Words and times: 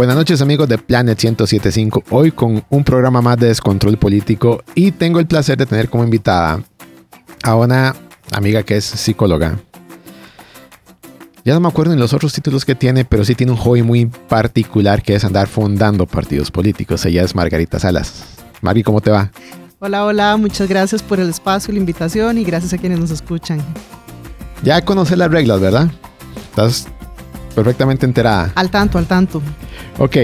Buenas 0.00 0.16
noches 0.16 0.40
amigos 0.40 0.66
de 0.66 0.78
Planet 0.78 1.22
1075, 1.22 2.04
hoy 2.08 2.32
con 2.32 2.64
un 2.70 2.84
programa 2.84 3.20
más 3.20 3.36
de 3.36 3.48
descontrol 3.48 3.98
político 3.98 4.64
y 4.74 4.92
tengo 4.92 5.20
el 5.20 5.26
placer 5.26 5.58
de 5.58 5.66
tener 5.66 5.90
como 5.90 6.04
invitada 6.04 6.62
a 7.42 7.54
una 7.54 7.94
amiga 8.32 8.62
que 8.62 8.78
es 8.78 8.84
psicóloga. 8.86 9.58
Ya 11.44 11.52
no 11.52 11.60
me 11.60 11.68
acuerdo 11.68 11.92
en 11.92 11.98
los 11.98 12.14
otros 12.14 12.32
títulos 12.32 12.64
que 12.64 12.74
tiene, 12.74 13.04
pero 13.04 13.26
sí 13.26 13.34
tiene 13.34 13.52
un 13.52 13.58
hobby 13.58 13.82
muy 13.82 14.06
particular 14.06 15.02
que 15.02 15.16
es 15.16 15.24
andar 15.26 15.48
fundando 15.48 16.06
partidos 16.06 16.50
políticos. 16.50 17.04
Ella 17.04 17.22
es 17.22 17.34
Margarita 17.34 17.78
Salas. 17.78 18.24
Mari, 18.62 18.82
¿cómo 18.82 19.02
te 19.02 19.10
va? 19.10 19.30
Hola, 19.80 20.06
hola, 20.06 20.38
muchas 20.38 20.66
gracias 20.66 21.02
por 21.02 21.20
el 21.20 21.28
espacio, 21.28 21.74
la 21.74 21.78
invitación 21.78 22.38
y 22.38 22.44
gracias 22.44 22.72
a 22.72 22.78
quienes 22.78 23.00
nos 23.00 23.10
escuchan. 23.10 23.62
Ya 24.62 24.82
conoces 24.82 25.18
las 25.18 25.30
reglas, 25.30 25.60
¿verdad? 25.60 25.90
Estás 26.48 26.86
perfectamente 27.54 28.06
enterada. 28.06 28.52
Al 28.54 28.70
tanto, 28.70 28.98
al 28.98 29.06
tanto. 29.06 29.42
Ok. 29.98 30.16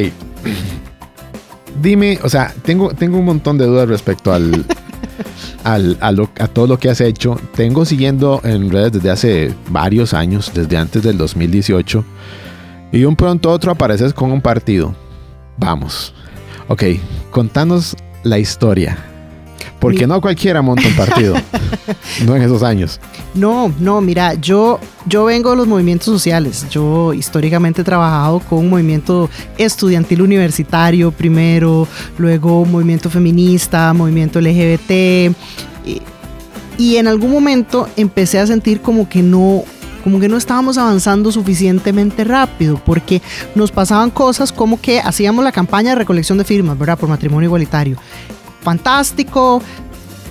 Dime, 1.80 2.18
o 2.22 2.28
sea, 2.28 2.54
tengo, 2.62 2.90
tengo 2.94 3.18
un 3.18 3.24
montón 3.24 3.58
de 3.58 3.66
dudas 3.66 3.88
respecto 3.88 4.32
al, 4.32 4.64
al 5.64 5.98
a, 6.00 6.08
a, 6.08 6.48
todo 6.48 6.66
lo 6.66 6.78
que 6.78 6.88
has 6.88 7.00
hecho. 7.00 7.38
Tengo 7.54 7.84
siguiendo 7.84 8.40
en 8.44 8.70
redes 8.70 8.92
desde 8.92 9.10
hace 9.10 9.54
varios 9.68 10.14
años, 10.14 10.50
desde 10.54 10.76
antes 10.76 11.02
del 11.02 11.18
2018. 11.18 12.04
Y 12.92 13.04
un 13.04 13.16
pronto 13.16 13.50
otro 13.50 13.72
apareces 13.72 14.14
con 14.14 14.32
un 14.32 14.40
partido. 14.40 14.94
Vamos. 15.58 16.14
Ok, 16.68 16.82
contanos 17.30 17.96
la 18.22 18.38
historia. 18.38 19.15
Porque 19.78 20.06
no 20.06 20.20
cualquiera 20.20 20.62
monta 20.62 20.88
un 20.88 20.96
partido, 20.96 21.34
no 22.26 22.34
en 22.34 22.42
esos 22.42 22.62
años. 22.62 22.98
No, 23.34 23.72
no, 23.78 24.00
mira, 24.00 24.34
yo, 24.34 24.80
yo 25.06 25.26
vengo 25.26 25.50
de 25.50 25.56
los 25.56 25.66
movimientos 25.66 26.06
sociales. 26.06 26.66
Yo 26.70 27.12
históricamente 27.12 27.82
he 27.82 27.84
trabajado 27.84 28.40
con 28.40 28.60
un 28.60 28.70
movimiento 28.70 29.28
estudiantil 29.58 30.22
universitario 30.22 31.12
primero, 31.12 31.86
luego 32.18 32.64
movimiento 32.64 33.10
feminista, 33.10 33.92
movimiento 33.92 34.40
LGBT. 34.40 34.90
Y, 35.84 36.02
y 36.78 36.96
en 36.96 37.06
algún 37.06 37.30
momento 37.30 37.88
empecé 37.96 38.38
a 38.38 38.46
sentir 38.46 38.80
como 38.80 39.08
que 39.08 39.22
no, 39.22 39.64
como 40.02 40.20
que 40.20 40.28
no 40.28 40.36
estábamos 40.36 40.78
avanzando 40.78 41.32
suficientemente 41.32 42.24
rápido, 42.24 42.80
porque 42.84 43.20
nos 43.54 43.72
pasaban 43.72 44.10
cosas 44.10 44.52
como 44.52 44.80
que 44.80 45.00
hacíamos 45.00 45.44
la 45.44 45.52
campaña 45.52 45.90
de 45.90 45.96
recolección 45.96 46.38
de 46.38 46.44
firmas, 46.44 46.78
¿verdad? 46.78 46.98
Por 46.98 47.08
matrimonio 47.08 47.48
igualitario 47.48 47.98
fantástico, 48.66 49.62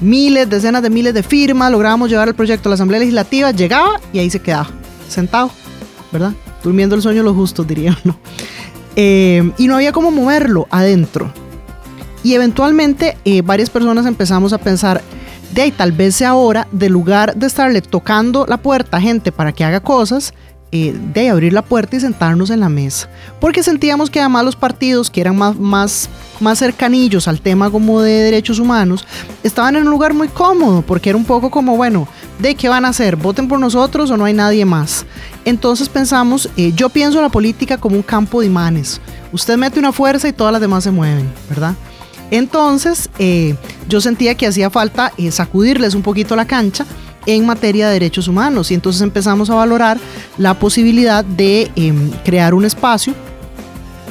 miles, 0.01 0.49
decenas 0.49 0.83
de 0.83 0.89
miles 0.89 1.13
de 1.13 1.23
firmas, 1.23 1.71
lográbamos 1.71 2.09
llevar 2.09 2.27
el 2.27 2.35
proyecto 2.35 2.67
a 2.67 2.71
la 2.71 2.73
Asamblea 2.73 2.99
Legislativa, 2.99 3.51
llegaba 3.51 4.01
y 4.11 4.19
ahí 4.19 4.29
se 4.29 4.41
quedaba, 4.41 4.67
sentado, 5.07 5.51
¿verdad? 6.11 6.33
Durmiendo 6.61 6.97
el 6.97 7.01
sueño 7.01 7.19
de 7.19 7.23
los 7.23 7.33
justos, 7.33 7.65
diría 7.65 7.97
uno. 8.03 8.17
Eh, 8.97 9.51
y 9.57 9.67
no 9.67 9.75
había 9.75 9.93
cómo 9.93 10.11
moverlo 10.11 10.67
adentro. 10.69 11.31
Y 12.23 12.33
eventualmente 12.33 13.17
eh, 13.23 13.41
varias 13.41 13.69
personas 13.69 14.05
empezamos 14.05 14.51
a 14.51 14.57
pensar, 14.57 15.01
de 15.53 15.61
ahí 15.61 15.71
tal 15.71 15.93
vez 15.93 16.17
sea 16.17 16.35
hora, 16.35 16.67
de 16.73 16.89
lugar 16.89 17.37
de 17.37 17.47
estarle 17.47 17.81
tocando 17.81 18.45
la 18.49 18.57
puerta 18.57 18.97
a 18.97 19.01
gente 19.01 19.31
para 19.31 19.53
que 19.53 19.63
haga 19.63 19.79
cosas, 19.79 20.33
eh, 20.77 20.93
de 20.93 21.29
abrir 21.29 21.53
la 21.53 21.61
puerta 21.61 21.95
y 21.95 22.01
sentarnos 22.01 22.49
en 22.49 22.59
la 22.59 22.67
mesa. 22.67 23.07
Porque 23.39 23.63
sentíamos 23.63 24.09
que 24.09 24.19
además 24.19 24.43
los 24.43 24.57
partidos 24.57 25.09
que 25.09 25.21
eran 25.21 25.37
más, 25.37 25.55
más, 25.57 26.09
más 26.41 26.59
cercanillos 26.59 27.29
al 27.29 27.39
tema 27.39 27.71
como 27.71 28.01
de 28.01 28.11
derechos 28.11 28.59
humanos, 28.59 29.07
estaban 29.41 29.77
en 29.77 29.83
un 29.83 29.89
lugar 29.89 30.13
muy 30.13 30.27
cómodo, 30.27 30.81
porque 30.81 31.11
era 31.11 31.17
un 31.17 31.23
poco 31.23 31.49
como, 31.49 31.77
bueno, 31.77 32.09
¿de 32.39 32.55
qué 32.55 32.67
van 32.67 32.83
a 32.83 32.89
hacer? 32.89 33.15
¿Voten 33.15 33.47
por 33.47 33.57
nosotros 33.57 34.11
o 34.11 34.17
no 34.17 34.25
hay 34.25 34.33
nadie 34.33 34.65
más? 34.65 35.05
Entonces 35.45 35.87
pensamos, 35.87 36.49
eh, 36.57 36.73
yo 36.75 36.89
pienso 36.89 37.21
la 37.21 37.29
política 37.29 37.77
como 37.77 37.95
un 37.95 38.03
campo 38.03 38.41
de 38.41 38.47
imanes. 38.47 38.99
Usted 39.31 39.55
mete 39.55 39.79
una 39.79 39.93
fuerza 39.93 40.27
y 40.27 40.33
todas 40.33 40.51
las 40.51 40.59
demás 40.59 40.83
se 40.83 40.91
mueven, 40.91 41.31
¿verdad? 41.47 41.73
Entonces, 42.31 43.09
eh, 43.17 43.55
yo 43.87 44.01
sentía 44.01 44.35
que 44.35 44.47
hacía 44.47 44.69
falta 44.69 45.13
sacudirles 45.31 45.95
un 45.95 46.01
poquito 46.01 46.35
la 46.35 46.43
cancha 46.43 46.85
en 47.25 47.45
materia 47.45 47.87
de 47.87 47.93
derechos 47.93 48.27
humanos. 48.27 48.71
Y 48.71 48.73
entonces 48.73 49.01
empezamos 49.01 49.49
a 49.49 49.55
valorar 49.55 49.97
la 50.37 50.53
posibilidad 50.53 51.23
de 51.23 51.71
eh, 51.75 51.93
crear 52.23 52.53
un 52.53 52.65
espacio 52.65 53.13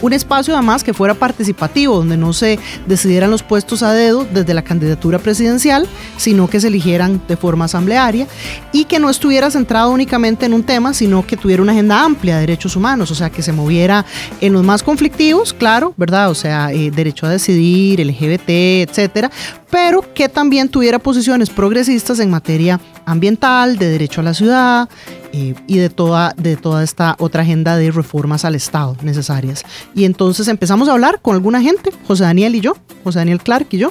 un 0.02 0.12
espacio 0.12 0.54
además 0.54 0.84
que 0.84 0.94
fuera 0.94 1.14
participativo, 1.14 1.96
donde 1.96 2.16
no 2.16 2.32
se 2.32 2.58
decidieran 2.86 3.30
los 3.30 3.42
puestos 3.42 3.82
a 3.82 3.92
dedo 3.92 4.26
desde 4.32 4.54
la 4.54 4.62
candidatura 4.62 5.18
presidencial, 5.18 5.86
sino 6.16 6.48
que 6.48 6.60
se 6.60 6.68
eligieran 6.68 7.20
de 7.26 7.36
forma 7.36 7.66
asamblearia 7.66 8.26
y 8.72 8.84
que 8.84 8.98
no 8.98 9.10
estuviera 9.10 9.50
centrado 9.50 9.90
únicamente 9.90 10.46
en 10.46 10.54
un 10.54 10.62
tema, 10.62 10.94
sino 10.94 11.26
que 11.26 11.36
tuviera 11.36 11.62
una 11.62 11.72
agenda 11.72 12.04
amplia 12.04 12.34
de 12.34 12.40
derechos 12.42 12.76
humanos, 12.76 13.10
o 13.10 13.14
sea, 13.14 13.30
que 13.30 13.42
se 13.42 13.52
moviera 13.52 14.04
en 14.40 14.52
los 14.52 14.62
más 14.62 14.82
conflictivos, 14.82 15.52
claro, 15.52 15.94
¿verdad? 15.96 16.30
O 16.30 16.34
sea, 16.34 16.72
eh, 16.72 16.90
derecho 16.90 17.26
a 17.26 17.30
decidir, 17.30 18.04
LGBT, 18.04 18.48
etcétera, 18.88 19.30
pero 19.70 20.14
que 20.14 20.28
también 20.28 20.68
tuviera 20.68 20.98
posiciones 20.98 21.50
progresistas 21.50 22.20
en 22.20 22.30
materia 22.30 22.80
ambiental, 23.06 23.76
de 23.76 23.88
derecho 23.88 24.20
a 24.20 24.24
la 24.24 24.34
ciudad 24.34 24.88
eh, 25.36 25.52
y 25.66 25.78
de 25.78 25.90
toda, 25.90 26.32
de 26.36 26.54
toda 26.56 26.84
esta 26.84 27.16
otra 27.18 27.42
agenda 27.42 27.76
de 27.76 27.90
reformas 27.90 28.44
al 28.44 28.54
Estado 28.54 28.96
necesarias. 29.02 29.64
Y 29.92 30.04
entonces 30.04 30.46
empezamos 30.46 30.88
a 30.88 30.92
hablar 30.92 31.18
con 31.20 31.34
alguna 31.34 31.60
gente, 31.60 31.90
José 32.06 32.22
Daniel 32.22 32.54
y 32.54 32.60
yo, 32.60 32.76
José 33.02 33.18
Daniel 33.18 33.40
Clark 33.40 33.66
y 33.72 33.78
yo, 33.78 33.90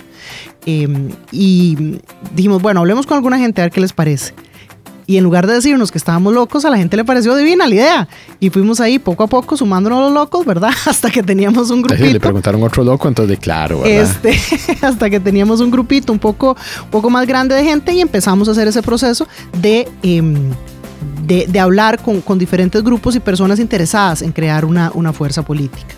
eh, 0.66 0.88
y 1.34 2.00
dijimos, 2.34 2.62
bueno, 2.62 2.80
hablemos 2.80 3.06
con 3.06 3.18
alguna 3.18 3.38
gente 3.40 3.59
a 3.59 3.66
ver 3.66 3.74
qué 3.74 3.81
les 3.81 3.92
parece. 3.92 4.34
Y 5.06 5.18
en 5.18 5.26
lugar 5.26 5.46
de 5.46 5.56
decirnos 5.56 5.92
que 5.92 5.98
estábamos 5.98 6.34
locos, 6.34 6.64
a 6.64 6.70
la 6.70 6.78
gente 6.78 6.96
le 6.96 7.04
pareció 7.04 7.36
divina 7.36 7.68
la 7.68 7.75
idea. 7.75 8.08
Y 8.40 8.50
fuimos 8.50 8.80
ahí 8.80 8.98
poco 8.98 9.25
a 9.25 9.28
poco 9.28 9.58
sumándonos 9.58 10.00
los 10.00 10.14
locos, 10.14 10.46
¿verdad? 10.46 10.72
Hasta 10.86 11.12
que 11.12 11.24
teníamos 11.24 11.72
un 11.72 11.81
grupito. 11.81 12.06
le 12.06 12.22
preguntaron 12.22 12.64
otro 12.64 12.86
loco, 12.86 13.10
entonces 13.10 13.38
claro, 13.38 13.81
¿verdad? 13.81 14.16
Este, 14.25 14.78
hasta 14.81 15.10
que 15.10 15.20
teníamos 15.20 15.60
un 15.60 15.72
grupito 15.72 16.14
un 16.14 16.20
poco, 16.20 16.56
poco 16.90 17.10
más 17.10 17.28
grande 17.28 17.54
de 17.54 17.66
gente 17.66 17.92
y 17.92 18.00
empezamos 18.00 18.48
a 18.48 18.52
hacer 18.52 18.70
ese 18.70 18.81
proceso 18.81 19.28
de... 19.62 19.90
Em, 20.04 20.54
de, 21.25 21.47
de, 21.47 21.59
hablar 21.59 22.01
con, 22.01 22.22
con, 22.22 22.38
diferentes 22.38 22.84
grupos 22.84 23.16
y 23.16 23.19
personas 23.19 23.59
interesadas 23.59 24.22
en 24.22 24.31
crear 24.31 24.66
una, 24.66 24.91
una 24.94 25.13
fuerza 25.13 25.44
política. 25.44 25.95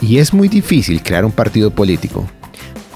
¿Y 0.00 0.18
es 0.18 0.34
muy 0.34 0.48
difícil 0.48 1.02
crear 1.02 1.24
un 1.24 1.32
partido 1.32 1.70
político? 1.70 2.26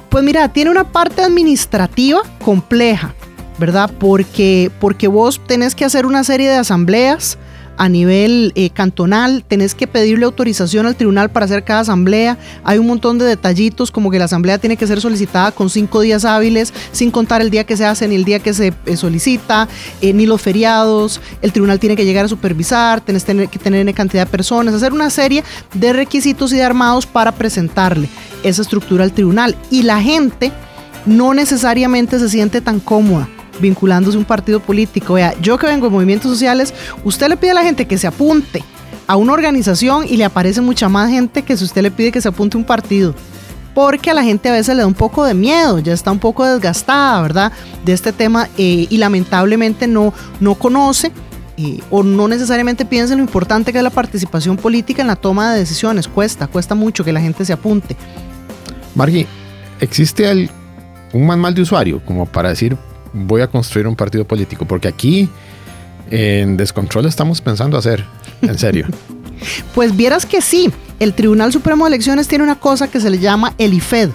Pues 0.09 0.25
mira, 0.25 0.49
tiene 0.53 0.71
una 0.71 0.85
parte 0.85 1.23
administrativa 1.23 2.21
compleja, 2.45 3.15
¿verdad? 3.59 3.91
Porque, 3.99 4.71
porque 4.81 5.09
vos 5.09 5.41
tenés 5.47 5.75
que 5.75 5.85
hacer 5.85 6.07
una 6.07 6.25
serie 6.25 6.49
de 6.49 6.57
asambleas 6.57 7.39
a 7.77 7.89
nivel 7.89 8.53
eh, 8.55 8.71
cantonal, 8.71 9.45
tenés 9.47 9.75
que 9.75 9.87
pedirle 9.87 10.25
autorización 10.25 10.87
al 10.87 10.97
tribunal 10.97 11.31
para 11.31 11.47
hacer 11.47 11.65
cada 11.65 11.81
asamblea. 11.81 12.39
Hay 12.65 12.79
un 12.79 12.87
montón 12.87 13.19
de 13.19 13.25
detallitos, 13.25 13.91
como 13.91 14.11
que 14.11 14.19
la 14.19 14.27
asamblea 14.27 14.59
tiene 14.59 14.77
que 14.77 14.87
ser 14.87 15.01
solicitada 15.01 15.53
con 15.53 15.71
cinco 15.71 16.01
días 16.01 16.25
hábiles, 16.25 16.73
sin 16.93 17.11
contar 17.11 17.41
el 17.43 17.51
día 17.51 17.65
que 17.65 17.77
se 17.77 17.85
hace, 17.85 18.09
ni 18.09 18.15
el 18.15 18.25
día 18.25 18.39
que 18.39 18.55
se 18.55 18.73
eh, 18.87 18.97
solicita, 18.97 19.69
eh, 20.01 20.13
ni 20.13 20.27
los 20.27 20.41
feriados. 20.41 21.21
El 21.43 21.53
tribunal 21.53 21.79
tiene 21.79 21.97
que 21.97 22.05
llegar 22.05 22.25
a 22.25 22.29
supervisar, 22.29 23.01
tenés 23.01 23.25
que 23.25 23.59
tener 23.59 23.83
una 23.83 23.93
cantidad 23.93 24.27
de 24.27 24.31
personas, 24.31 24.75
hacer 24.75 24.93
una 24.93 25.11
serie 25.11 25.45
de 25.75 25.93
requisitos 25.93 26.53
y 26.53 26.57
de 26.57 26.63
armados 26.63 27.07
para 27.07 27.33
presentarle 27.33 28.09
esa 28.43 28.63
estructura 28.63 29.05
al 29.05 29.13
tribunal. 29.13 29.57
Y 29.71 29.83
la 29.83 30.01
gente 30.01 30.53
no 31.05 31.35
necesariamente 31.35 32.19
se 32.19 32.29
siente 32.29 32.61
tan 32.61 32.81
cómoda 32.81 33.29
vinculándose 33.61 34.17
a 34.17 34.21
un 34.21 34.25
partido 34.25 34.61
político. 34.61 35.15
Vea, 35.15 35.35
yo 35.41 35.59
que 35.59 35.67
vengo 35.67 35.87
de 35.87 35.93
movimientos 35.93 36.31
sociales, 36.31 36.75
usted 37.05 37.29
le 37.29 37.37
pide 37.37 37.53
a 37.53 37.55
la 37.55 37.63
gente 37.63 37.87
que 37.87 37.99
se 37.99 38.07
apunte 38.07 38.63
a 39.07 39.17
una 39.17 39.33
organización 39.33 40.05
y 40.09 40.17
le 40.17 40.25
aparece 40.25 40.61
mucha 40.61 40.89
más 40.89 41.11
gente 41.11 41.43
que 41.43 41.57
si 41.57 41.65
usted 41.65 41.83
le 41.83 41.91
pide 41.91 42.13
que 42.13 42.21
se 42.21 42.29
apunte 42.29 42.57
a 42.57 42.61
un 42.61 42.65
partido. 42.65 43.15
Porque 43.75 44.11
a 44.11 44.15
la 44.15 44.23
gente 44.23 44.49
a 44.49 44.53
veces 44.53 44.75
le 44.75 44.81
da 44.81 44.87
un 44.87 44.95
poco 44.95 45.25
de 45.25 45.35
miedo, 45.35 45.79
ya 45.79 45.93
está 45.93 46.11
un 46.11 46.19
poco 46.19 46.47
desgastada, 46.47 47.21
¿verdad? 47.21 47.53
De 47.85 47.93
este 47.93 48.13
tema 48.13 48.49
eh, 48.57 48.87
y 48.89 48.97
lamentablemente 48.97 49.87
no, 49.87 50.15
no 50.41 50.55
conoce 50.55 51.13
eh, 51.59 51.81
o 51.91 52.03
no 52.03 52.27
necesariamente 52.29 52.85
piensa 52.85 53.13
en 53.13 53.19
lo 53.19 53.25
importante 53.25 53.73
que 53.73 53.79
es 53.79 53.85
la 53.85 53.91
participación 53.91 54.57
política 54.57 55.03
en 55.03 55.09
la 55.09 55.17
toma 55.17 55.53
de 55.53 55.59
decisiones. 55.59 56.09
Cuesta, 56.09 56.47
cuesta 56.47 56.75
mucho 56.75 57.05
que 57.05 57.13
la 57.13 57.21
gente 57.21 57.45
se 57.45 57.53
apunte. 57.53 57.97
Margie, 58.95 59.27
¿existe 59.79 60.49
un 61.13 61.27
manual 61.27 61.55
de 61.55 61.63
usuario 61.63 62.03
como 62.05 62.27
para 62.27 62.49
decir 62.49 62.77
voy 63.17 63.41
a 63.41 63.49
construir 63.49 63.87
un 63.87 63.97
partido 63.97 64.25
político, 64.25 64.67
porque 64.67 64.89
aquí 64.89 65.29
en 66.11 66.57
Descontrol 66.57 67.07
estamos 67.07 67.41
pensando 67.41 67.77
hacer, 67.79 68.05
en 68.43 68.59
serio. 68.59 68.87
pues 69.75 69.97
vieras 69.97 70.27
que 70.27 70.41
sí, 70.41 70.71
el 71.01 71.15
Tribunal 71.15 71.53
Supremo 71.53 71.85
de 71.85 71.89
Elecciones 71.89 72.29
tiene 72.29 72.45
una 72.45 72.57
cosa 72.57 72.89
que 72.89 73.01
se 73.01 73.11
le 73.11 73.19
llama 73.19 73.55
el 73.59 73.75
IFED, 73.75 74.11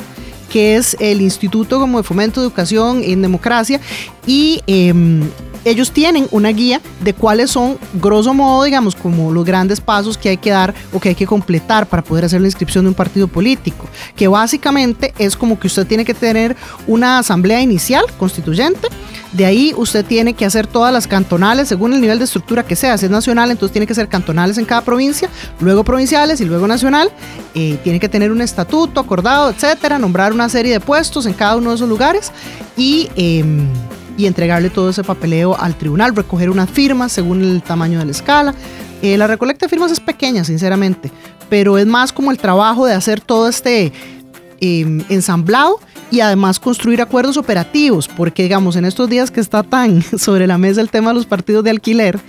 que 0.51 0.75
es 0.75 0.97
el 0.99 1.21
Instituto 1.21 1.79
como 1.79 1.97
de 1.97 2.03
Fomento 2.03 2.41
de 2.41 2.47
Educación 2.47 3.01
en 3.03 3.21
Democracia, 3.21 3.79
y 4.27 4.61
em, 4.67 5.21
ellos 5.63 5.91
tienen 5.91 6.27
una 6.31 6.49
guía 6.49 6.81
de 7.01 7.13
cuáles 7.13 7.51
son, 7.51 7.77
grosso 7.93 8.33
modo, 8.33 8.63
digamos, 8.63 8.95
como 8.95 9.31
los 9.31 9.45
grandes 9.45 9.79
pasos 9.79 10.17
que 10.17 10.29
hay 10.29 10.37
que 10.37 10.49
dar 10.49 10.73
o 10.91 10.99
que 10.99 11.09
hay 11.09 11.15
que 11.15 11.25
completar 11.25 11.87
para 11.87 12.03
poder 12.03 12.25
hacer 12.25 12.41
la 12.41 12.47
inscripción 12.47 12.83
de 12.83 12.89
un 12.89 12.95
partido 12.95 13.27
político, 13.27 13.85
que 14.15 14.27
básicamente 14.27 15.13
es 15.17 15.37
como 15.37 15.59
que 15.59 15.67
usted 15.67 15.87
tiene 15.87 16.03
que 16.03 16.13
tener 16.13 16.55
una 16.87 17.19
asamblea 17.19 17.61
inicial 17.61 18.05
constituyente, 18.17 18.87
De 19.31 19.45
ahí 19.45 19.73
usted 19.77 20.05
tiene 20.05 20.33
que 20.33 20.45
hacer 20.45 20.67
todas 20.67 20.91
las 20.91 21.07
cantonales 21.07 21.69
según 21.69 21.93
el 21.93 22.01
nivel 22.01 22.17
de 22.17 22.25
estructura 22.25 22.63
que 22.63 22.75
sea. 22.75 22.97
Si 22.97 23.05
es 23.05 23.11
nacional, 23.11 23.49
entonces 23.49 23.71
tiene 23.71 23.87
que 23.87 23.95
ser 23.95 24.09
cantonales 24.09 24.57
en 24.57 24.65
cada 24.65 24.81
provincia, 24.81 25.29
luego 25.59 25.83
provinciales 25.83 26.41
y 26.41 26.45
luego 26.45 26.67
nacional. 26.67 27.09
Eh, 27.55 27.77
tiene 27.83 27.99
que 27.99 28.09
tener 28.09 28.31
un 28.31 28.41
estatuto 28.41 28.99
acordado, 28.99 29.49
etcétera, 29.49 29.99
nombrar 29.99 30.33
una 30.33 30.49
serie 30.49 30.73
de 30.73 30.79
puestos 30.79 31.25
en 31.25 31.33
cada 31.33 31.55
uno 31.55 31.69
de 31.69 31.77
esos 31.77 31.87
lugares 31.87 32.31
y, 32.75 33.09
em, 33.15 33.67
y 34.17 34.25
entregarle 34.25 34.69
todo 34.69 34.89
ese 34.89 35.03
papeleo 35.03 35.57
al 35.57 35.75
tribunal, 35.75 36.13
recoger 36.13 36.49
unas 36.49 36.69
firmas 36.69 37.13
según 37.13 37.41
el 37.41 37.63
tamaño 37.63 37.99
de 37.99 38.05
la 38.05 38.11
escala. 38.11 38.53
Eh, 39.01 39.17
la 39.17 39.27
recolecta 39.27 39.65
de 39.65 39.69
firmas 39.69 39.91
es 39.91 39.99
pequeña, 39.99 40.43
sinceramente, 40.43 41.11
pero 41.49 41.77
es 41.77 41.87
más 41.87 42.11
como 42.11 42.31
el 42.31 42.37
trabajo 42.37 42.85
de 42.85 42.93
hacer 42.93 43.21
todo 43.21 43.47
este 43.47 43.93
em, 44.61 45.03
ensamblado 45.09 45.79
y 46.11 46.21
además 46.21 46.59
construir 46.59 47.01
acuerdos 47.01 47.35
operativos, 47.35 48.07
porque 48.07 48.43
digamos, 48.43 48.75
en 48.75 48.85
estos 48.85 49.09
días 49.09 49.31
que 49.31 49.41
está 49.41 49.63
tan 49.63 50.01
sobre 50.17 50.47
la 50.47 50.57
mesa 50.57 50.79
el 50.79 50.89
tema 50.89 51.09
de 51.09 51.15
los 51.15 51.25
partidos 51.25 51.63
de 51.63 51.71
alquiler, 51.71 52.19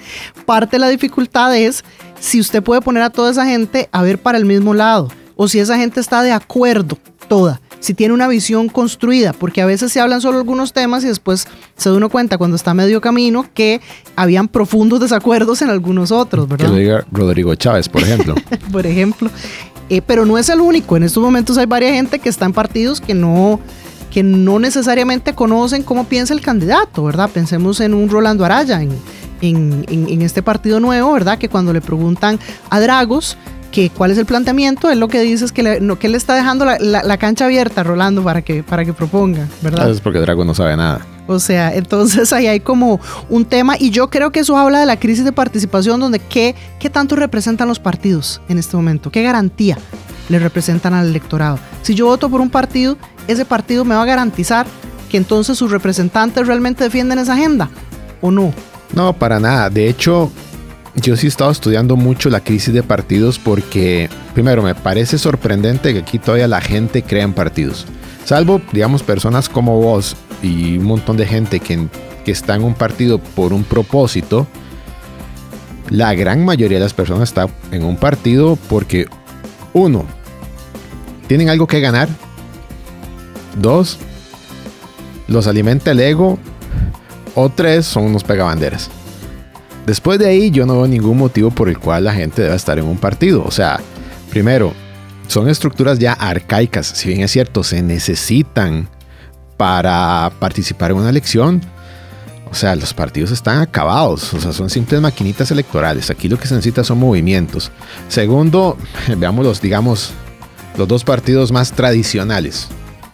parte 0.46 0.72
de 0.72 0.80
la 0.80 0.88
dificultad 0.88 1.56
es 1.56 1.84
si 2.18 2.40
usted 2.40 2.62
puede 2.62 2.80
poner 2.80 3.02
a 3.02 3.10
toda 3.10 3.30
esa 3.30 3.46
gente 3.46 3.88
a 3.92 4.02
ver 4.02 4.18
para 4.18 4.38
el 4.38 4.44
mismo 4.44 4.74
lado, 4.74 5.08
o 5.36 5.48
si 5.48 5.58
esa 5.58 5.76
gente 5.76 6.00
está 6.00 6.22
de 6.22 6.32
acuerdo 6.32 6.98
toda, 7.28 7.60
si 7.80 7.94
tiene 7.94 8.14
una 8.14 8.28
visión 8.28 8.68
construida, 8.68 9.32
porque 9.32 9.60
a 9.60 9.66
veces 9.66 9.92
se 9.92 10.00
hablan 10.00 10.20
solo 10.20 10.38
algunos 10.38 10.72
temas 10.72 11.02
y 11.02 11.08
después 11.08 11.48
se 11.76 11.88
da 11.88 11.96
uno 11.96 12.10
cuenta 12.10 12.38
cuando 12.38 12.54
está 12.56 12.74
medio 12.74 13.00
camino 13.00 13.46
que 13.52 13.80
habían 14.14 14.46
profundos 14.46 15.00
desacuerdos 15.00 15.62
en 15.62 15.70
algunos 15.70 16.12
otros, 16.12 16.48
¿verdad? 16.48 16.66
Que 16.66 16.72
lo 16.72 16.78
diga 16.78 17.04
Rodrigo 17.10 17.54
Chávez, 17.56 17.88
por 17.88 18.02
ejemplo. 18.02 18.36
por 18.72 18.86
ejemplo. 18.86 19.30
Eh, 19.88 20.02
pero 20.02 20.24
no 20.24 20.38
es 20.38 20.48
el 20.48 20.60
único. 20.60 20.96
En 20.96 21.02
estos 21.02 21.22
momentos 21.22 21.58
hay 21.58 21.66
varias 21.66 21.92
gente 21.92 22.18
que 22.18 22.28
está 22.28 22.46
en 22.46 22.52
partidos 22.52 23.00
que 23.00 23.14
no, 23.14 23.60
que 24.10 24.22
no 24.22 24.58
necesariamente 24.58 25.34
conocen 25.34 25.82
cómo 25.82 26.04
piensa 26.04 26.34
el 26.34 26.40
candidato, 26.40 27.04
¿verdad? 27.04 27.30
Pensemos 27.30 27.80
en 27.80 27.94
un 27.94 28.08
Rolando 28.08 28.44
Araya, 28.44 28.80
en, 28.82 28.92
en, 29.40 30.22
este 30.22 30.42
partido 30.42 30.80
nuevo, 30.80 31.12
¿verdad? 31.12 31.38
Que 31.38 31.48
cuando 31.48 31.72
le 31.72 31.80
preguntan 31.80 32.38
a 32.70 32.80
Dragos 32.80 33.36
que 33.72 33.90
cuál 33.90 34.10
es 34.10 34.18
el 34.18 34.26
planteamiento, 34.26 34.90
él 34.90 35.00
lo 35.00 35.08
que 35.08 35.20
dice 35.20 35.46
es 35.46 35.52
que 35.52 35.62
le, 35.62 35.80
no, 35.80 35.98
que 35.98 36.06
él 36.06 36.14
está 36.14 36.34
dejando 36.34 36.64
la, 36.64 36.78
la, 36.78 37.02
la, 37.02 37.16
cancha 37.16 37.46
abierta, 37.46 37.82
Rolando, 37.82 38.22
para 38.22 38.42
que, 38.42 38.62
para 38.62 38.84
que 38.84 38.92
proponga, 38.92 39.48
¿verdad? 39.62 39.90
Es 39.90 40.00
porque 40.00 40.20
Dragos 40.20 40.46
no 40.46 40.54
sabe 40.54 40.76
nada. 40.76 41.00
O 41.26 41.38
sea, 41.38 41.74
entonces 41.74 42.32
ahí 42.32 42.46
hay 42.46 42.60
como 42.60 43.00
un 43.28 43.44
tema 43.44 43.76
y 43.78 43.90
yo 43.90 44.10
creo 44.10 44.32
que 44.32 44.40
eso 44.40 44.56
habla 44.56 44.80
de 44.80 44.86
la 44.86 44.98
crisis 44.98 45.24
de 45.24 45.32
participación 45.32 46.00
donde 46.00 46.18
qué, 46.18 46.54
qué 46.78 46.90
tanto 46.90 47.16
representan 47.16 47.68
los 47.68 47.78
partidos 47.78 48.40
en 48.48 48.58
este 48.58 48.76
momento, 48.76 49.10
qué 49.10 49.22
garantía 49.22 49.78
le 50.28 50.38
representan 50.38 50.94
al 50.94 51.08
electorado. 51.08 51.58
Si 51.82 51.94
yo 51.94 52.06
voto 52.06 52.28
por 52.28 52.40
un 52.40 52.50
partido, 52.50 52.96
ese 53.28 53.44
partido 53.44 53.84
me 53.84 53.94
va 53.94 54.02
a 54.02 54.06
garantizar 54.06 54.66
que 55.10 55.16
entonces 55.16 55.58
sus 55.58 55.70
representantes 55.70 56.46
realmente 56.46 56.84
defienden 56.84 57.18
esa 57.18 57.34
agenda 57.34 57.70
o 58.20 58.30
no. 58.30 58.52
No, 58.94 59.12
para 59.12 59.40
nada. 59.40 59.68
De 59.70 59.88
hecho, 59.88 60.30
yo 60.94 61.16
sí 61.16 61.26
he 61.26 61.28
estado 61.28 61.50
estudiando 61.50 61.96
mucho 61.96 62.30
la 62.30 62.40
crisis 62.40 62.72
de 62.72 62.82
partidos 62.82 63.38
porque, 63.38 64.08
primero, 64.34 64.62
me 64.62 64.74
parece 64.74 65.18
sorprendente 65.18 65.92
que 65.92 66.00
aquí 66.00 66.18
todavía 66.18 66.48
la 66.48 66.60
gente 66.60 67.02
crea 67.02 67.24
en 67.24 67.32
partidos. 67.32 67.86
Salvo, 68.24 68.60
digamos, 68.72 69.02
personas 69.02 69.48
como 69.48 69.80
vos 69.80 70.16
y 70.42 70.78
un 70.78 70.84
montón 70.84 71.16
de 71.16 71.26
gente 71.26 71.60
que, 71.60 71.86
que 72.24 72.32
está 72.32 72.56
en 72.56 72.64
un 72.64 72.74
partido 72.74 73.18
por 73.18 73.52
un 73.52 73.64
propósito, 73.64 74.46
la 75.88 76.14
gran 76.14 76.44
mayoría 76.44 76.78
de 76.78 76.84
las 76.84 76.94
personas 76.94 77.28
está 77.28 77.48
en 77.70 77.84
un 77.84 77.96
partido 77.96 78.56
porque, 78.68 79.06
uno, 79.72 80.04
tienen 81.26 81.48
algo 81.48 81.66
que 81.66 81.80
ganar. 81.80 82.08
Dos, 83.58 83.98
los 85.28 85.46
alimenta 85.46 85.90
el 85.92 86.00
ego. 86.00 86.38
O 87.34 87.48
tres, 87.48 87.86
son 87.86 88.04
unos 88.04 88.24
pegabanderas. 88.24 88.90
Después 89.86 90.18
de 90.18 90.28
ahí, 90.28 90.50
yo 90.50 90.66
no 90.66 90.74
veo 90.74 90.86
ningún 90.86 91.16
motivo 91.16 91.50
por 91.50 91.68
el 91.68 91.78
cual 91.78 92.04
la 92.04 92.12
gente 92.12 92.42
deba 92.42 92.54
estar 92.54 92.78
en 92.78 92.84
un 92.84 92.98
partido. 92.98 93.42
O 93.44 93.50
sea, 93.50 93.80
primero, 94.30 94.74
son 95.26 95.48
estructuras 95.48 95.98
ya 95.98 96.12
arcaicas. 96.12 96.86
Si 96.86 97.08
bien 97.08 97.22
es 97.22 97.30
cierto, 97.30 97.64
se 97.64 97.82
necesitan 97.82 98.88
para 99.62 100.32
participar 100.40 100.90
en 100.90 100.96
una 100.96 101.08
elección. 101.08 101.60
O 102.50 102.54
sea, 102.56 102.74
los 102.74 102.92
partidos 102.92 103.30
están 103.30 103.60
acabados. 103.60 104.34
O 104.34 104.40
sea, 104.40 104.52
son 104.52 104.68
simples 104.68 105.00
maquinitas 105.00 105.52
electorales. 105.52 106.10
Aquí 106.10 106.28
lo 106.28 106.36
que 106.36 106.48
se 106.48 106.56
necesita 106.56 106.82
son 106.82 106.98
movimientos. 106.98 107.70
Segundo, 108.08 108.76
veamos 109.16 109.44
los, 109.44 109.60
digamos, 109.60 110.14
los 110.76 110.88
dos 110.88 111.04
partidos 111.04 111.52
más 111.52 111.70
tradicionales. 111.70 112.66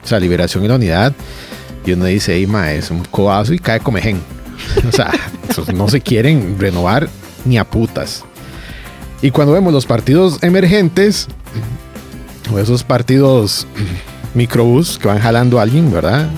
O 0.02 0.06
sea, 0.06 0.18
Liberación 0.20 0.64
y 0.64 0.68
la 0.68 0.76
Unidad. 0.76 1.12
Y 1.84 1.92
uno 1.92 2.06
dice, 2.06 2.40
Ima, 2.40 2.72
es 2.72 2.90
un 2.90 3.04
codazo 3.04 3.52
y 3.52 3.58
cae 3.58 3.80
comején. 3.80 4.22
O 4.88 4.92
sea, 4.92 5.12
no 5.74 5.86
se 5.88 6.00
quieren 6.00 6.58
renovar 6.58 7.10
ni 7.44 7.58
a 7.58 7.64
putas. 7.64 8.24
Y 9.20 9.32
cuando 9.32 9.52
vemos 9.52 9.74
los 9.74 9.84
partidos 9.84 10.42
emergentes, 10.42 11.28
o 12.50 12.58
esos 12.58 12.84
partidos 12.84 13.66
microbús 14.38 14.98
que 14.98 15.08
van 15.08 15.18
jalando 15.18 15.58
a 15.58 15.62
alguien, 15.62 15.92
¿verdad? 15.92 16.30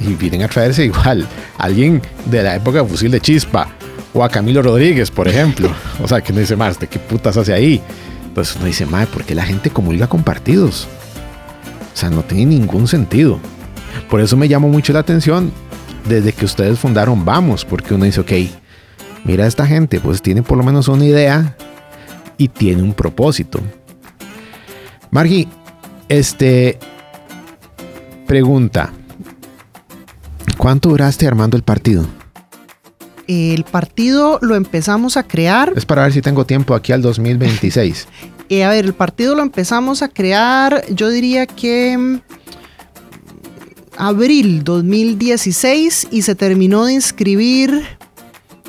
Y 0.00 0.14
vienen 0.14 0.42
a 0.42 0.48
traerse 0.48 0.84
igual 0.84 1.28
a 1.58 1.64
alguien 1.64 2.02
de 2.26 2.42
la 2.42 2.56
época 2.56 2.82
de 2.82 2.88
fusil 2.88 3.10
de 3.10 3.20
chispa, 3.20 3.68
o 4.14 4.24
a 4.24 4.28
Camilo 4.28 4.62
Rodríguez, 4.62 5.10
por 5.10 5.28
ejemplo. 5.28 5.70
O 6.02 6.08
sea, 6.08 6.20
que 6.20 6.32
no 6.32 6.40
dice 6.40 6.56
más, 6.56 6.78
¿de 6.78 6.86
qué 6.86 6.98
putas 6.98 7.36
hace 7.36 7.52
ahí? 7.52 7.82
Pues 8.34 8.54
uno 8.56 8.66
dice, 8.66 8.86
madre, 8.86 9.08
¿por 9.12 9.24
qué 9.24 9.34
la 9.34 9.44
gente 9.44 9.68
comulga 9.70 10.06
con 10.06 10.22
partidos? 10.22 10.86
O 11.92 11.96
sea, 11.96 12.08
no 12.08 12.22
tiene 12.22 12.46
ningún 12.46 12.86
sentido. 12.86 13.38
Por 14.08 14.20
eso 14.20 14.36
me 14.36 14.48
llamó 14.48 14.68
mucho 14.68 14.92
la 14.92 15.00
atención 15.00 15.52
desde 16.08 16.32
que 16.32 16.44
ustedes 16.44 16.78
fundaron 16.78 17.24
Vamos, 17.24 17.64
porque 17.64 17.94
uno 17.94 18.04
dice, 18.04 18.20
ok, 18.20 18.32
mira 19.24 19.46
esta 19.46 19.66
gente, 19.66 19.98
pues 19.98 20.22
tiene 20.22 20.42
por 20.42 20.56
lo 20.56 20.62
menos 20.62 20.86
una 20.86 21.04
idea 21.04 21.56
y 22.36 22.48
tiene 22.48 22.82
un 22.82 22.94
propósito. 22.94 23.60
Margie, 25.10 25.48
este 26.08 26.78
pregunta, 28.28 28.92
¿cuánto 30.58 30.90
duraste 30.90 31.26
armando 31.26 31.56
el 31.56 31.62
partido? 31.64 32.06
El 33.26 33.64
partido 33.64 34.38
lo 34.42 34.54
empezamos 34.54 35.16
a 35.16 35.22
crear. 35.22 35.72
Es 35.74 35.86
para 35.86 36.02
ver 36.02 36.12
si 36.12 36.20
tengo 36.20 36.44
tiempo 36.44 36.74
aquí 36.74 36.92
al 36.92 37.00
2026. 37.02 38.06
eh, 38.50 38.64
a 38.64 38.68
ver, 38.68 38.84
el 38.84 38.92
partido 38.92 39.34
lo 39.34 39.42
empezamos 39.42 40.02
a 40.02 40.08
crear, 40.08 40.84
yo 40.90 41.08
diría 41.08 41.46
que 41.46 42.20
abril 43.96 44.62
2016 44.62 46.08
y 46.10 46.22
se 46.22 46.34
terminó 46.34 46.84
de 46.84 46.92
inscribir 46.92 47.82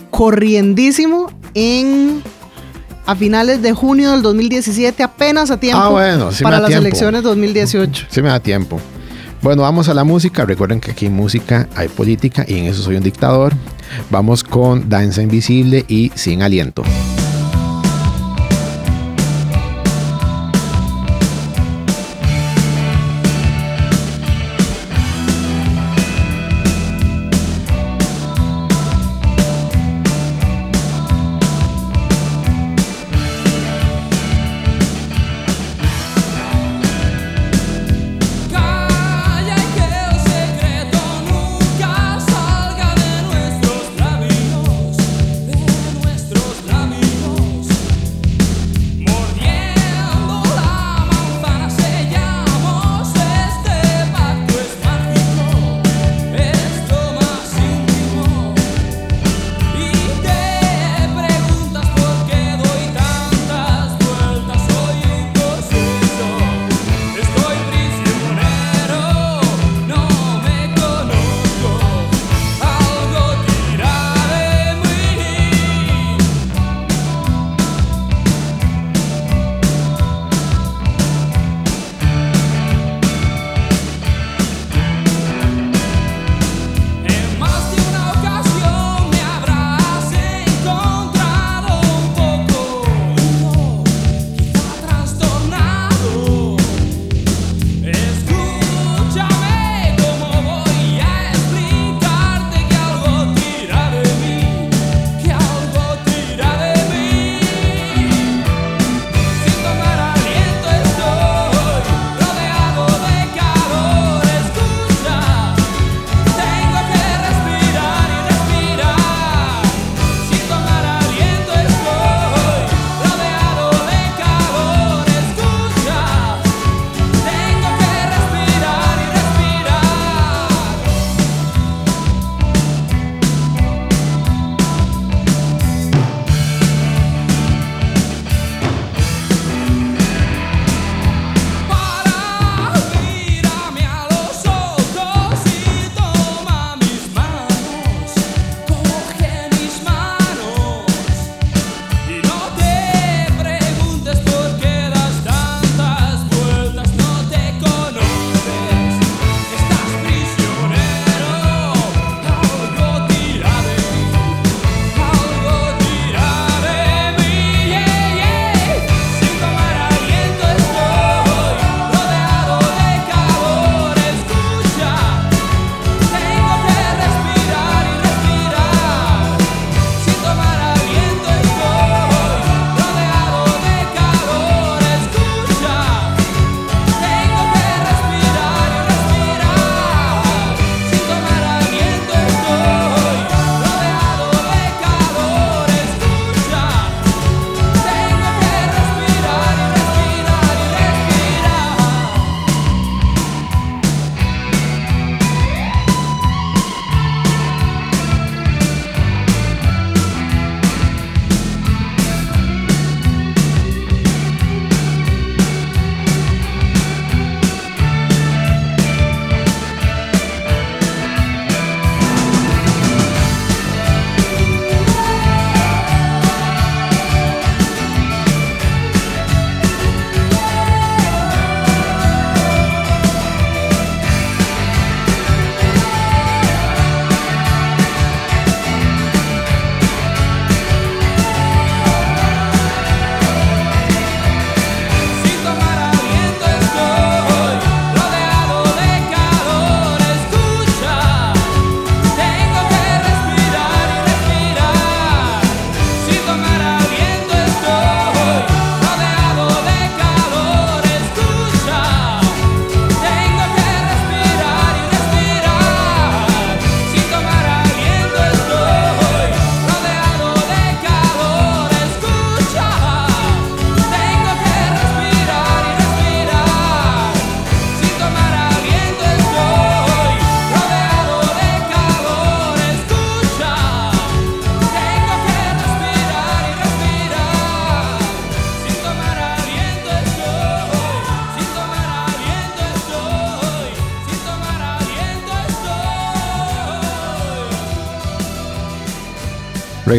corriendísimo 0.10 1.32
en 1.54 2.24
a 3.06 3.16
finales 3.16 3.62
de 3.62 3.74
junio 3.74 4.12
del 4.12 4.22
2017, 4.22 5.04
apenas 5.04 5.52
a 5.52 5.60
tiempo 5.60 5.82
ah, 5.82 5.90
bueno, 5.90 6.32
sí 6.32 6.44
para 6.44 6.60
las 6.60 6.68
tiempo. 6.68 6.88
elecciones 6.88 7.24
2018. 7.24 8.08
Sí 8.10 8.22
me 8.22 8.30
da 8.30 8.40
tiempo. 8.40 8.80
Bueno, 9.42 9.62
vamos 9.62 9.88
a 9.88 9.94
la 9.94 10.04
música. 10.04 10.46
Recuerden 10.46 10.82
que 10.82 10.92
aquí 10.92 11.06
en 11.06 11.14
música 11.14 11.68
hay 11.76 11.88
política 11.88 12.46
y 12.48 12.60
en 12.60 12.66
eso 12.66 12.82
soy 12.82 12.98
un 12.98 13.04
dictador. 13.04 13.54
Vamos 14.10 14.44
con 14.44 14.90
Danza 14.90 15.22
Invisible 15.22 15.86
y 15.88 16.12
Sin 16.16 16.42
Aliento. 16.42 16.84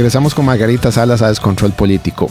Regresamos 0.01 0.35
con 0.35 0.47
Margarita 0.47 0.91
Salas 0.91 1.21
a 1.21 1.29
Descontrol 1.29 1.73
Político. 1.73 2.31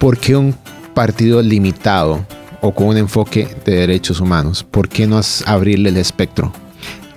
¿Por 0.00 0.16
qué 0.16 0.34
un 0.34 0.56
partido 0.94 1.42
limitado 1.42 2.24
o 2.62 2.72
con 2.72 2.86
un 2.86 2.96
enfoque 2.96 3.46
de 3.66 3.74
derechos 3.74 4.20
humanos? 4.20 4.64
¿Por 4.64 4.88
qué 4.88 5.06
no 5.06 5.20
abrirle 5.44 5.90
el 5.90 5.98
espectro? 5.98 6.50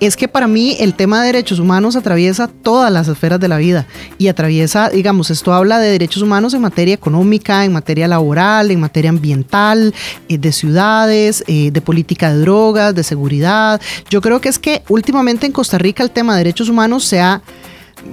es 0.02 0.16
que 0.16 0.26
para 0.26 0.48
mí 0.48 0.76
el 0.80 0.94
tema 0.94 1.20
de 1.20 1.28
derechos 1.28 1.60
humanos 1.60 1.94
atraviesa 1.94 2.48
todas 2.48 2.90
las 2.90 3.06
esferas 3.06 3.38
de 3.38 3.46
la 3.46 3.58
vida 3.58 3.86
y 4.18 4.26
atraviesa, 4.26 4.88
digamos, 4.88 5.30
esto 5.30 5.52
habla 5.52 5.78
de 5.78 5.92
derechos 5.92 6.22
humanos 6.22 6.54
en 6.54 6.60
materia 6.60 6.92
económica, 6.92 7.64
en 7.64 7.72
materia 7.72 8.08
laboral, 8.08 8.72
en 8.72 8.80
materia 8.80 9.10
ambiental, 9.10 9.94
eh, 10.28 10.38
de 10.38 10.50
ciudades, 10.50 11.44
eh, 11.46 11.70
de 11.70 11.80
política 11.80 12.34
de 12.34 12.40
drogas, 12.40 12.96
de 12.96 13.04
seguridad. 13.04 13.80
Yo 14.10 14.20
creo 14.20 14.40
que 14.40 14.48
es 14.48 14.58
que 14.58 14.82
últimamente 14.88 15.46
en 15.46 15.52
Costa 15.52 15.78
Rica 15.78 16.02
el 16.02 16.10
tema 16.10 16.32
de 16.32 16.38
derechos 16.38 16.68
humanos 16.68 17.04
se 17.04 17.20
ha 17.20 17.40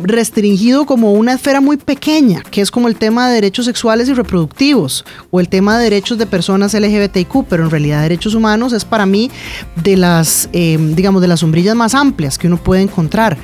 restringido 0.01 0.86
como 0.86 1.13
una 1.13 1.34
esfera 1.34 1.62
muy 1.62 1.77
pequeña, 1.77 2.41
que 2.50 2.62
es 2.62 2.72
como 2.72 2.88
el 2.88 2.96
tema 2.96 3.27
de 3.27 3.36
derechos 3.36 3.65
sexuales 3.65 4.10
y 4.10 4.13
reproductivos 4.13 5.05
o 5.31 5.39
el 5.39 5.50
tema 5.50 5.77
de 5.77 5.86
derechos 5.86 6.17
de 6.17 6.25
personas 6.25 6.74
LGBTIQ, 6.74 7.46
pero 7.50 7.63
en 7.63 7.69
realidad 7.69 8.01
derechos 8.01 8.36
humanos 8.36 8.74
es 8.74 8.86
para 8.86 9.05
mí 9.05 9.29
de 9.84 9.98
las, 9.98 10.50
em, 10.53 10.96
digamos, 10.96 11.22
de 11.22 11.27
las 11.27 11.41
sombrillas 11.41 11.75
más 11.75 11.96
amplias 11.96 12.38
que 12.38 12.48
uno 12.48 12.58
puede 12.58 12.81
encontrar. 12.81 13.38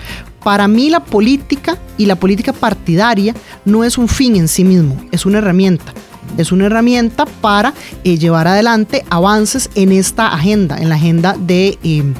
Para 0.44 0.68
mí 0.68 0.90
la 0.90 1.04
política 1.04 1.78
y 1.98 2.06
la 2.06 2.16
política 2.16 2.54
partidaria 2.54 3.34
no 3.66 3.84
es 3.84 3.98
un 3.98 4.08
fin 4.08 4.36
en 4.36 4.48
sí 4.48 4.64
mismo, 4.64 4.96
es 5.12 5.26
una 5.26 5.40
herramienta. 5.40 5.94
Es 6.38 6.52
una 6.52 6.66
herramienta 6.66 7.26
para 7.26 7.74
eh, 8.04 8.18
llevar 8.18 8.48
adelante 8.48 9.06
avances 9.10 9.70
en 9.76 9.92
esta 9.92 10.28
agenda, 10.28 10.78
en 10.78 10.90
la 10.90 10.96
agenda 10.96 11.36
de, 11.40 11.78
em, 11.84 12.14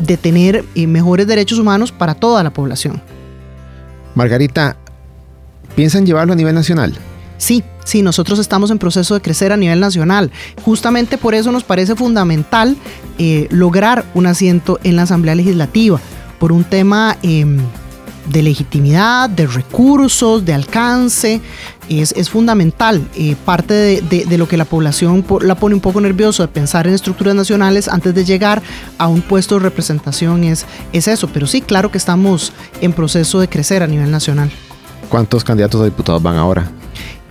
de 0.00 0.16
tener 0.16 0.64
eh, 0.74 0.86
mejores 0.86 1.26
derechos 1.26 1.58
humanos 1.58 1.92
para 1.92 2.14
toda 2.14 2.42
la 2.42 2.50
población. 2.50 3.02
Margarita, 4.18 4.76
¿piensan 5.76 6.04
llevarlo 6.04 6.32
a 6.32 6.36
nivel 6.36 6.54
nacional? 6.54 6.92
Sí, 7.38 7.62
sí, 7.84 8.02
nosotros 8.02 8.40
estamos 8.40 8.72
en 8.72 8.78
proceso 8.78 9.14
de 9.14 9.20
crecer 9.20 9.52
a 9.52 9.56
nivel 9.56 9.78
nacional. 9.78 10.32
Justamente 10.64 11.18
por 11.18 11.36
eso 11.36 11.52
nos 11.52 11.62
parece 11.62 11.94
fundamental 11.94 12.76
eh, 13.18 13.46
lograr 13.50 14.04
un 14.14 14.26
asiento 14.26 14.80
en 14.82 14.96
la 14.96 15.02
Asamblea 15.02 15.36
Legislativa, 15.36 16.00
por 16.40 16.50
un 16.50 16.64
tema 16.64 17.16
em, 17.22 17.58
de 18.30 18.42
legitimidad, 18.42 19.30
de 19.30 19.46
recursos, 19.46 20.44
de 20.44 20.54
alcance. 20.54 21.40
Es, 21.88 22.28
fundamental. 22.28 23.06
Eh, 23.14 23.34
parte 23.44 24.02
de, 24.02 24.38
lo 24.38 24.46
que 24.46 24.56
la 24.58 24.66
población 24.66 25.24
la 25.40 25.54
pone 25.54 25.74
un 25.74 25.80
poco 25.80 26.00
nervioso 26.00 26.42
de 26.42 26.48
pensar 26.48 26.86
en 26.86 26.94
estructuras 26.94 27.34
nacionales 27.34 27.88
antes 27.88 28.14
de 28.14 28.24
llegar 28.24 28.62
a 28.98 29.08
un 29.08 29.22
puesto 29.22 29.54
de 29.54 29.60
representación 29.60 30.44
es, 30.44 30.66
es 30.92 31.08
eso. 31.08 31.28
Pero 31.28 31.46
sí, 31.46 31.62
claro 31.62 31.90
que 31.90 31.98
estamos 31.98 32.52
en 32.80 32.92
proceso 32.92 33.40
de 33.40 33.48
crecer 33.48 33.82
a 33.82 33.86
nivel 33.86 34.10
nacional. 34.10 34.50
¿Cuántos 35.08 35.42
candidatos 35.42 35.80
a 35.80 35.84
diputados 35.84 36.22
van 36.22 36.36
ahora? 36.36 36.70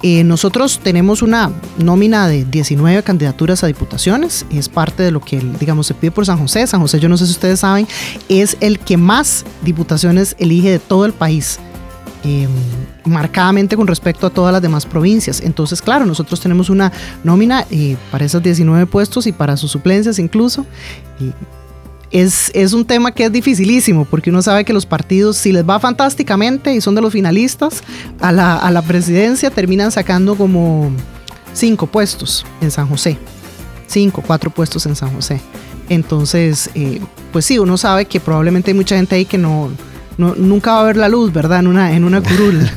Eh, 0.03 0.23
nosotros 0.23 0.79
tenemos 0.83 1.21
una 1.21 1.51
nómina 1.79 2.27
de 2.27 2.45
19 2.45 3.01
candidaturas 3.03 3.63
a 3.63 3.67
diputaciones, 3.67 4.45
es 4.51 4.69
parte 4.69 5.01
de 5.01 5.11
lo 5.11 5.21
que, 5.21 5.39
digamos, 5.59 5.87
se 5.87 5.95
pide 5.95 6.11
por 6.11 6.25
San 6.25 6.37
José. 6.37 6.67
San 6.67 6.81
José, 6.81 6.99
yo 6.99 7.09
no 7.09 7.17
sé 7.17 7.25
si 7.25 7.31
ustedes 7.31 7.61
saben, 7.61 7.87
es 8.29 8.57
el 8.59 8.79
que 8.79 8.97
más 8.97 9.45
diputaciones 9.63 10.35
elige 10.37 10.69
de 10.69 10.79
todo 10.79 11.05
el 11.05 11.13
país. 11.13 11.59
Em, 12.23 12.49
marcadamente 13.05 13.77
con 13.77 13.87
respecto 13.87 14.27
a 14.27 14.29
todas 14.29 14.51
las 14.51 14.61
demás 14.61 14.85
provincias. 14.85 15.39
Entonces, 15.39 15.81
claro, 15.81 16.05
nosotros 16.05 16.41
tenemos 16.41 16.69
una 16.69 16.91
nómina 17.23 17.65
eh, 17.69 17.95
para 18.11 18.25
esos 18.25 18.43
19 18.43 18.85
puestos 18.87 19.27
y 19.27 19.31
para 19.31 19.55
sus 19.55 19.71
suplencias 19.71 20.19
incluso 20.19 20.65
es, 22.11 22.73
un 22.73 22.85
tema 22.85 23.11
que 23.11 23.25
es 23.25 23.31
dificilísimo 23.31 24.05
porque 24.05 24.29
uno 24.29 24.41
sabe 24.41 24.63
que 24.63 24.73
los 24.73 24.85
partidos, 24.85 25.37
si 25.37 25.51
les 25.51 25.67
va 25.67 25.79
fantásticamente 25.79 26.73
y 26.73 26.81
son 26.81 26.95
de 26.95 27.01
los 27.01 27.13
finalistas, 27.13 27.83
a 28.19 28.31
la, 28.31 28.81
presidencia 28.87 29.49
terminan 29.49 29.91
sacando 29.91 30.35
como 30.35 30.91
cinco 31.53 31.87
puestos 31.87 32.45
en 32.61 32.71
San 32.71 32.87
José. 32.87 33.17
Cinco, 33.87 34.23
cuatro 34.25 34.49
puestos 34.49 34.85
en 34.85 34.95
San 34.95 35.13
José. 35.13 35.41
Entonces, 35.89 36.69
eh, 36.75 36.99
pues 37.31 37.45
sí, 37.45 37.59
uno 37.59 37.77
sabe 37.77 38.05
que 38.05 38.19
probablemente 38.19 38.71
hay 38.71 38.75
mucha 38.75 38.95
gente 38.95 39.15
ahí 39.15 39.25
que 39.25 39.37
no, 39.37 39.71
nunca 40.17 40.73
va 40.73 40.81
a 40.81 40.83
ver 40.83 40.97
la 40.97 41.09
luz, 41.09 41.31
¿verdad? 41.31 41.59
En 41.59 41.67
una, 41.67 41.93
en 41.93 42.03
una 42.03 42.21
curul. 42.21 42.69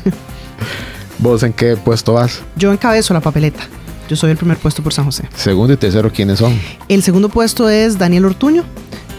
¿Vos 1.19 1.43
en 1.43 1.53
qué 1.53 1.77
puesto 1.77 2.13
vas? 2.13 2.41
Yo 2.55 2.71
encabezo 2.71 3.13
la 3.13 3.19
papeleta. 3.19 3.61
Yo 4.09 4.15
soy 4.15 4.31
el 4.31 4.37
primer 4.37 4.57
puesto 4.57 4.83
por 4.83 4.91
San 4.91 5.05
José. 5.05 5.23
Segundo 5.35 5.71
y 5.73 5.77
tercero, 5.77 6.11
¿quiénes 6.11 6.39
son? 6.39 6.59
El 6.89 7.01
segundo 7.01 7.29
puesto 7.29 7.69
es 7.69 7.97
Daniel 7.97 8.25
Ortuño, 8.25 8.65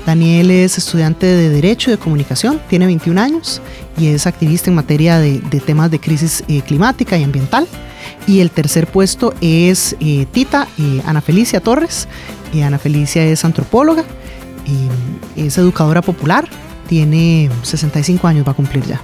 Daniel 0.06 0.50
es 0.50 0.78
estudiante 0.78 1.26
de 1.26 1.48
Derecho 1.48 1.90
y 1.90 1.92
de 1.92 1.98
Comunicación, 1.98 2.60
tiene 2.68 2.86
21 2.86 3.20
años 3.20 3.60
y 3.96 4.08
es 4.08 4.26
activista 4.26 4.70
en 4.70 4.76
materia 4.76 5.18
de, 5.18 5.38
temas 5.64 5.90
de 5.90 6.00
crisis 6.00 6.42
eh, 6.48 6.62
climática 6.62 7.16
y 7.16 7.22
ambiental. 7.22 7.66
Y 8.26 8.40
el 8.40 8.50
tercer 8.50 8.88
puesto 8.88 9.32
es 9.40 9.96
eh, 10.00 10.26
Tita 10.32 10.66
eh, 10.78 11.02
Ana 11.06 11.20
Felicia 11.20 11.60
Torres. 11.60 12.08
Ana 12.62 12.78
Felicia 12.78 13.24
es 13.24 13.46
antropóloga, 13.46 14.04
es 15.36 15.56
educadora 15.56 16.02
popular, 16.02 16.46
tiene 16.86 17.48
65 17.62 18.28
años, 18.28 18.46
va 18.46 18.52
a 18.52 18.54
cumplir 18.54 18.84
ya. 18.84 19.00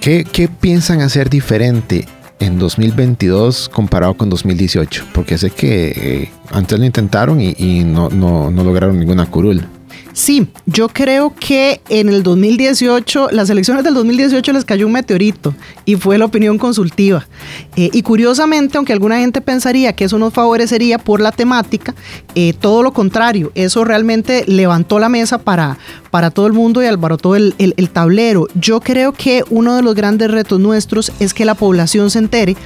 ¿Qué, 0.00 0.24
qué 0.24 0.48
piensan 0.48 1.00
hacer 1.00 1.30
diferente 1.30 2.08
en 2.40 2.58
2022 2.58 3.68
comparado 3.68 4.14
con 4.14 4.30
2018? 4.30 5.06
Porque 5.12 5.38
sé 5.38 5.50
que 5.50 5.92
eh, 5.96 6.32
antes 6.50 6.78
lo 6.78 6.84
intentaron 6.84 7.40
y, 7.40 7.84
no, 7.84 8.08
no, 8.10 8.50
no, 8.50 8.64
lograron 8.64 8.98
ninguna 8.98 9.26
curul. 9.26 9.66
Sí, 10.14 10.46
yo 10.64 10.88
creo 10.88 11.34
que 11.34 11.80
en 11.88 12.08
el 12.08 12.22
2018, 12.22 13.30
las 13.32 13.50
elecciones 13.50 13.82
del 13.82 13.94
2018 13.94 14.52
les 14.52 14.64
cayó 14.64 14.86
un 14.86 14.92
meteorito 14.92 15.56
y 15.84 15.96
fue 15.96 16.18
la 16.18 16.24
opinión 16.24 16.56
consultiva. 16.56 17.26
Eh, 17.74 17.90
y 17.92 18.02
curiosamente, 18.02 18.76
aunque 18.78 18.92
alguna 18.92 19.18
gente 19.18 19.40
pensaría 19.40 19.92
que 19.92 20.04
eso 20.04 20.16
nos 20.16 20.32
favorecería 20.32 20.98
por 20.98 21.20
la 21.20 21.32
temática, 21.32 21.96
eh, 22.36 22.52
todo 22.52 22.84
lo 22.84 22.92
contrario, 22.92 23.50
eso 23.56 23.84
realmente 23.84 24.44
levantó 24.46 25.00
la 25.00 25.08
mesa 25.08 25.38
para, 25.38 25.78
para 26.12 26.30
todo 26.30 26.46
el 26.46 26.52
mundo 26.52 26.80
y 26.80 26.86
albarotó 26.86 27.34
el, 27.34 27.56
el, 27.58 27.90
tablero. 27.90 28.46
Yo 28.54 28.78
creo 28.78 29.12
que 29.12 29.42
uno 29.50 29.74
de 29.74 29.82
los 29.82 29.96
grandes 29.96 30.30
retos 30.30 30.60
nuestros 30.60 31.10
es 31.18 31.34
que 31.34 31.44
la 31.44 31.56
población 31.56 32.10
se 32.10 32.20
entere 32.20 32.56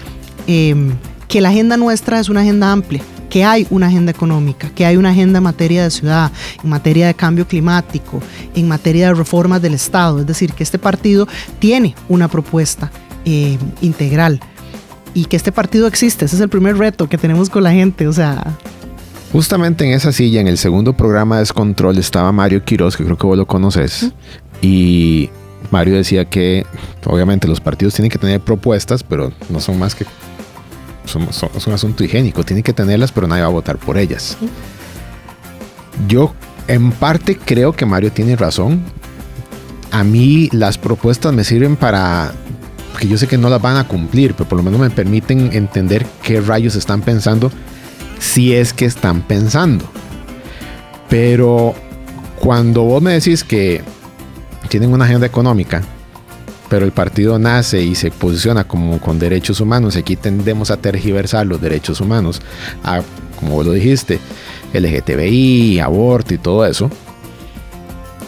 em, 0.46 0.92
que 1.28 1.40
la 1.40 1.48
agenda 1.48 1.78
nuestra 1.78 2.20
es 2.20 2.28
una 2.28 2.42
agenda 2.42 2.70
amplia 2.70 3.02
que 3.28 3.44
hay 3.44 3.66
una 3.70 3.86
agenda 3.86 4.10
económica, 4.10 4.70
que 4.70 4.86
hay 4.86 4.96
una 4.96 5.10
agenda 5.10 5.38
en 5.38 5.44
materia 5.44 5.84
de 5.84 5.90
ciudad, 5.90 6.32
en 6.62 6.70
materia 6.70 7.06
de 7.06 7.14
cambio 7.14 7.46
climático, 7.46 8.20
en 8.54 8.68
materia 8.68 9.08
de 9.08 9.14
reformas 9.14 9.62
del 9.62 9.74
Estado. 9.74 10.20
Es 10.20 10.26
decir, 10.26 10.52
que 10.52 10.62
este 10.62 10.78
partido 10.78 11.28
tiene 11.58 11.94
una 12.08 12.28
propuesta 12.28 12.90
eh, 13.24 13.58
integral 13.80 14.40
y 15.14 15.26
que 15.26 15.36
este 15.36 15.52
partido 15.52 15.86
existe. 15.86 16.24
Ese 16.24 16.36
es 16.36 16.42
el 16.42 16.48
primer 16.48 16.78
reto 16.78 17.08
que 17.08 17.18
tenemos 17.18 17.50
con 17.50 17.62
la 17.62 17.72
gente. 17.72 18.06
O 18.06 18.12
sea, 18.12 18.56
Justamente 19.32 19.84
en 19.84 19.92
esa 19.92 20.10
silla, 20.10 20.40
en 20.40 20.48
el 20.48 20.56
segundo 20.56 20.94
programa 20.94 21.36
de 21.36 21.40
Descontrol, 21.40 21.98
estaba 21.98 22.32
Mario 22.32 22.64
Quiroz, 22.64 22.96
que 22.96 23.04
creo 23.04 23.18
que 23.18 23.26
vos 23.26 23.36
lo 23.36 23.46
conoces. 23.46 24.10
Y 24.62 25.28
Mario 25.70 25.96
decía 25.96 26.24
que 26.24 26.64
obviamente 27.04 27.46
los 27.46 27.60
partidos 27.60 27.94
tienen 27.94 28.10
que 28.10 28.18
tener 28.18 28.40
propuestas, 28.40 29.02
pero 29.02 29.32
no 29.50 29.60
son 29.60 29.78
más 29.78 29.94
que 29.94 30.06
es 31.16 31.66
un 31.66 31.72
asunto 31.72 32.04
higiénico, 32.04 32.44
tiene 32.44 32.62
que 32.62 32.72
tenerlas, 32.72 33.12
pero 33.12 33.26
nadie 33.26 33.42
va 33.42 33.48
a 33.48 33.52
votar 33.52 33.78
por 33.78 33.98
ellas. 33.98 34.36
Yo 36.06 36.34
en 36.68 36.92
parte 36.92 37.36
creo 37.36 37.72
que 37.72 37.86
Mario 37.86 38.12
tiene 38.12 38.36
razón. 38.36 38.82
A 39.90 40.04
mí 40.04 40.48
las 40.52 40.76
propuestas 40.78 41.32
me 41.32 41.44
sirven 41.44 41.76
para 41.76 42.32
que 42.98 43.08
yo 43.08 43.16
sé 43.16 43.26
que 43.26 43.38
no 43.38 43.48
las 43.48 43.62
van 43.62 43.76
a 43.76 43.88
cumplir, 43.88 44.34
pero 44.34 44.48
por 44.48 44.58
lo 44.58 44.62
menos 44.62 44.80
me 44.80 44.90
permiten 44.90 45.50
entender 45.52 46.06
qué 46.22 46.40
rayos 46.40 46.76
están 46.76 47.00
pensando 47.00 47.50
si 48.18 48.54
es 48.54 48.72
que 48.72 48.84
están 48.84 49.22
pensando. 49.22 49.84
Pero 51.08 51.74
cuando 52.38 52.82
vos 52.82 53.02
me 53.02 53.12
decís 53.12 53.44
que 53.44 53.82
tienen 54.68 54.92
una 54.92 55.06
agenda 55.06 55.26
económica, 55.26 55.82
pero 56.68 56.84
el 56.84 56.92
partido 56.92 57.38
nace 57.38 57.82
y 57.82 57.94
se 57.94 58.10
posiciona 58.10 58.64
como 58.64 59.00
con 59.00 59.18
derechos 59.18 59.60
humanos, 59.60 59.96
aquí 59.96 60.16
tendemos 60.16 60.70
a 60.70 60.76
tergiversar 60.76 61.46
los 61.46 61.60
derechos 61.60 62.00
humanos, 62.00 62.40
a, 62.84 63.02
como 63.38 63.62
lo 63.62 63.72
dijiste, 63.72 64.18
LGTBI, 64.72 65.80
aborto 65.80 66.34
y 66.34 66.38
todo 66.38 66.66
eso, 66.66 66.90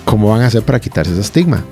¿cómo 0.04 0.30
van 0.30 0.42
a 0.42 0.46
hacer 0.46 0.62
para 0.62 0.80
quitarse 0.80 1.12
ese 1.12 1.20
estigma? 1.20 1.64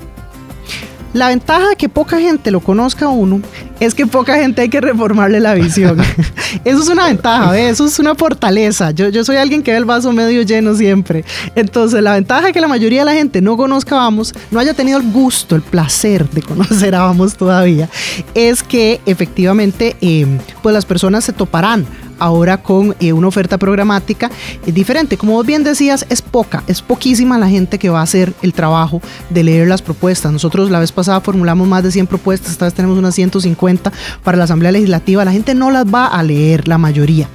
La 1.15 1.29
ventaja 1.29 1.71
de 1.71 1.77
que 1.77 1.89
poca 1.89 2.19
gente 2.21 2.51
lo 2.51 2.61
conozca 2.61 3.07
a 3.07 3.09
uno 3.09 3.41
es 3.81 3.95
que 3.95 4.07
poca 4.07 4.37
gente 4.37 4.63
hay 4.63 4.69
que 4.69 4.81
reformarle 4.81 5.41
la 5.41 5.55
visión. 5.55 5.99
eso 6.65 6.83
es 6.83 6.89
una 6.89 7.07
ventaja, 7.07 7.59
eso 7.59 7.87
es 7.87 7.99
una 7.99 8.15
fortaleza. 8.15 8.91
Yo, 8.91 9.09
yo 9.09 9.25
soy 9.25 9.37
alguien 9.37 9.63
que 9.63 9.71
ve 9.71 9.79
el 9.79 9.85
vaso 9.85 10.13
medio 10.13 10.43
lleno 10.43 10.75
siempre. 10.75 11.25
Entonces, 11.55 12.03
la 12.03 12.13
ventaja 12.13 12.47
de 12.47 12.53
que 12.53 12.61
la 12.61 12.69
mayoría 12.69 13.01
de 13.01 13.07
la 13.07 13.15
gente 13.15 13.41
no 13.41 13.57
conozca 13.57 13.97
a 13.97 13.99
Vamos, 14.01 14.35
no 14.51 14.61
haya 14.61 14.75
tenido 14.75 14.99
el 14.99 15.11
gusto, 15.11 15.57
el 15.57 15.63
placer 15.63 16.29
de 16.31 16.43
conocer 16.43 16.95
a 16.95 17.03
Vamos 17.03 17.37
todavía, 17.37 17.89
es 18.35 18.63
que 18.63 19.01
efectivamente, 19.07 19.97
eh, 20.01 20.27
pues 20.63 20.75
las 20.75 20.85
personas 20.85 21.25
se 21.25 21.33
toparán 21.33 21.87
ahora 22.19 22.63
con 22.63 22.95
eh, 23.01 23.13
una 23.13 23.29
oferta 23.29 23.59
programática 23.59 24.31
es 24.67 24.75
diferente. 24.75 25.17
Como 25.17 25.35
vos 25.35 25.47
bien 25.47 25.65
decías, 25.65 26.07
es 26.09 26.23
poca, 26.23 26.63
es 26.67 26.83
poquísima 26.83 27.39
la 27.39 27.49
gente 27.49 27.79
que 27.79 27.91
va 27.91 28.01
a 28.01 28.03
hacer 28.03 28.35
el 28.43 28.53
trabajo 28.53 29.01
de 29.31 29.45
leer 29.45 29.69
las 29.69 29.83
propuestas. 29.83 30.33
Nosotros 30.33 30.71
la 30.71 30.81
vez 30.81 30.93
pasada 30.93 31.21
formulamos 31.21 31.67
más 31.69 31.83
de 31.83 31.93
100 31.93 32.07
propuestas, 32.07 32.53
esta 32.53 32.65
vez 32.67 32.75
tenemos 32.75 32.99
unas 32.99 33.15
150 33.15 33.93
para 34.23 34.37
la 34.37 34.45
Asamblea 34.45 34.73
Legislativa. 34.73 35.25
La 35.25 35.33
gente 35.33 35.55
no 35.55 35.71
las 35.71 35.87
va 35.87 36.07
a 36.07 36.23
leer, 36.23 36.69
la 36.69 36.79
mayoría. 36.79 37.29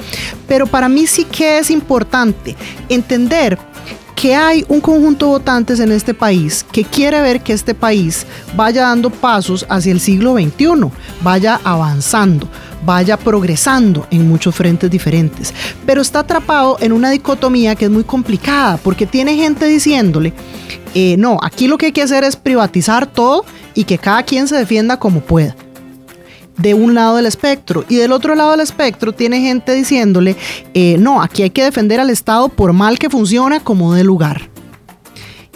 Pero 0.48 0.67
para 0.67 0.89
mí 0.89 1.08
sí 1.08 1.26
que 1.26 1.60
es 1.60 1.72
importante 1.72 2.56
entender 2.89 3.58
que 4.24 4.36
hay 4.36 4.64
un 4.70 4.80
conjunto 4.80 5.26
de 5.26 5.32
votantes 5.34 5.82
en 5.82 5.92
este 5.92 6.14
país 6.14 6.66
que 6.72 6.86
quiere 6.86 7.22
ver 7.22 7.42
que 7.42 7.52
este 7.52 7.76
país 7.76 8.26
vaya 8.56 8.84
dando 8.84 9.10
pasos 9.10 9.66
hacia 9.68 9.92
el 9.92 10.00
siglo 10.00 10.36
XXI, 10.36 10.90
vaya 11.22 11.60
avanzando, 11.62 12.48
vaya 12.86 13.18
progresando 13.18 14.08
en 14.12 14.26
muchos 14.26 14.56
frentes 14.56 14.90
diferentes, 14.90 15.54
pero 15.86 16.02
está 16.02 16.20
atrapado 16.20 16.78
en 16.80 16.94
una 16.94 17.10
dicotomía 17.10 17.76
que 17.76 17.84
es 17.84 17.92
muy 17.92 18.06
complicada 18.06 18.78
porque 18.78 19.06
tiene 19.06 19.36
gente 19.36 19.66
diciéndole, 19.66 20.32
eh, 20.96 21.18
no, 21.18 21.38
aquí 21.42 21.68
lo 21.68 21.78
que 21.78 21.88
hay 21.88 21.92
que 21.92 22.04
hacer 22.04 22.24
es 22.24 22.38
privatizar 22.38 23.06
todo 23.06 23.44
y 23.74 23.84
que 23.84 23.98
cada 23.98 24.24
quien 24.24 24.48
se 24.48 24.56
defienda 24.56 24.96
como 24.96 25.20
pueda 25.20 25.54
de 26.58 26.74
un 26.74 26.94
lado 26.94 27.18
del 27.18 27.26
espectro 27.26 27.86
y 27.89 27.96
del 27.96 28.12
otro 28.12 28.36
lado 28.36 28.52
del 28.52 28.60
espectro 28.60 29.13
tiene 29.13 29.42
gente 29.42 29.74
diciéndole, 29.74 30.36
eh, 30.74 30.98
no, 31.00 31.22
aquí 31.22 31.44
hay 31.44 31.50
que 31.50 31.63
defender 31.63 32.00
al 32.00 32.10
Estado 32.10 32.50
por 32.50 32.74
mal 32.74 33.00
que 33.00 33.10
funciona 33.10 33.60
como 33.60 33.94
de 33.94 34.04
lugar. 34.04 34.50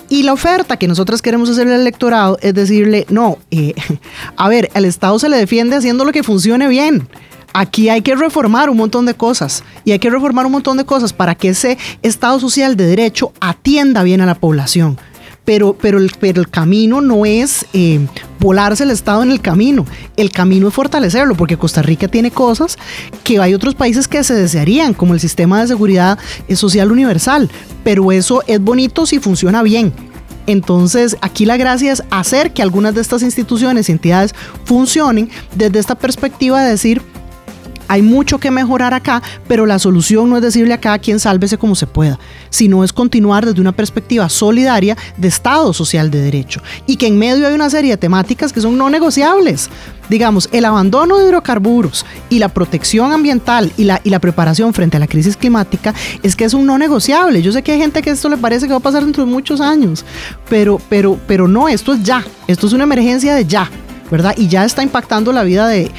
Y 0.10 0.24
la 0.24 0.34
oferta 0.34 0.78
que 0.78 0.88
nosotros 0.88 1.22
queremos 1.22 1.50
hacer 1.50 1.68
al 1.68 1.82
electorado 1.82 2.38
es 2.42 2.54
decirle, 2.54 3.06
no, 3.10 3.38
eh, 3.52 3.74
a 4.38 4.48
ver, 4.50 4.70
al 4.74 4.86
Estado 4.86 5.20
se 5.20 5.30
le 5.30 5.38
defiende 5.38 5.76
haciendo 5.76 6.06
lo 6.06 6.12
que 6.12 6.24
funcione 6.24 6.68
bien. 6.68 7.08
Aquí 7.54 7.90
hay 7.90 8.02
que 8.02 8.16
reformar 8.16 8.70
un 8.70 8.78
montón 8.78 9.06
de 9.06 9.16
cosas 9.16 9.64
y 9.84 9.92
hay 9.92 10.00
que 10.00 10.10
reformar 10.10 10.46
un 10.46 10.52
montón 10.52 10.78
de 10.78 10.86
cosas 10.86 11.12
para 11.12 11.36
que 11.36 11.50
ese 11.50 11.78
Estado 12.04 12.40
social 12.40 12.78
de 12.78 12.86
derecho 12.86 13.34
atienda 13.40 14.04
bien 14.04 14.22
a 14.22 14.26
la 14.26 14.36
población 14.36 14.98
pero, 15.48 15.78
pero, 15.80 15.98
el, 15.98 16.12
pero 16.20 16.42
el 16.42 16.50
camino 16.50 17.00
no 17.00 17.26
es 17.26 17.66
eh, 17.72 18.06
volarse 18.38 18.84
el 18.84 18.92
Estado 18.92 19.24
en 19.24 19.32
el 19.32 19.40
camino, 19.40 19.86
el 20.18 20.30
camino 20.30 20.68
es 20.68 20.74
fortalecerlo, 20.74 21.36
porque 21.36 21.56
Costa 21.56 21.82
Rica 21.82 22.10
tiene 22.10 22.32
cosas 22.32 22.78
que 23.24 23.40
hay 23.40 23.54
otros 23.54 23.74
países 23.74 24.10
que 24.10 24.26
se 24.26 24.34
desearían, 24.34 24.94
como 24.94 25.14
el 25.14 25.22
sistema 25.22 25.62
de 25.62 25.68
seguridad 25.68 26.20
social 26.54 26.92
universal, 26.92 27.50
pero 27.86 28.12
eso 28.12 28.44
es 28.46 28.60
bonito 28.60 29.06
si 29.06 29.20
funciona 29.20 29.64
bien. 29.64 29.94
Entonces, 30.48 31.16
aquí 31.22 31.46
la 31.46 31.56
gracia 31.56 31.94
es 31.94 32.04
hacer 32.12 32.52
que 32.52 32.62
algunas 32.62 32.94
de 32.94 33.00
estas 33.00 33.22
instituciones 33.22 33.88
y 33.88 33.94
entidades 33.94 34.36
funcionen 34.66 35.30
desde 35.56 35.80
esta 35.80 35.96
perspectiva 35.96 36.62
de 36.62 36.72
decir, 36.72 37.02
hay 37.88 38.02
mucho 38.02 38.39
que 38.39 38.52
mejorar 38.52 38.93
acá, 38.93 39.21
pero 39.47 39.65
la 39.65 39.80
solución 39.80 40.30
no 40.30 40.38
es 40.38 40.43
decirle 40.43 40.73
a 40.73 40.80
cada 40.80 41.00
quien 41.00 41.19
sálvese 41.19 41.58
como 41.58 41.76
se 41.76 41.88
pueda, 41.88 42.19
sino 42.50 42.84
es 42.84 42.93
continuar 42.93 43.45
desde 43.45 43.62
una 43.62 43.71
perspectiva 43.71 44.30
solidaria 44.30 44.97
de 45.17 45.28
Estado 45.28 45.73
social 45.73 46.12
de 46.12 46.21
derecho 46.21 46.62
y 46.86 46.97
que 46.97 47.08
en 47.08 47.17
medio 47.17 47.47
hay 47.47 47.54
una 47.54 47.69
serie 47.69 47.91
de 47.91 47.97
temáticas 47.97 48.54
que 48.54 48.62
son 48.62 48.78
no 48.78 48.89
negociables. 48.89 49.69
Digamos, 50.10 50.47
el 50.54 50.63
abandono 50.63 51.17
de 51.17 51.28
hidrocarburos 51.28 52.06
y 52.30 52.39
la 52.39 52.47
protección 52.47 53.12
ambiental 53.12 53.73
y 53.76 53.84
la, 53.84 54.00
y 54.06 54.10
la 54.10 54.19
preparación 54.19 54.73
frente 54.73 54.95
a 54.95 55.02
la 55.02 55.08
crisis 55.08 55.36
climática 55.36 55.93
es 56.23 56.36
que 56.36 56.45
es 56.45 56.54
un 56.54 56.65
no 56.65 56.78
negociable. 56.78 57.41
Yo 57.41 57.52
sé 57.52 57.62
que 57.62 57.73
hay 57.73 57.80
gente 57.80 58.02
que 58.02 58.12
esto 58.12 58.30
le 58.30 58.38
parece 58.38 58.67
que 58.67 58.73
va 58.73 58.78
a 58.78 58.82
pasar 58.82 59.04
dentro 59.04 59.26
de 59.26 59.32
muchos 59.32 59.60
años, 59.60 60.06
pero, 60.50 60.80
pero, 60.89 61.19
pero 61.28 61.47
no, 61.47 61.67
esto 61.67 61.93
es 61.93 62.04
ya, 62.04 62.23
esto 62.47 62.67
es 62.67 62.73
una 62.73 62.86
emergencia 62.86 63.36
de 63.36 63.45
ya. 63.45 63.69
¿Verdad? 64.12 64.34
Y 64.38 64.48
ya 64.48 64.65
está 64.65 64.84
impactando 64.84 65.32
la 65.32 65.43
vida 65.43 65.67
de, 65.67 65.91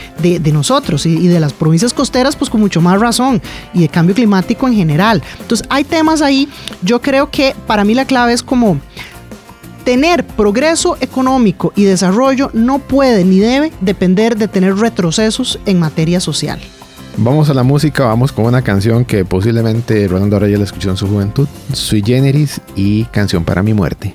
nosotros 0.53 1.07
y, 1.07 1.17
y, 1.17 1.29
de 1.29 1.41
las 1.41 1.53
provincias 1.53 1.93
costeras, 1.93 2.37
pues 2.37 2.51
con 2.51 2.61
mucho 2.61 2.81
más 2.81 3.01
razón, 3.01 3.41
y 3.75 3.81
de 3.81 3.89
cambio 3.89 4.15
climático 4.15 4.67
en 4.67 4.75
general. 4.75 5.23
Entonces, 5.41 5.67
hay 5.71 5.85
temas 5.85 6.23
ahí, 6.23 6.49
yo 6.83 7.01
creo 7.01 7.31
que 7.31 7.55
para 7.67 7.85
mí 7.85 7.95
la 7.95 8.05
clave 8.05 8.33
es 8.33 8.43
como 8.43 8.81
tener 9.89 10.23
progreso 10.23 10.99
económico 11.01 11.73
y 11.75 11.85
desarrollo 11.85 12.51
no 12.53 12.79
puede 12.79 13.25
ni 13.25 13.39
debe 13.39 13.73
depender 13.81 14.37
de 14.37 14.47
tener 14.47 14.77
retrocesos 14.77 15.59
en 15.65 15.79
materia 15.79 16.21
social. 16.21 16.61
Vamos 17.17 17.49
a 17.49 17.55
la 17.55 17.63
música, 17.63 18.05
vamos 18.05 18.31
con 18.31 18.45
una 18.45 18.61
canción 18.61 19.07
que 19.07 19.25
posiblemente 19.25 20.07
Rolando 20.07 20.39
Reyes 20.39 20.59
la 20.59 20.67
escuchó 20.67 20.91
en 20.91 20.99
su 20.99 21.09
juventud, 21.09 21.49
Sui 21.73 22.03
Generis 22.05 22.61
y 22.77 23.05
Canción 23.07 23.45
para 23.45 23.63
mi 23.63 23.73
muerte. 23.73 24.15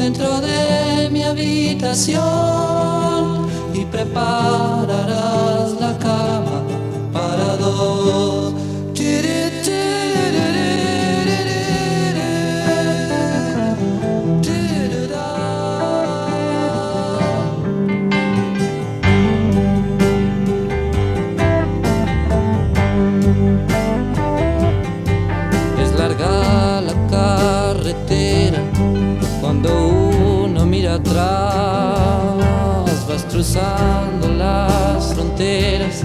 dentro 0.00 0.40
de 0.40 1.10
mi 1.10 1.22
habitación 1.22 2.20
y 3.74 3.84
prepararás 3.84 5.72
la 5.78 5.98
cama 5.98 6.62
para 7.12 7.56
dos. 7.58 8.59
Cruzando 33.40 34.28
las 34.36 35.14
fronteras 35.14 36.02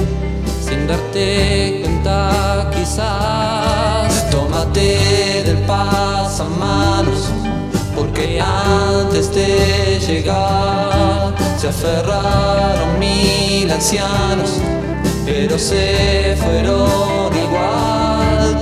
sin 0.66 0.88
darte 0.88 1.82
cuenta 1.84 2.72
quizás. 2.74 4.30
Tómate 4.32 5.44
del 5.44 5.58
pasamanos 5.68 7.30
porque 7.94 8.40
antes 8.40 9.36
de 9.36 10.00
llegar 10.08 11.36
se 11.58 11.68
aferraron 11.68 13.00
mil 13.00 13.70
ancianos, 13.70 14.62
pero 15.26 15.60
se 15.60 16.38
fueron 16.40 17.36
igual. 17.36 18.58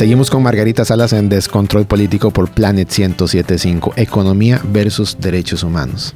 Seguimos 0.00 0.30
con 0.30 0.42
Margarita 0.42 0.82
Salas 0.82 1.12
en 1.12 1.28
Descontrol 1.28 1.84
Político 1.84 2.30
por 2.30 2.50
Planet 2.50 2.88
1075, 2.88 3.92
Economía 3.96 4.58
versus 4.72 5.18
Derechos 5.20 5.62
Humanos. 5.62 6.14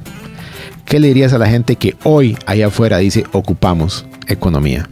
¿Qué 0.85 0.99
le 0.99 1.09
dirías 1.09 1.33
a 1.33 1.37
la 1.37 1.47
gente 1.47 1.75
que 1.75 1.95
hoy 2.03 2.35
allá 2.47 2.65
afuera 2.65 2.97
dice 2.97 3.25
ocupamos 3.31 4.07
economía? 4.25 4.89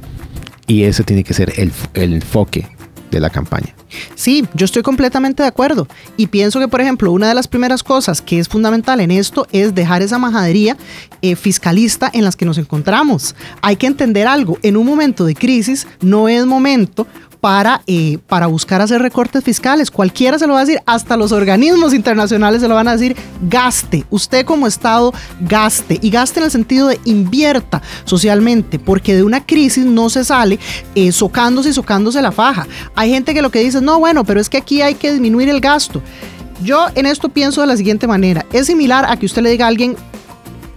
Y 0.67 0.83
ese 0.83 1.03
tiene 1.03 1.23
que 1.23 1.33
ser 1.33 1.53
el, 1.57 1.71
el 1.95 2.13
enfoque 2.13 2.67
de 3.09 3.19
la 3.19 3.31
campaña. 3.31 3.73
Sí, 4.13 4.45
yo 4.53 4.65
estoy 4.65 4.83
completamente 4.83 5.41
de 5.41 5.49
acuerdo. 5.49 5.87
Y 6.15 6.27
pienso 6.27 6.59
que, 6.59 6.67
por 6.67 6.79
ejemplo, 6.79 7.11
una 7.11 7.27
de 7.27 7.33
las 7.33 7.47
primeras 7.47 7.81
cosas 7.81 8.21
que 8.21 8.37
es 8.37 8.47
fundamental 8.47 8.99
en 9.01 9.09
esto 9.09 9.47
es 9.51 9.73
dejar 9.73 10.03
esa 10.03 10.19
majadería 10.19 10.77
eh, 11.23 11.35
fiscalista 11.35 12.11
en 12.13 12.23
las 12.23 12.35
que 12.35 12.45
nos 12.45 12.59
encontramos. 12.59 13.35
Hay 13.63 13.75
que 13.75 13.87
entender 13.87 14.27
algo. 14.27 14.59
En 14.61 14.77
un 14.77 14.85
momento 14.85 15.25
de 15.25 15.33
crisis 15.33 15.87
no 15.99 16.27
es 16.27 16.45
momento 16.45 17.07
para, 17.43 17.81
eh, 17.87 18.19
para 18.29 18.47
buscar 18.47 18.79
hacer 18.79 19.01
recortes 19.01 19.43
fiscales. 19.43 19.91
Cualquiera 19.91 20.39
se 20.39 20.47
lo 20.47 20.53
va 20.53 20.59
a 20.59 20.65
decir, 20.65 20.79
hasta 20.85 21.17
los 21.17 21.33
organismos 21.33 21.93
internacionales 21.93 22.61
se 22.61 22.69
lo 22.69 22.75
van 22.75 22.87
a 22.87 22.93
decir, 22.93 23.17
gaste. 23.49 24.05
Usted 24.09 24.45
como 24.45 24.65
Estado, 24.65 25.13
gaste. 25.41 25.99
Y 26.01 26.09
gaste 26.09 26.39
en 26.39 26.45
el 26.45 26.51
sentido 26.51 26.87
de 26.87 27.01
invierta 27.03 27.81
socialmente, 28.05 28.79
porque 28.79 29.13
de 29.13 29.23
una 29.23 29.45
crisis 29.45 29.83
no 29.83 30.09
se 30.09 30.23
sale 30.23 30.57
eh, 30.95 31.11
socándose 31.11 31.71
y 31.71 31.73
socándose 31.73 32.21
la 32.21 32.31
faja. 32.31 32.65
Hay 32.95 33.09
gente 33.09 33.33
que 33.33 33.41
lo 33.41 33.51
que 33.51 33.59
dice, 33.59 33.81
no, 33.81 33.99
bueno, 33.99 34.23
pero 34.23 34.39
es 34.39 34.49
que 34.49 34.59
aquí 34.59 34.81
hay 34.81 34.95
que 34.95 35.11
disminuir 35.11 35.49
el 35.49 35.59
gasto. 35.59 36.01
Yo 36.63 36.87
en 36.95 37.05
esto 37.05 37.27
pienso 37.27 37.59
de 37.59 37.67
la 37.67 37.75
siguiente 37.75 38.07
manera. 38.07 38.45
Es 38.53 38.67
similar 38.67 39.03
a 39.03 39.17
que 39.17 39.25
usted 39.25 39.41
le 39.41 39.49
diga 39.49 39.65
a 39.65 39.67
alguien, 39.67 39.97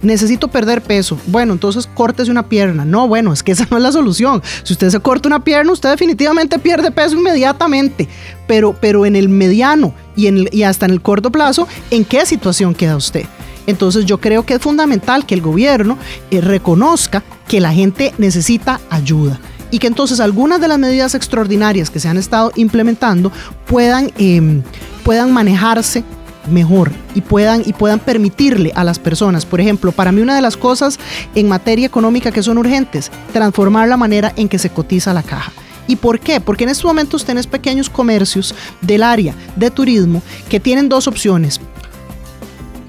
necesito 0.01 0.47
perder 0.47 0.81
peso. 0.81 1.17
Bueno, 1.27 1.53
entonces 1.53 1.89
córtese 1.93 2.31
una 2.31 2.47
pierna. 2.47 2.85
No, 2.85 3.07
bueno, 3.07 3.33
es 3.33 3.43
que 3.43 3.51
esa 3.51 3.67
no 3.71 3.77
es 3.77 3.83
la 3.83 3.91
solución. 3.91 4.41
Si 4.63 4.73
usted 4.73 4.89
se 4.89 4.99
corta 4.99 5.27
una 5.27 5.43
pierna, 5.43 5.71
usted 5.71 5.89
definitivamente 5.89 6.59
pierde 6.59 6.91
peso 6.91 7.15
inmediatamente. 7.15 8.07
Pero, 8.47 8.75
pero 8.79 9.05
en 9.05 9.15
el 9.15 9.29
mediano 9.29 9.93
y, 10.15 10.27
en 10.27 10.47
y 10.51 10.63
hasta 10.63 10.85
en 10.85 10.91
el 10.91 11.01
corto 11.01 11.31
plazo, 11.31 11.67
¿en 11.91 12.05
qué 12.05 12.25
situación 12.25 12.73
queda 12.73 12.95
usted? 12.95 13.25
Entonces 13.65 14.05
yo 14.05 14.19
creo 14.19 14.45
que 14.45 14.53
es 14.53 14.61
fundamental 14.61 15.25
que 15.25 15.35
el 15.35 15.41
gobierno 15.41 15.97
eh, 16.31 16.39
reconozca 16.39 17.23
que 17.47 17.59
la 17.59 17.73
gente 17.73 18.13
necesita 18.17 18.79
ayuda 18.89 19.39
y 19.71 19.79
que 19.79 19.87
entonces 19.87 20.21
algunas 20.21 20.61
de 20.61 20.69
las 20.69 20.79
medidas 20.79 21.15
extraordinarias 21.15 21.89
que 21.89 21.99
se 21.99 22.07
han 22.07 22.17
estado 22.17 22.51
implementando 22.55 23.31
puedan, 23.65 24.11
em, 24.17 24.63
puedan 25.03 25.31
manejarse 25.33 26.05
mejor 26.49 26.91
y 27.15 27.21
puedan, 27.21 27.61
y 27.65 27.73
puedan 27.73 27.99
permitirle 27.99 28.71
a 28.75 28.83
las 28.83 28.99
personas, 28.99 29.45
por 29.45 29.61
ejemplo, 29.61 29.91
para 29.91 30.11
mí 30.11 30.21
una 30.21 30.35
de 30.35 30.41
las 30.41 30.57
cosas 30.57 30.99
en 31.35 31.47
materia 31.47 31.85
económica 31.85 32.31
que 32.31 32.43
son 32.43 32.57
urgentes, 32.57 33.11
transformar 33.33 33.87
la 33.87 33.97
manera 33.97 34.33
en 34.35 34.49
que 34.49 34.59
se 34.59 34.69
cotiza 34.69 35.13
la 35.13 35.23
caja. 35.23 35.51
¿Y 35.87 35.95
por 35.95 36.19
qué? 36.19 36.41
Porque 36.41 36.65
en 36.65 36.69
estos 36.69 36.85
momentos 36.85 37.23
tenés 37.23 37.47
pequeños 37.47 37.89
comercios 37.89 38.53
del 38.81 39.03
área 39.03 39.33
de 39.55 39.71
turismo 39.71 40.21
que 40.49 40.59
tienen 40.59 40.89
dos 40.89 41.07
opciones. 41.07 41.61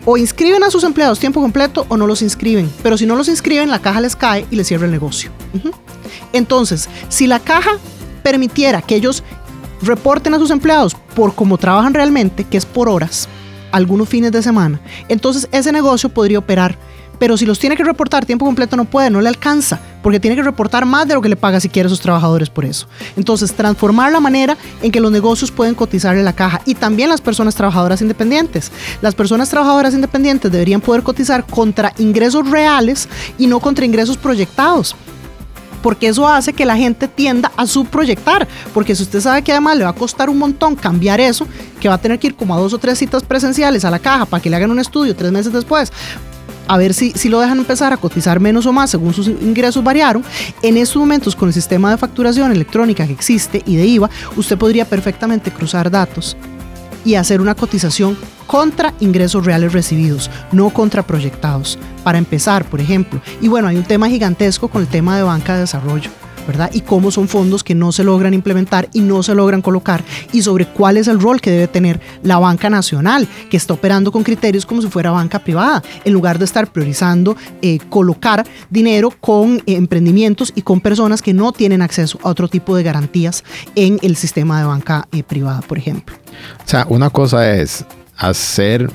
O 0.04 0.16
inscriben 0.16 0.64
a 0.64 0.70
sus 0.70 0.84
empleados 0.84 1.18
tiempo 1.18 1.40
completo 1.40 1.86
o 1.88 1.96
no 1.96 2.06
los 2.06 2.22
inscriben. 2.22 2.70
Pero 2.82 2.96
si 2.96 3.06
no 3.06 3.14
los 3.14 3.28
inscriben, 3.28 3.70
la 3.70 3.78
caja 3.78 4.00
les 4.00 4.16
cae 4.16 4.46
y 4.50 4.56
les 4.56 4.66
cierra 4.66 4.86
el 4.86 4.90
negocio. 4.90 5.30
Entonces, 6.32 6.88
si 7.08 7.26
la 7.26 7.40
caja 7.40 7.72
permitiera 8.22 8.82
que 8.82 8.96
ellos 8.96 9.22
reporten 9.82 10.34
a 10.34 10.38
sus 10.38 10.50
empleados 10.50 10.94
por 11.14 11.34
cómo 11.34 11.58
trabajan 11.58 11.94
realmente, 11.94 12.44
que 12.44 12.56
es 12.56 12.66
por 12.66 12.88
horas, 12.88 13.28
algunos 13.72 14.08
fines 14.08 14.32
de 14.32 14.42
semana, 14.42 14.80
entonces 15.08 15.48
ese 15.52 15.72
negocio 15.72 16.08
podría 16.08 16.38
operar. 16.38 16.78
Pero 17.18 17.36
si 17.36 17.46
los 17.46 17.58
tiene 17.58 17.76
que 17.76 17.84
reportar 17.84 18.24
tiempo 18.24 18.44
completo 18.44 18.76
no 18.76 18.84
puede, 18.84 19.10
no 19.10 19.20
le 19.20 19.28
alcanza, 19.28 19.80
porque 20.02 20.20
tiene 20.20 20.36
que 20.36 20.42
reportar 20.42 20.86
más 20.86 21.08
de 21.08 21.14
lo 21.14 21.20
que 21.20 21.28
le 21.28 21.36
paga 21.36 21.58
si 21.58 21.68
quiere 21.68 21.88
a 21.88 21.90
sus 21.90 22.00
trabajadores 22.00 22.48
por 22.48 22.64
eso. 22.64 22.86
Entonces, 23.16 23.52
transformar 23.52 24.12
la 24.12 24.20
manera 24.20 24.56
en 24.82 24.92
que 24.92 25.00
los 25.00 25.10
negocios 25.10 25.50
pueden 25.50 25.74
cotizarle 25.74 26.22
la 26.22 26.32
caja 26.32 26.60
y 26.64 26.74
también 26.74 27.08
las 27.08 27.20
personas 27.20 27.54
trabajadoras 27.56 28.00
independientes. 28.00 28.70
Las 29.02 29.14
personas 29.14 29.50
trabajadoras 29.50 29.94
independientes 29.94 30.52
deberían 30.52 30.80
poder 30.80 31.02
cotizar 31.02 31.44
contra 31.44 31.92
ingresos 31.98 32.48
reales 32.48 33.08
y 33.36 33.48
no 33.48 33.58
contra 33.60 33.84
ingresos 33.84 34.16
proyectados 34.16 34.94
porque 35.82 36.08
eso 36.08 36.28
hace 36.28 36.52
que 36.52 36.64
la 36.64 36.76
gente 36.76 37.08
tienda 37.08 37.52
a 37.56 37.66
subproyectar, 37.66 38.46
porque 38.74 38.94
si 38.94 39.02
usted 39.02 39.20
sabe 39.20 39.42
que 39.42 39.52
además 39.52 39.76
le 39.76 39.84
va 39.84 39.90
a 39.90 39.94
costar 39.94 40.30
un 40.30 40.38
montón 40.38 40.76
cambiar 40.76 41.20
eso, 41.20 41.46
que 41.80 41.88
va 41.88 41.94
a 41.94 41.98
tener 41.98 42.18
que 42.18 42.28
ir 42.28 42.34
como 42.34 42.54
a 42.54 42.58
dos 42.58 42.72
o 42.72 42.78
tres 42.78 42.98
citas 42.98 43.22
presenciales 43.22 43.84
a 43.84 43.90
la 43.90 43.98
caja 43.98 44.26
para 44.26 44.42
que 44.42 44.50
le 44.50 44.56
hagan 44.56 44.70
un 44.70 44.78
estudio 44.78 45.14
tres 45.14 45.32
meses 45.32 45.52
después, 45.52 45.92
a 46.66 46.76
ver 46.76 46.92
si, 46.94 47.12
si 47.12 47.28
lo 47.28 47.40
dejan 47.40 47.58
empezar 47.58 47.92
a 47.92 47.96
cotizar 47.96 48.40
menos 48.40 48.66
o 48.66 48.72
más 48.72 48.90
según 48.90 49.14
sus 49.14 49.28
ingresos 49.28 49.82
variaron, 49.82 50.22
en 50.62 50.76
estos 50.76 50.96
momentos 50.96 51.34
con 51.34 51.48
el 51.48 51.54
sistema 51.54 51.90
de 51.90 51.96
facturación 51.96 52.52
electrónica 52.52 53.06
que 53.06 53.12
existe 53.12 53.62
y 53.66 53.76
de 53.76 53.86
IVA, 53.86 54.10
usted 54.36 54.58
podría 54.58 54.84
perfectamente 54.84 55.50
cruzar 55.50 55.90
datos 55.90 56.36
y 57.08 57.14
hacer 57.14 57.40
una 57.40 57.54
cotización 57.54 58.18
contra 58.46 58.92
ingresos 59.00 59.46
reales 59.46 59.72
recibidos, 59.72 60.30
no 60.52 60.68
contra 60.68 61.06
proyectados. 61.06 61.78
Para 62.04 62.18
empezar, 62.18 62.66
por 62.66 62.82
ejemplo, 62.82 63.22
y 63.40 63.48
bueno, 63.48 63.66
hay 63.66 63.78
un 63.78 63.84
tema 63.84 64.10
gigantesco 64.10 64.68
con 64.68 64.82
el 64.82 64.88
tema 64.88 65.16
de 65.16 65.22
banca 65.22 65.54
de 65.54 65.60
desarrollo. 65.60 66.10
¿Verdad? 66.48 66.70
Y 66.72 66.80
cómo 66.80 67.10
son 67.10 67.28
fondos 67.28 67.62
que 67.62 67.74
no 67.74 67.92
se 67.92 68.02
logran 68.02 68.32
implementar 68.32 68.88
y 68.94 69.00
no 69.00 69.22
se 69.22 69.34
logran 69.34 69.60
colocar 69.60 70.02
y 70.32 70.40
sobre 70.42 70.66
cuál 70.66 70.96
es 70.96 71.06
el 71.06 71.20
rol 71.20 71.40
que 71.42 71.50
debe 71.50 71.68
tener 71.68 72.00
la 72.22 72.38
banca 72.38 72.70
nacional, 72.70 73.28
que 73.50 73.58
está 73.58 73.74
operando 73.74 74.10
con 74.10 74.24
criterios 74.24 74.64
como 74.64 74.80
si 74.80 74.88
fuera 74.88 75.10
banca 75.10 75.38
privada, 75.38 75.82
en 76.04 76.12
lugar 76.14 76.38
de 76.38 76.46
estar 76.46 76.72
priorizando 76.72 77.36
eh, 77.60 77.78
colocar 77.90 78.46
dinero 78.70 79.10
con 79.20 79.58
eh, 79.58 79.74
emprendimientos 79.74 80.52
y 80.54 80.62
con 80.62 80.80
personas 80.80 81.20
que 81.20 81.34
no 81.34 81.52
tienen 81.52 81.82
acceso 81.82 82.18
a 82.22 82.30
otro 82.30 82.48
tipo 82.48 82.74
de 82.74 82.82
garantías 82.82 83.44
en 83.74 83.98
el 84.00 84.16
sistema 84.16 84.58
de 84.58 84.64
banca 84.66 85.06
eh, 85.12 85.22
privada, 85.22 85.60
por 85.60 85.76
ejemplo. 85.76 86.16
O 86.64 86.68
sea, 86.68 86.86
una 86.88 87.10
cosa 87.10 87.54
es 87.54 87.84
hacer. 88.16 88.90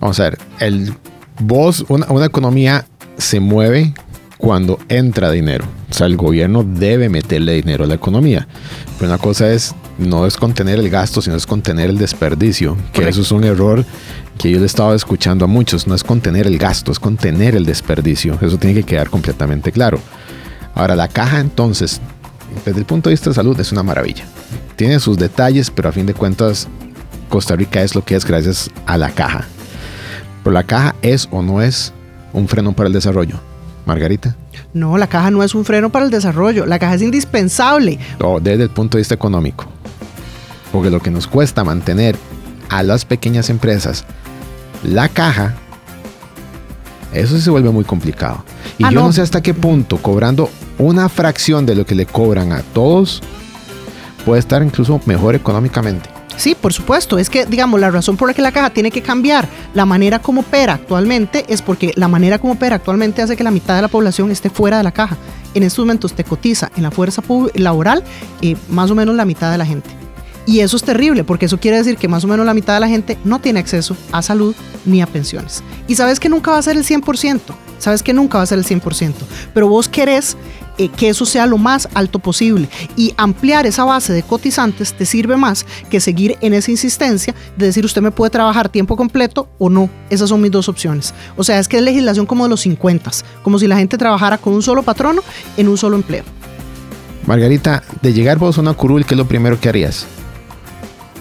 Vamos 0.00 0.20
a 0.20 0.24
ver, 0.24 0.38
el 0.58 0.94
vos, 1.40 1.86
una, 1.88 2.06
una 2.10 2.26
economía 2.26 2.84
se 3.16 3.40
mueve 3.40 3.94
cuando 4.44 4.78
entra 4.90 5.30
dinero. 5.30 5.64
O 5.90 5.94
sea, 5.94 6.06
el 6.06 6.18
gobierno 6.18 6.64
debe 6.64 7.08
meterle 7.08 7.54
dinero 7.54 7.84
a 7.84 7.86
la 7.86 7.94
economía. 7.94 8.46
Pero 8.98 9.10
una 9.10 9.16
cosa 9.16 9.50
es, 9.50 9.74
no 9.96 10.26
es 10.26 10.36
contener 10.36 10.78
el 10.78 10.90
gasto, 10.90 11.22
sino 11.22 11.34
es 11.34 11.46
contener 11.46 11.88
el 11.88 11.96
desperdicio. 11.96 12.76
Que 12.76 13.00
Correcto. 13.00 13.08
eso 13.08 13.20
es 13.22 13.32
un 13.32 13.44
error 13.44 13.86
que 14.36 14.50
yo 14.50 14.58
le 14.58 14.66
estaba 14.66 14.94
escuchando 14.94 15.46
a 15.46 15.48
muchos. 15.48 15.86
No 15.86 15.94
es 15.94 16.04
contener 16.04 16.46
el 16.46 16.58
gasto, 16.58 16.92
es 16.92 16.98
contener 16.98 17.56
el 17.56 17.64
desperdicio. 17.64 18.38
Eso 18.42 18.58
tiene 18.58 18.74
que 18.74 18.82
quedar 18.82 19.08
completamente 19.08 19.72
claro. 19.72 19.98
Ahora, 20.74 20.94
la 20.94 21.08
caja 21.08 21.40
entonces, 21.40 22.02
desde 22.66 22.80
el 22.80 22.84
punto 22.84 23.08
de 23.08 23.14
vista 23.14 23.30
de 23.30 23.36
salud, 23.36 23.58
es 23.58 23.72
una 23.72 23.82
maravilla. 23.82 24.26
Tiene 24.76 25.00
sus 25.00 25.16
detalles, 25.16 25.70
pero 25.70 25.88
a 25.88 25.92
fin 25.92 26.04
de 26.04 26.12
cuentas, 26.12 26.68
Costa 27.30 27.56
Rica 27.56 27.82
es 27.82 27.94
lo 27.94 28.04
que 28.04 28.14
es 28.14 28.26
gracias 28.26 28.68
a 28.84 28.98
la 28.98 29.08
caja. 29.08 29.46
Pero 30.42 30.52
la 30.52 30.64
caja 30.64 30.94
es 31.00 31.28
o 31.30 31.40
no 31.40 31.62
es 31.62 31.94
un 32.34 32.46
freno 32.46 32.74
para 32.74 32.88
el 32.88 32.92
desarrollo. 32.92 33.40
Margarita, 33.86 34.34
No, 34.72 34.96
la 34.96 35.06
caja 35.06 35.30
no 35.30 35.42
es 35.42 35.54
un 35.54 35.64
freno 35.64 35.90
para 35.90 36.04
el 36.04 36.10
desarrollo, 36.10 36.64
la 36.66 36.78
caja 36.78 36.94
es 36.94 37.02
indispensable. 37.02 37.98
o 38.20 38.40
desde 38.40 38.62
el 38.64 38.70
punto 38.70 38.96
de 38.96 39.00
vista 39.02 39.14
económico. 39.14 39.66
Porque 40.72 40.90
lo 40.90 41.00
que 41.00 41.10
nos 41.10 41.26
cuesta 41.26 41.62
mantener 41.64 42.16
a 42.70 42.82
las 42.82 43.04
pequeñas 43.04 43.50
empresas 43.50 44.04
la 44.82 45.08
caja, 45.08 45.54
eso 47.12 47.36
sí 47.36 47.42
se 47.42 47.50
vuelve 47.50 47.70
muy 47.70 47.84
complicado. 47.84 48.44
Y 48.78 48.84
Ah, 48.84 48.90
yo 48.90 49.00
no. 49.00 49.06
no. 49.06 49.12
sé 49.12 49.22
hasta 49.22 49.40
qué 49.42 49.54
punto 49.54 49.98
cobrando 49.98 50.50
una 50.78 51.08
fracción 51.08 51.64
de 51.66 51.74
lo 51.76 51.86
que 51.86 51.94
le 51.94 52.06
cobran 52.06 52.52
a 52.52 52.62
todos 52.62 53.22
puede 54.24 54.40
estar 54.40 54.62
incluso 54.62 55.00
mejor 55.06 55.34
económicamente. 55.34 56.08
Sí, 56.36 56.54
por 56.54 56.72
supuesto. 56.72 57.18
Es 57.18 57.30
que, 57.30 57.46
digamos, 57.46 57.80
la 57.80 57.90
razón 57.90 58.16
por 58.16 58.28
la 58.28 58.34
que 58.34 58.42
la 58.42 58.52
caja 58.52 58.70
tiene 58.70 58.90
que 58.90 59.02
cambiar 59.02 59.48
la 59.72 59.86
manera 59.86 60.18
como 60.18 60.40
opera 60.40 60.74
actualmente 60.74 61.44
es 61.48 61.62
porque 61.62 61.92
la 61.96 62.08
manera 62.08 62.38
como 62.38 62.54
opera 62.54 62.76
actualmente 62.76 63.22
hace 63.22 63.36
que 63.36 63.44
la 63.44 63.50
mitad 63.50 63.76
de 63.76 63.82
la 63.82 63.88
población 63.88 64.30
esté 64.30 64.50
fuera 64.50 64.78
de 64.78 64.84
la 64.84 64.92
caja. 64.92 65.16
En 65.54 65.62
estos 65.62 65.84
momentos 65.84 66.12
te 66.12 66.24
cotiza 66.24 66.70
en 66.76 66.82
la 66.82 66.90
fuerza 66.90 67.22
laboral 67.54 68.02
eh, 68.42 68.56
más 68.68 68.90
o 68.90 68.94
menos 68.94 69.14
la 69.14 69.24
mitad 69.24 69.52
de 69.52 69.58
la 69.58 69.66
gente. 69.66 70.03
Y 70.46 70.60
eso 70.60 70.76
es 70.76 70.82
terrible, 70.82 71.24
porque 71.24 71.46
eso 71.46 71.58
quiere 71.58 71.78
decir 71.78 71.96
que 71.96 72.08
más 72.08 72.24
o 72.24 72.28
menos 72.28 72.44
la 72.44 72.54
mitad 72.54 72.74
de 72.74 72.80
la 72.80 72.88
gente 72.88 73.16
no 73.24 73.40
tiene 73.40 73.60
acceso 73.60 73.96
a 74.12 74.20
salud 74.20 74.54
ni 74.84 75.00
a 75.00 75.06
pensiones. 75.06 75.62
Y 75.88 75.94
sabes 75.94 76.20
que 76.20 76.28
nunca 76.28 76.50
va 76.50 76.58
a 76.58 76.62
ser 76.62 76.76
el 76.76 76.84
100%, 76.84 77.40
sabes 77.78 78.02
que 78.02 78.12
nunca 78.12 78.38
va 78.38 78.44
a 78.44 78.46
ser 78.46 78.58
el 78.58 78.64
100%, 78.64 79.14
pero 79.54 79.68
vos 79.68 79.88
querés 79.88 80.36
eh, 80.76 80.88
que 80.88 81.08
eso 81.08 81.24
sea 81.24 81.46
lo 81.46 81.56
más 81.56 81.88
alto 81.94 82.18
posible 82.18 82.68
y 82.96 83.14
ampliar 83.16 83.64
esa 83.64 83.84
base 83.84 84.12
de 84.12 84.24
cotizantes 84.24 84.92
te 84.92 85.06
sirve 85.06 85.36
más 85.36 85.64
que 85.88 86.00
seguir 86.00 86.36
en 86.40 86.52
esa 86.52 86.72
insistencia 86.72 87.32
de 87.56 87.66
decir 87.66 87.84
usted 87.84 88.02
me 88.02 88.10
puede 88.10 88.30
trabajar 88.30 88.68
tiempo 88.68 88.96
completo 88.96 89.48
o 89.58 89.70
no. 89.70 89.88
Esas 90.10 90.28
son 90.28 90.40
mis 90.40 90.50
dos 90.50 90.68
opciones. 90.68 91.14
O 91.36 91.44
sea, 91.44 91.60
es 91.60 91.68
que 91.68 91.76
es 91.76 91.82
legislación 91.82 92.26
como 92.26 92.44
de 92.44 92.50
los 92.50 92.60
50, 92.62 93.10
como 93.42 93.58
si 93.58 93.68
la 93.68 93.76
gente 93.76 93.96
trabajara 93.96 94.36
con 94.36 94.52
un 94.52 94.62
solo 94.62 94.82
patrono 94.82 95.22
en 95.56 95.68
un 95.68 95.78
solo 95.78 95.96
empleo. 95.96 96.24
Margarita, 97.26 97.82
de 98.02 98.12
llegar 98.12 98.38
vos 98.38 98.58
a 98.58 98.60
una 98.60 98.74
curul, 98.74 99.06
¿qué 99.06 99.14
es 99.14 99.18
lo 99.18 99.26
primero 99.26 99.58
que 99.60 99.68
harías? 99.68 100.06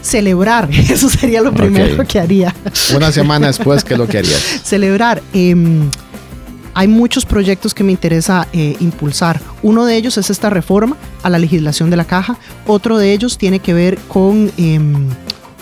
Celebrar. 0.03 0.69
Eso 0.89 1.09
sería 1.09 1.41
lo 1.41 1.51
primero 1.51 2.05
que 2.05 2.19
haría. 2.19 2.53
Una 2.95 3.11
semana 3.11 3.47
después, 3.47 3.83
¿qué 3.83 3.93
es 3.93 3.99
lo 3.99 4.07
que 4.07 4.19
harías? 4.19 4.61
celebrar. 4.63 5.23
Em, 5.33 5.89
hay 6.75 6.87
muchos 6.87 7.25
proyectos 7.25 7.73
que 7.73 7.83
me 7.83 7.91
interesa 7.91 8.47
eh, 8.53 8.75
impulsar. 8.79 9.39
Uno 9.61 9.85
de 9.85 9.95
ellos 9.95 10.17
es 10.17 10.29
esta 10.29 10.49
reforma 10.49 10.97
a 11.23 11.29
la 11.29 11.39
legislación 11.39 11.89
de 11.89 11.97
la 11.97 12.05
caja. 12.05 12.37
Otro 12.67 12.97
de 12.97 13.13
ellos 13.13 13.37
tiene 13.37 13.59
que 13.59 13.73
ver 13.73 13.97
con, 14.07 14.51
em, 14.57 15.07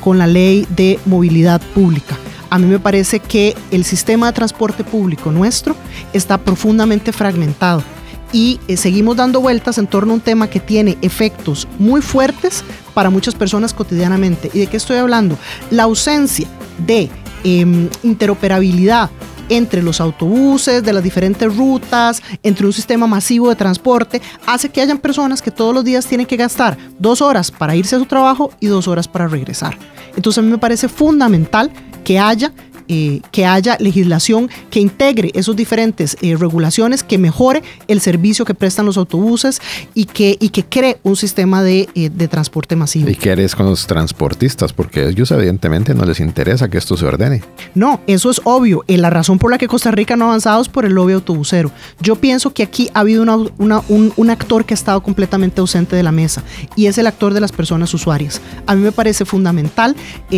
con 0.02 0.18
la 0.18 0.28
ley 0.28 0.66
de 0.70 1.00
movilidad 1.06 1.62
pública. 1.74 2.18
A 2.50 2.60
mí 2.60 2.66
me 2.66 2.80
parece 2.80 3.20
que 3.20 3.56
el 3.72 3.86
sistema 3.86 4.28
de 4.28 4.34
transporte 4.34 4.84
público 4.84 5.32
nuestro 5.32 5.76
está 6.14 6.38
profundamente 6.38 7.14
fragmentado 7.14 7.84
y 8.32 8.60
eh, 8.68 8.78
seguimos 8.78 9.18
dando 9.18 9.42
vueltas 9.42 9.78
en 9.78 9.88
torno 9.88 10.14
a 10.14 10.16
un 10.16 10.22
tema 10.22 10.50
que 10.50 10.60
tiene 10.60 10.98
efectos 11.02 11.68
muy 11.80 12.02
fuertes 12.02 12.64
para 12.94 13.10
muchas 13.10 13.36
personas 13.36 13.74
cotidianamente. 13.74 14.50
¿Y 14.54 14.60
de 14.60 14.68
qué 14.68 14.78
estoy 14.78 14.98
hablando? 14.98 15.38
La 15.70 15.84
ausencia 15.84 16.48
de 16.86 17.10
em, 17.44 17.90
interoperabilidad 18.04 19.10
entre 19.50 19.84
los 19.84 20.00
autobuses, 20.00 20.82
de 20.82 20.94
las 20.94 21.04
diferentes 21.04 21.54
rutas, 21.54 22.22
entre 22.42 22.66
un 22.66 22.72
sistema 22.72 23.06
masivo 23.06 23.50
de 23.50 23.56
transporte, 23.56 24.22
hace 24.46 24.70
que 24.70 24.80
hayan 24.80 24.98
personas 24.98 25.42
que 25.42 25.52
todos 25.52 25.76
los 25.76 25.84
días 25.84 26.06
tienen 26.06 26.26
que 26.26 26.38
gastar 26.38 26.78
dos 27.00 27.22
horas 27.22 27.52
para 27.52 27.76
irse 27.76 27.98
a 27.98 28.00
su 28.00 28.06
trabajo 28.06 28.52
y 28.62 28.68
dos 28.68 28.88
horas 28.88 29.10
para 29.10 29.28
regresar. 29.28 29.78
Entonces 30.16 30.38
a 30.38 30.42
mí 30.42 30.50
me 30.50 30.58
parece 30.58 30.88
fundamental 30.88 31.70
que 32.06 32.18
haya 32.18 32.54
eh, 32.94 33.22
que 33.32 33.46
haya 33.46 33.78
legislación 33.80 34.50
que 34.70 34.82
integre 34.82 35.32
esos 35.34 35.56
diferentes 35.56 36.18
eh, 36.20 36.36
regulaciones, 36.36 37.04
que 37.04 37.18
mejore 37.18 37.64
el 37.88 38.02
servicio 38.02 38.44
que 38.44 38.54
prestan 38.54 38.86
los 38.86 38.98
autobuses 38.98 39.62
y 39.94 40.04
que, 40.04 40.36
y 40.42 40.50
que 40.50 40.66
cree 40.66 41.00
un 41.04 41.16
sistema 41.16 41.64
de, 41.64 41.88
eh, 41.96 42.10
de 42.10 42.28
transporte 42.28 42.76
masivo. 42.76 43.10
¿Y 43.10 43.16
qué 43.16 43.30
eres 43.30 43.56
con 43.56 43.66
los 43.66 43.88
transportistas? 43.88 44.74
Porque 44.74 45.00
a 45.00 45.08
ellos 45.08 45.32
evidentemente 45.32 45.96
no 45.96 46.04
les 46.04 46.20
interesa 46.20 46.70
que 46.70 46.78
esto 46.78 46.98
se 46.98 47.06
ordene. 47.06 47.42
No, 47.76 48.02
eso 48.08 48.30
es 48.30 48.42
obvio. 48.44 48.84
la 48.86 49.10
razón 49.10 49.40
por 49.40 49.52
la 49.52 49.58
que 49.58 49.70
Costa 49.70 49.92
Rica 49.92 50.18
no 50.18 50.26
ha 50.26 50.28
avanzado 50.28 50.62
es 50.62 50.68
por 50.68 50.84
el 50.84 50.92
lobby 50.92 51.14
autobusero. 51.14 51.72
Yo 52.02 52.18
pienso 52.18 52.54
que 52.54 52.64
aquí 52.64 52.90
ha 52.94 53.00
habido 53.00 53.24
una, 53.24 53.38
una, 53.58 53.82
un, 53.88 54.12
un 54.18 54.30
actor 54.30 54.66
que 54.66 54.74
ha 54.74 54.76
estado 54.76 55.02
completamente 55.02 55.62
ausente 55.62 55.96
de 55.96 56.04
la 56.04 56.12
mesa 56.12 56.44
y 56.76 56.88
es 56.88 56.98
el 56.98 57.08
actor 57.08 57.34
de 57.34 57.40
las 57.40 57.54
personas 57.54 57.94
usuarias. 57.94 58.42
A 58.66 58.76
mí 58.76 58.82
me 58.82 58.92
parece 58.92 59.24
fundamental 59.24 59.96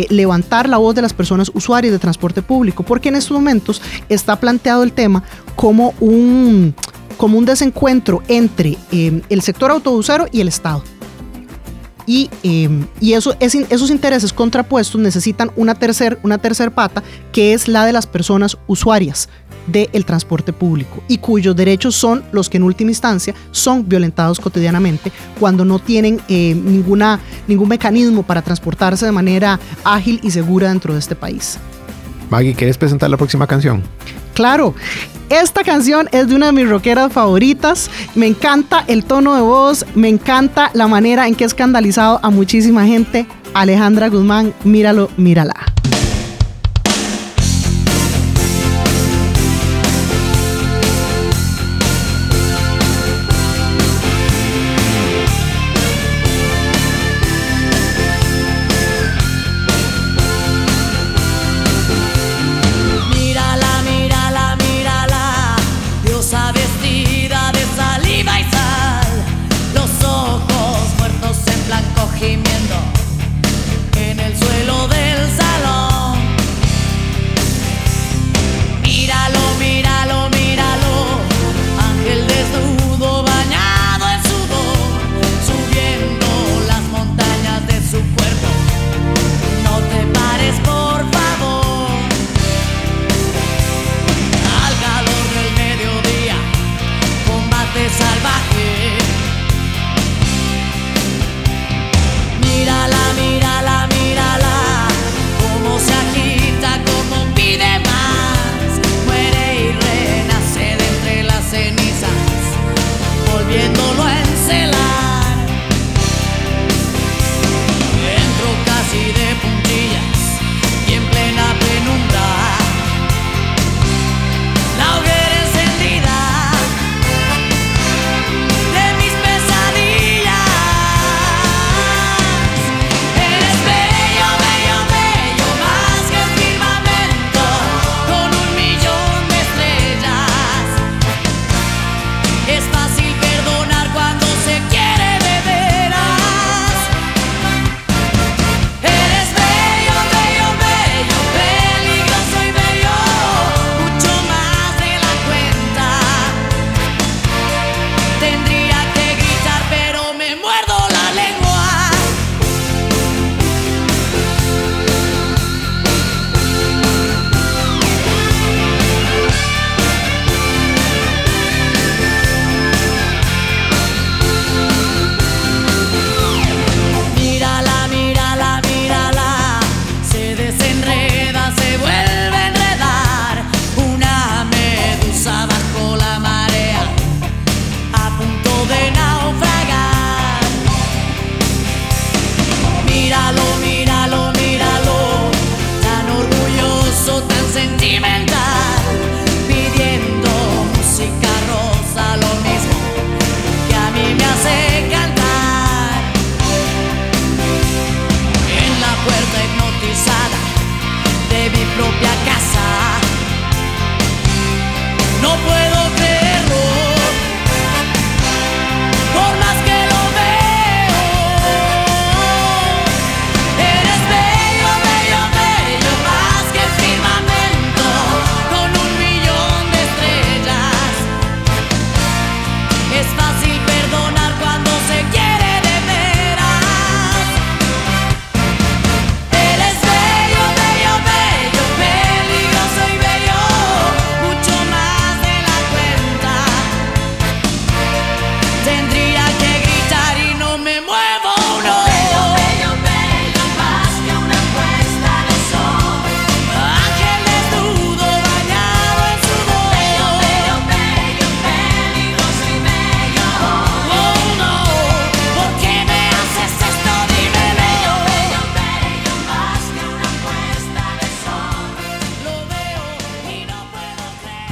levantar 0.08 0.68
la 0.68 0.76
voz 0.76 0.94
de 0.94 1.02
las 1.02 1.12
personas 1.12 1.50
usuarias 1.52 1.92
de 1.92 1.98
transporte 1.98 2.43
público, 2.44 2.82
porque 2.82 3.08
en 3.08 3.16
estos 3.16 3.32
momentos 3.32 3.82
está 4.08 4.36
planteado 4.36 4.82
el 4.82 4.92
tema 4.92 5.22
como 5.56 5.94
un, 6.00 6.74
como 7.16 7.38
un 7.38 7.44
desencuentro 7.44 8.22
entre 8.28 8.76
em, 8.92 9.22
el 9.28 9.42
sector 9.42 9.70
autobusero 9.70 10.26
y 10.32 10.40
el 10.40 10.48
Estado. 10.48 10.82
Y, 12.06 12.28
em, 12.42 12.86
y 13.00 13.14
eso, 13.14 13.34
esos 13.40 13.90
intereses 13.90 14.32
contrapuestos 14.32 15.00
necesitan 15.00 15.50
una 15.56 15.74
tercer, 15.74 16.18
una 16.22 16.36
tercer 16.36 16.70
pata, 16.70 17.02
que 17.32 17.54
es 17.54 17.66
la 17.66 17.86
de 17.86 17.92
las 17.92 18.06
personas 18.06 18.58
usuarias 18.66 19.28
del 19.66 20.04
transporte 20.04 20.52
público 20.52 21.02
y 21.08 21.18
cuyos 21.18 21.56
derechos 21.56 21.94
son 21.94 22.22
los 22.32 22.50
que 22.50 22.58
en 22.58 22.64
última 22.64 22.90
instancia 22.90 23.34
son 23.50 23.88
violentados 23.88 24.38
cotidianamente 24.38 25.10
cuando 25.40 25.64
no 25.64 25.78
tienen 25.78 26.20
eh, 26.28 26.54
ninguna, 26.54 27.20
ningún 27.48 27.68
mecanismo 27.68 28.22
para 28.22 28.42
transportarse 28.42 29.06
de 29.06 29.12
manera 29.12 29.58
ágil 29.84 30.20
y 30.22 30.30
segura 30.30 30.68
dentro 30.68 30.92
de 30.92 30.98
este 30.98 31.16
país. 31.16 31.58
Maggie, 32.30 32.54
¿quieres 32.54 32.78
presentar 32.78 33.10
la 33.10 33.16
próxima 33.16 33.46
canción? 33.46 33.82
Claro, 34.34 34.74
esta 35.30 35.62
canción 35.62 36.08
es 36.12 36.28
de 36.28 36.34
una 36.34 36.46
de 36.46 36.52
mis 36.52 36.68
rockeras 36.68 37.12
favoritas. 37.12 37.90
Me 38.14 38.26
encanta 38.26 38.84
el 38.88 39.04
tono 39.04 39.34
de 39.34 39.40
voz, 39.40 39.86
me 39.94 40.08
encanta 40.08 40.70
la 40.74 40.86
manera 40.86 41.26
en 41.26 41.34
que 41.34 41.44
ha 41.44 41.46
escandalizado 41.46 42.20
a 42.22 42.30
muchísima 42.30 42.84
gente. 42.84 43.26
Alejandra 43.54 44.08
Guzmán, 44.08 44.52
míralo, 44.64 45.10
mírala. 45.16 45.54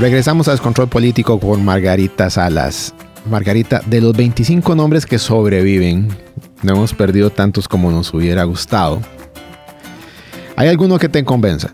Regresamos 0.02 0.48
a 0.48 0.50
Descontrol 0.50 0.88
Político 0.88 1.38
con 1.38 1.64
Margarita 1.64 2.28
Salas. 2.28 2.92
Margarita, 3.30 3.80
de 3.86 4.00
los 4.00 4.16
25 4.16 4.74
nombres 4.74 5.06
que 5.06 5.16
sobreviven, 5.16 6.08
no 6.64 6.72
hemos 6.72 6.92
perdido 6.92 7.30
tantos 7.30 7.68
como 7.68 7.88
nos 7.92 8.12
hubiera 8.12 8.42
gustado. 8.42 9.00
¿Hay 10.56 10.66
alguno 10.66 10.98
que 10.98 11.08
te 11.08 11.24
convenza? 11.24 11.72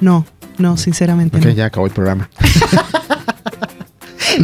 No, 0.00 0.24
no, 0.58 0.76
sinceramente 0.76 1.38
Ok, 1.38 1.44
no. 1.46 1.50
ya 1.50 1.64
acabó 1.66 1.86
el 1.86 1.92
programa. 1.92 2.30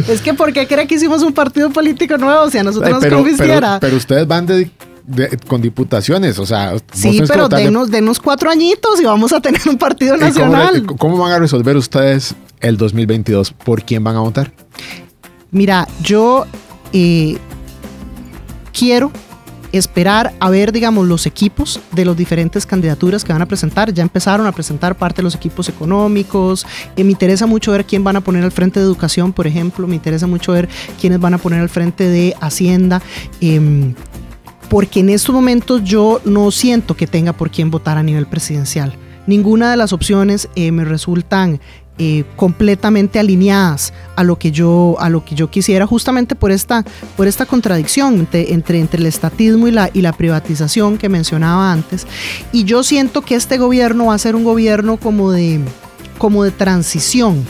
Es 0.09 0.19
que 0.21 0.33
¿por 0.33 0.51
qué 0.51 0.67
cree 0.67 0.85
que 0.85 0.95
hicimos 0.95 1.23
un 1.23 1.31
partido 1.33 1.69
político 1.71 2.17
nuevo? 2.17 2.49
Si 2.49 2.57
a 2.57 2.63
nosotros 2.63 2.87
Ay, 2.87 2.93
nos 2.95 3.01
pero, 3.01 3.17
convenciera. 3.17 3.59
pero- 3.59 3.79
pero 3.79 3.95
ustedes 3.97 4.27
van 4.27 4.45
de- 4.45 4.69
de- 5.07 5.35
con 5.47 5.61
diputaciones, 5.61 6.37
o 6.37 6.45
sea... 6.45 6.73
sí, 6.93 7.21
pero 7.27 7.49
de- 7.49 7.63
denos, 7.63 7.89
denos 7.89 8.19
cuatro 8.19 8.51
añitos 8.51 8.99
y 9.01 9.05
vamos 9.05 9.33
a 9.33 9.41
tener 9.41 9.61
un 9.67 9.77
partido 9.77 10.15
¿Y 10.15 10.19
cómo, 10.19 10.29
nacional. 10.29 10.85
¿Cómo 10.97 11.17
van 11.17 11.31
a 11.31 11.39
resolver 11.39 11.75
ustedes 11.75 12.35
el 12.59 12.77
2022? 12.77 13.53
¿Por 13.53 13.83
quién 13.83 14.03
van 14.03 14.17
a 14.17 14.19
votar? 14.19 14.53
Mira, 15.49 15.87
yo 16.03 16.45
eh, 16.93 17.37
quiero 18.77 19.11
esperar 19.71 20.33
a 20.39 20.49
ver, 20.49 20.71
digamos, 20.71 21.07
los 21.07 21.25
equipos 21.25 21.79
de 21.91 22.05
las 22.05 22.15
diferentes 22.17 22.65
candidaturas 22.65 23.23
que 23.23 23.33
van 23.33 23.41
a 23.41 23.45
presentar. 23.45 23.93
Ya 23.93 24.01
empezaron 24.01 24.47
a 24.47 24.51
presentar 24.51 24.95
parte 24.97 25.17
de 25.17 25.23
los 25.23 25.35
equipos 25.35 25.69
económicos. 25.69 26.65
Eh, 26.95 27.03
me 27.03 27.11
interesa 27.11 27.45
mucho 27.45 27.71
ver 27.71 27.85
quién 27.85 28.03
van 28.03 28.15
a 28.15 28.21
poner 28.21 28.43
al 28.43 28.51
frente 28.51 28.79
de 28.79 28.85
educación, 28.85 29.33
por 29.33 29.45
ejemplo. 29.47 29.87
Me 29.87 29.95
interesa 29.95 30.25
mucho 30.27 30.51
ver 30.53 30.67
quiénes 30.99 31.19
van 31.19 31.33
a 31.33 31.37
poner 31.37 31.59
al 31.61 31.69
frente 31.69 32.07
de 32.07 32.35
Hacienda. 32.39 33.01
Em, 33.41 33.93
porque 34.69 34.99
en 35.01 35.09
estos 35.09 35.33
momentos 35.33 35.83
yo 35.83 36.21
no 36.25 36.51
siento 36.51 36.95
que 36.95 37.07
tenga 37.07 37.33
por 37.33 37.49
quién 37.51 37.71
votar 37.71 37.97
a 37.97 38.03
nivel 38.03 38.27
presidencial. 38.27 38.95
Ninguna 39.25 39.71
de 39.71 39.77
las 39.77 39.93
opciones 39.93 40.49
eh, 40.55 40.71
me 40.71 40.85
resultan 40.85 41.59
eh, 41.99 42.23
completamente 42.35 43.19
alineadas 43.19 43.91
a 44.15 44.23
lo 44.23 44.37
que 44.37 44.51
yo 44.51 44.95
a 44.99 45.09
lo 45.09 45.25
que 45.25 45.33
yo 45.33 45.49
quisiera 45.49 45.87
justamente 45.87 46.35
por 46.35 46.51
esta 46.51 46.85
por 47.15 47.25
esta 47.25 47.47
contradicción 47.47 48.19
entre, 48.19 48.53
entre, 48.53 48.79
entre 48.79 48.99
el 48.99 49.07
estatismo 49.07 49.67
y 49.67 49.71
la, 49.71 49.89
y 49.91 50.01
la 50.01 50.13
privatización 50.13 50.99
que 50.99 51.09
mencionaba 51.09 51.71
antes 51.71 52.05
y 52.51 52.65
yo 52.65 52.83
siento 52.83 53.23
que 53.23 53.33
este 53.33 53.57
gobierno 53.57 54.05
va 54.05 54.13
a 54.13 54.19
ser 54.19 54.35
un 54.35 54.43
gobierno 54.43 54.97
como 54.97 55.31
de 55.31 55.59
como 56.19 56.43
de 56.43 56.51
transición 56.51 57.43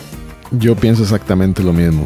Yo 0.51 0.75
pienso 0.75 1.03
exactamente 1.03 1.61
lo 1.61 1.73
mismo. 1.73 2.05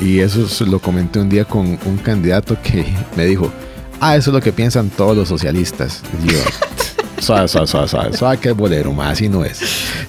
Y 0.00 0.20
eso 0.20 0.46
lo 0.64 0.78
comenté 0.78 1.20
un 1.20 1.28
día 1.28 1.44
con 1.44 1.78
un 1.84 1.96
candidato 1.98 2.56
que 2.62 2.86
me 3.16 3.26
dijo, 3.26 3.52
ah, 4.00 4.16
eso 4.16 4.30
es 4.30 4.34
lo 4.34 4.40
que 4.40 4.52
piensan 4.52 4.90
todos 4.90 5.16
los 5.16 5.28
socialistas. 5.28 6.02
Yo, 6.24 6.38
suave, 7.22 7.48
suave, 7.48 7.66
suave, 7.66 7.88
suave, 7.88 8.16
suave, 8.16 8.38
que 8.38 8.52
bolero, 8.52 8.92
más 8.92 9.12
así 9.12 9.28
no 9.28 9.44
es. 9.44 9.60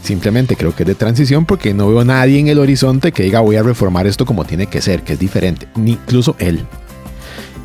Simplemente 0.02 0.56
creo 0.56 0.76
que 0.76 0.84
es 0.84 0.88
de 0.88 0.96
transición 0.96 1.46
porque 1.46 1.74
no 1.74 1.88
veo 1.88 2.00
a 2.02 2.06
nadie 2.06 2.39
en 2.39 2.48
el 2.48 2.60
horizonte 2.60 3.12
que 3.12 3.24
diga 3.24 3.39
voy 3.42 3.56
a 3.58 3.64
reformar 3.64 4.08
esto 4.08 4.26
como 4.26 4.46
tiene 4.46 4.68
que 4.68 4.82
ser, 4.82 5.04
que 5.04 5.14
es 5.14 5.20
diferente, 5.20 5.68
ni 5.76 5.92
incluso 5.92 6.36
él. 6.39 6.66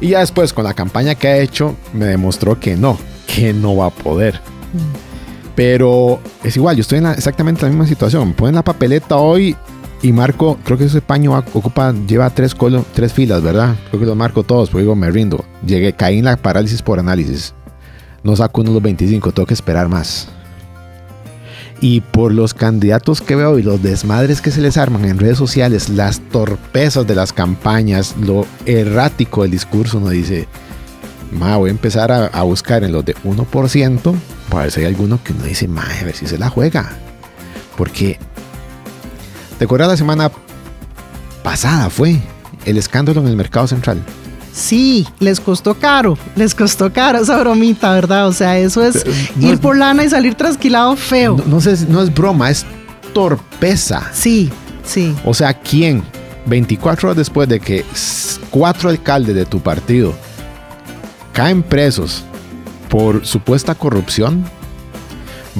Y 0.00 0.08
ya 0.08 0.20
después 0.20 0.52
con 0.52 0.64
la 0.64 0.74
campaña 0.74 1.14
que 1.14 1.28
ha 1.28 1.38
hecho 1.38 1.74
me 1.94 2.04
demostró 2.06 2.60
que 2.60 2.76
no, 2.76 2.98
que 3.26 3.52
no 3.54 3.76
va 3.76 3.86
a 3.86 3.90
poder. 3.90 4.40
Pero 5.54 6.20
es 6.44 6.54
igual, 6.56 6.76
yo 6.76 6.82
estoy 6.82 6.98
en 6.98 7.04
la- 7.04 7.14
exactamente 7.14 7.62
la 7.62 7.68
misma 7.68 7.86
situación. 7.86 8.34
Ponen 8.34 8.56
la 8.56 8.62
papeleta 8.62 9.16
hoy 9.16 9.56
y 10.02 10.12
marco, 10.12 10.58
creo 10.64 10.76
que 10.78 10.84
ese 10.84 11.00
paño 11.00 11.36
ocupa, 11.54 11.92
lleva 12.06 12.30
tres, 12.30 12.54
colo- 12.56 12.84
tres 12.94 13.12
filas, 13.12 13.42
¿verdad? 13.42 13.74
Creo 13.88 14.00
que 14.00 14.06
los 14.06 14.16
marco 14.16 14.42
todos, 14.44 14.70
pues 14.70 14.82
digo, 14.82 14.94
me 14.94 15.10
rindo. 15.10 15.44
Llegué, 15.66 15.92
caí 15.94 16.18
en 16.18 16.26
la 16.26 16.36
parálisis 16.36 16.82
por 16.82 16.98
análisis. 16.98 17.54
No 18.22 18.36
saco 18.36 18.60
uno 18.60 18.70
de 18.70 18.74
los 18.74 18.82
25, 18.82 19.32
tengo 19.32 19.46
que 19.46 19.54
esperar 19.54 19.88
más. 19.88 20.28
Y 21.80 22.00
por 22.00 22.32
los 22.32 22.54
candidatos 22.54 23.20
que 23.20 23.36
veo 23.36 23.58
y 23.58 23.62
los 23.62 23.82
desmadres 23.82 24.40
que 24.40 24.50
se 24.50 24.60
les 24.62 24.76
arman 24.78 25.04
en 25.04 25.18
redes 25.18 25.36
sociales, 25.38 25.88
las 25.90 26.20
torpezas 26.20 27.06
de 27.06 27.14
las 27.14 27.32
campañas, 27.32 28.14
lo 28.18 28.46
errático 28.64 29.42
del 29.42 29.50
discurso, 29.50 29.98
uno 29.98 30.08
dice, 30.10 30.48
ma, 31.32 31.56
voy 31.58 31.68
a 31.68 31.72
empezar 31.72 32.10
a, 32.12 32.26
a 32.26 32.42
buscar 32.44 32.82
en 32.82 32.92
los 32.92 33.04
de 33.04 33.14
1% 33.16 34.14
para 34.48 34.62
ver 34.64 34.72
si 34.72 34.80
hay 34.80 34.86
alguno 34.86 35.22
que 35.22 35.32
uno 35.34 35.44
dice, 35.44 35.68
ma, 35.68 35.82
a 35.82 36.04
ver 36.04 36.14
si 36.16 36.26
se 36.26 36.38
la 36.38 36.48
juega. 36.48 36.90
Porque, 37.76 38.18
¿te 39.58 39.64
acuerdas 39.64 39.88
la 39.88 39.96
semana 39.96 40.30
pasada 41.42 41.90
fue 41.90 42.18
el 42.64 42.78
escándalo 42.78 43.20
en 43.20 43.28
el 43.28 43.36
mercado 43.36 43.66
central? 43.66 44.02
Sí, 44.52 45.06
les 45.18 45.38
costó 45.38 45.74
caro, 45.74 46.16
les 46.34 46.54
costó 46.54 46.90
caro 46.92 47.18
esa 47.18 47.38
bromita, 47.38 47.92
¿verdad? 47.92 48.26
O 48.26 48.32
sea, 48.32 48.58
eso 48.58 48.82
es 48.82 49.04
no 49.36 49.48
ir 49.48 49.54
es- 49.54 49.60
por 49.60 49.76
lana 49.76 50.02
y 50.04 50.08
salir 50.08 50.34
trasquilado 50.34 50.96
feo. 50.96 51.36
No, 51.36 51.44
no 51.46 51.60
sé, 51.60 51.76
no 51.88 52.00
es 52.00 52.12
broma, 52.12 52.50
es 52.50 52.64
torpeza. 53.12 54.02
Sí, 54.12 54.50
sí. 54.84 55.14
O 55.26 55.34
sea, 55.34 55.52
¿quién 55.52 56.02
24 56.46 57.08
horas 57.08 57.18
después 57.18 57.48
de 57.48 57.60
que 57.60 57.84
cuatro 58.50 58.88
alcaldes 58.88 59.34
de 59.34 59.44
tu 59.44 59.60
partido 59.60 60.14
caen 61.34 61.62
presos 61.62 62.24
por 62.88 63.26
supuesta 63.26 63.74
corrupción, 63.74 64.42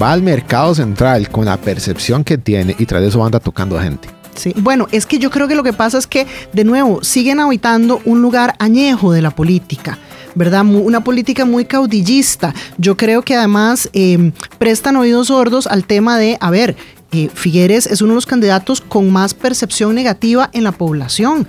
va 0.01 0.13
al 0.13 0.23
mercado 0.23 0.75
central 0.75 1.29
con 1.31 1.45
la 1.45 1.57
percepción 1.57 2.25
que 2.25 2.39
tiene 2.39 2.75
y 2.79 2.87
tras 2.87 3.03
eso 3.03 3.25
anda 3.25 3.41
tocando 3.41 3.79
a 3.79 3.83
gente? 3.83 4.09
Sí, 4.35 4.53
bueno, 4.57 4.87
es 4.93 5.07
que 5.07 5.19
yo 5.19 5.31
creo 5.31 5.49
que 5.49 5.55
lo 5.55 5.63
que 5.63 5.73
pasa 5.73 5.97
es 5.97 6.07
que, 6.07 6.27
de 6.53 6.65
nuevo, 6.65 7.03
siguen 7.03 7.41
habitando 7.41 8.01
un 8.05 8.21
lugar 8.21 8.55
añejo 8.59 9.13
de 9.13 9.23
la 9.23 9.31
política. 9.31 9.99
¿Verdad? 10.35 10.67
Una 10.67 11.03
política 11.03 11.47
muy 11.47 11.65
caudillista. 11.65 12.55
Yo 12.77 12.95
creo 12.95 13.23
que 13.23 13.35
además 13.35 13.89
eh, 13.95 14.33
prestan 14.59 14.97
oídos 14.97 15.29
sordos 15.29 15.67
al 15.67 15.87
tema 15.87 16.19
de, 16.19 16.37
a 16.43 16.51
ver, 16.51 16.77
eh, 17.13 17.31
Figueres 17.33 17.87
es 17.87 18.03
uno 18.03 18.11
de 18.11 18.17
los 18.17 18.27
candidatos 18.27 18.83
con 18.83 19.11
más 19.11 19.33
percepción 19.33 19.95
negativa 19.95 20.51
en 20.53 20.65
la 20.65 20.73
población. 20.73 21.49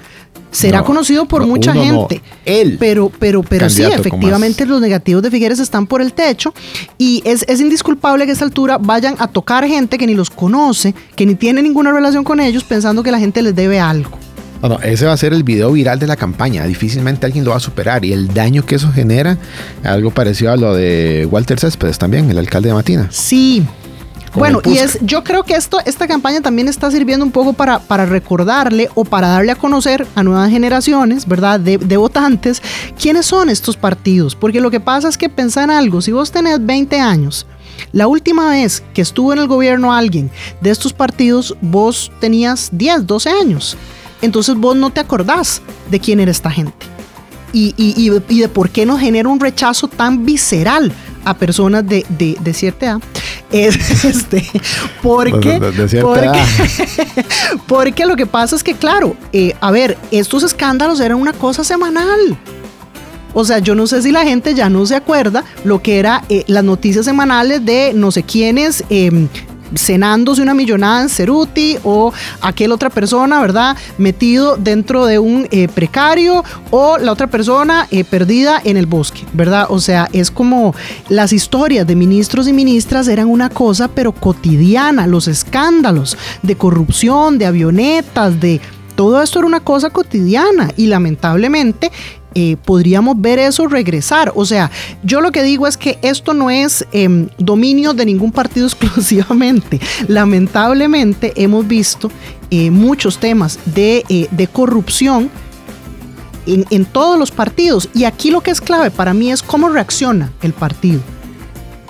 Será 0.51 0.79
No, 0.79 0.85
conocido 0.85 1.25
por 1.25 1.41
no, 1.41 1.47
mucha 1.47 1.71
uno 1.71 1.83
no, 1.85 2.07
gente. 2.07 2.21
él. 2.45 2.77
Pero, 2.79 3.11
pero, 3.19 3.43
pero 3.43 3.69
sí, 3.69 3.83
efectivamente 3.83 4.65
los 4.65 4.81
negativos 4.81 5.21
de 5.21 5.29
Figueres 5.29 5.59
están 5.59 5.87
por 5.87 6.01
el 6.01 6.13
techo 6.13 6.53
y 6.97 7.21
es, 7.25 7.43
es 7.47 7.59
indisculpable 7.59 8.25
que 8.25 8.31
a 8.31 8.33
esta 8.33 8.45
altura 8.45 8.77
vayan 8.77 9.15
a 9.19 9.27
tocar 9.27 9.67
gente 9.67 9.97
que 9.97 10.07
ni 10.07 10.15
los 10.15 10.29
conoce, 10.29 10.93
que 11.15 11.25
ni 11.25 11.35
tiene 11.35 11.61
ninguna 11.61 11.91
relación 11.91 12.23
con 12.23 12.39
ellos, 12.39 12.63
pensando 12.63 13.03
que 13.03 13.11
la 13.11 13.19
gente 13.19 13.41
les 13.41 13.55
debe 13.55 13.79
algo. 13.79 14.17
No, 14.61 14.69
no, 14.69 14.79
ese 14.79 15.05
va 15.05 15.13
a 15.13 15.17
ser 15.17 15.33
el 15.33 15.43
video 15.43 15.71
viral 15.71 15.99
de 15.99 16.07
la 16.07 16.15
campaña. 16.15 16.65
Difícilmente 16.65 17.27
alguien 17.27 17.43
lo 17.45 17.51
va 17.51 17.57
a 17.57 17.59
superar. 17.59 18.03
Y 18.03 18.11
el 18.13 18.33
daño 18.33 18.65
que 18.65 18.73
eso 18.75 18.91
genera, 18.91 19.37
algo 19.83 20.09
parecido 20.09 20.51
a 20.51 20.57
lo 20.57 20.73
de 20.73 21.27
Walter 21.29 21.59
Céspedes 21.59 21.99
también, 21.99 22.27
el 22.31 22.37
alcalde 22.39 22.69
de 22.69 22.73
Matina. 22.73 23.07
Sí, 23.11 23.63
Bueno, 24.33 24.61
y 24.65 24.77
es, 24.77 24.99
yo 25.01 25.23
creo 25.23 25.43
que 25.43 25.55
esto, 25.55 25.79
esta 25.85 26.07
campaña 26.07 26.41
también 26.41 26.67
está 26.67 26.91
sirviendo 26.91 27.25
un 27.25 27.31
poco 27.31 27.53
para, 27.53 27.79
para 27.79 28.05
recordarle 28.05 28.89
o 28.93 29.03
para 29.05 29.29
darle 29.29 29.51
a 29.51 29.55
conocer 29.55 30.05
a 30.15 30.23
nuevas 30.23 30.49
generaciones, 30.51 31.27
¿verdad? 31.27 31.59
De, 31.59 31.77
de 31.77 31.97
votantes, 31.97 32.61
quiénes 32.99 33.25
son 33.25 33.49
estos 33.49 33.77
partidos. 33.77 34.35
Porque 34.35 34.61
lo 34.61 34.69
que 34.69 34.79
pasa 34.79 35.07
es 35.09 35.17
que 35.17 35.29
pensá 35.29 35.63
en 35.63 35.71
algo, 35.71 36.01
si 36.01 36.11
vos 36.11 36.31
tenés 36.31 36.63
20 36.63 36.99
años, 36.99 37.47
la 37.93 38.07
última 38.07 38.49
vez 38.49 38.83
que 38.93 39.01
estuvo 39.01 39.33
en 39.33 39.39
el 39.39 39.47
gobierno 39.47 39.93
alguien 39.93 40.29
de 40.61 40.69
estos 40.71 40.93
partidos, 40.93 41.55
vos 41.61 42.11
tenías 42.19 42.69
10, 42.73 43.07
12 43.07 43.29
años. 43.29 43.77
Entonces 44.21 44.55
vos 44.55 44.75
no 44.75 44.89
te 44.89 44.99
acordás 44.99 45.61
de 45.89 45.99
quién 45.99 46.19
era 46.19 46.31
esta 46.31 46.49
gente. 46.51 46.85
Y, 47.53 47.73
y- 47.77 47.93
y- 47.95 48.21
y 48.27 48.39
de 48.41 48.49
por 48.49 48.69
qué 48.69 48.85
nos 48.85 48.99
genera 48.99 49.29
un 49.29 49.39
rechazo 49.39 49.87
tan 49.87 50.25
visceral 50.25 50.91
a 51.29 51.33
personas 51.35 51.85
de, 51.87 52.05
de- 52.09 52.37
de 52.39 52.53
cierta 52.53 52.85
edad. 52.85 52.97
Es, 53.51 54.05
este, 54.05 54.45
porque, 55.01 55.59
De- 55.59 55.87
cierta 55.89 56.07
porque, 56.07 56.41
porque 57.67 58.05
lo 58.05 58.15
que 58.15 58.25
pasa 58.25 58.55
es 58.55 58.63
que, 58.63 58.73
claro, 58.73 59.15
eh, 59.33 59.53
a 59.61 59.71
ver, 59.71 59.97
estos 60.11 60.43
escándalos 60.43 60.99
eran 60.99 61.19
una 61.19 61.33
cosa 61.33 61.63
semanal. 61.63 62.37
O 63.33 63.45
sea, 63.45 63.59
yo 63.59 63.75
no 63.75 63.85
sé 63.87 64.01
si 64.01 64.11
la 64.11 64.23
gente 64.23 64.55
ya 64.55 64.69
no 64.69 64.85
se 64.85 64.95
acuerda 64.95 65.43
lo 65.63 65.81
que 65.81 65.99
era 65.99 66.23
eh, 66.29 66.43
las 66.47 66.63
noticias 66.63 67.05
semanales 67.05 67.63
de 67.63 67.91
no 67.93 68.11
sé 68.11 68.23
quiénes 68.23 68.83
eh, 68.89 69.27
cenándose 69.75 70.41
una 70.41 70.53
millonada 70.53 71.01
en 71.01 71.09
Ceruti 71.09 71.77
o 71.83 72.13
aquel 72.41 72.71
otra 72.71 72.89
persona, 72.89 73.41
¿verdad? 73.41 73.75
Metido 73.97 74.57
dentro 74.57 75.05
de 75.05 75.19
un 75.19 75.47
eh, 75.51 75.67
precario 75.67 76.43
o 76.71 76.97
la 76.97 77.11
otra 77.11 77.27
persona 77.27 77.87
eh, 77.91 78.03
perdida 78.03 78.61
en 78.63 78.77
el 78.77 78.85
bosque, 78.85 79.25
¿verdad? 79.33 79.67
O 79.69 79.79
sea, 79.79 80.09
es 80.13 80.31
como 80.31 80.73
las 81.09 81.33
historias 81.33 81.85
de 81.87 81.95
ministros 81.95 82.47
y 82.47 82.53
ministras 82.53 83.07
eran 83.07 83.27
una 83.27 83.49
cosa 83.49 83.87
pero 83.87 84.11
cotidiana, 84.11 85.07
los 85.07 85.27
escándalos 85.27 86.17
de 86.41 86.55
corrupción, 86.55 87.37
de 87.37 87.45
avionetas, 87.45 88.39
de... 88.39 88.61
Todo 88.95 89.21
esto 89.21 89.37
era 89.37 89.47
una 89.47 89.59
cosa 89.59 89.91
cotidiana 89.91 90.71
y 90.75 90.87
lamentablemente 90.87 91.91
podríamos 92.65 93.19
ver 93.19 93.39
eso 93.39 93.67
regresar. 93.67 94.31
O 94.35 94.45
sea, 94.45 94.69
yo 95.03 95.21
lo 95.21 95.31
que 95.31 95.41
digo 95.43 95.65
es 95.67 95.75
que 95.77 95.97
esto 96.01 96.33
no 96.33 96.49
es 96.51 96.85
em, 96.91 97.29
dominio 97.37 97.93
de 97.93 98.05
ningún 98.05 98.31
partido 98.31 98.67
exclusivamente. 98.67 99.79
Lamentablemente 100.07 101.33
hemos 101.35 101.67
visto 101.67 102.11
eh, 102.51 102.69
muchos 102.71 103.17
temas 103.17 103.59
de, 103.65 104.03
eh, 104.09 104.47
corrupción 104.53 105.29
en, 106.45 106.85
todos 106.85 107.19
los 107.19 107.31
partidos. 107.31 107.89
Y 107.93 108.05
aquí 108.05 108.31
lo 108.31 108.41
que 108.41 108.51
es 108.51 108.61
clave 108.61 108.91
para 108.91 109.13
mí 109.13 109.31
es 109.31 109.41
cómo 109.43 109.67
reacciona 109.69 110.31
el 110.41 110.53
partido. 110.53 111.01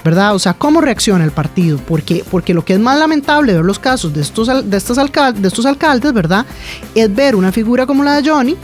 ¿verdad? 0.05 0.33
O 0.35 0.39
sea, 0.39 0.53
cómo 0.53 0.79
reacciona 0.79 1.25
el 1.25 1.31
partido, 1.31 1.79
porque, 1.85 2.23
porque 2.31 2.53
lo 2.53 2.63
que 2.63 2.71
es 2.73 2.79
más 2.79 2.97
lamentable 2.97 3.51
de 3.51 3.57
ver 3.57 3.65
los 3.65 3.77
casos 3.77 4.13
de 4.13 4.21
estos, 4.21 4.47
al- 4.47 4.69
de, 4.69 4.77
estos 4.77 4.97
alcal- 4.97 5.33
de 5.33 5.47
estos 5.49 5.65
alcaldes, 5.65 6.13
¿verdad? 6.13 6.45
Es 6.95 7.13
ver 7.13 7.35
una 7.35 7.51
figura 7.51 7.85
como 7.85 8.05
la 8.05 8.13
de 8.21 8.29
Johnny, 8.29 8.55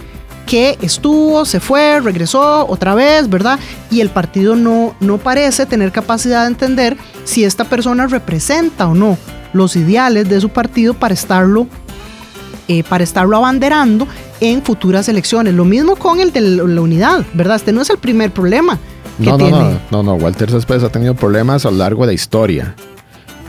que 0.46 0.78
estuvo, 0.82 1.46
se 1.46 1.60
fue, 1.60 2.00
regresó 2.02 2.68
otra 2.68 2.96
vez, 2.96 3.30
¿verdad? 3.30 3.60
Y 3.90 4.02
el 4.02 4.10
partido 4.10 4.56
no, 4.56 4.94
no 5.00 5.18
parece 5.18 5.66
tener 5.66 5.92
capacidad 5.92 6.42
de 6.42 6.48
entender 6.48 6.98
si 7.24 7.44
esta 7.44 7.64
persona 7.66 8.08
representa 8.08 8.88
o 8.88 8.94
no 8.96 9.18
los 9.54 9.76
ideales 9.76 10.28
de 10.30 10.42
su 10.42 10.50
partido 10.50 10.94
para 10.96 11.14
estarlo 11.14 11.68
eh, 12.70 12.84
para 12.84 13.04
estarlo 13.04 13.36
abanderando 13.38 14.08
en 14.40 14.64
futuras 14.64 15.10
elecciones. 15.10 15.54
Lo 15.54 15.66
mismo 15.66 15.96
con 15.98 16.20
el 16.22 16.32
de 16.32 16.40
la 16.42 16.82
unidad, 16.82 17.26
¿verdad? 17.34 17.58
Este 17.58 17.74
no 17.74 17.82
es 17.82 17.90
el 17.90 17.98
primer 17.98 18.32
problema 18.32 18.80
que 19.18 19.26
No, 19.26 19.32
no, 19.32 19.38
tiene. 19.38 19.52
no, 19.52 19.80
no, 19.92 20.04
no. 20.04 20.14
Walter 20.16 20.50
Céspedes 20.50 20.84
ha 20.84 20.90
tenido 20.90 21.14
problemas 21.14 21.66
a 21.66 21.72
lo 21.72 21.78
largo 21.78 22.04
de 22.04 22.08
la 22.08 22.14
historia. 22.14 22.74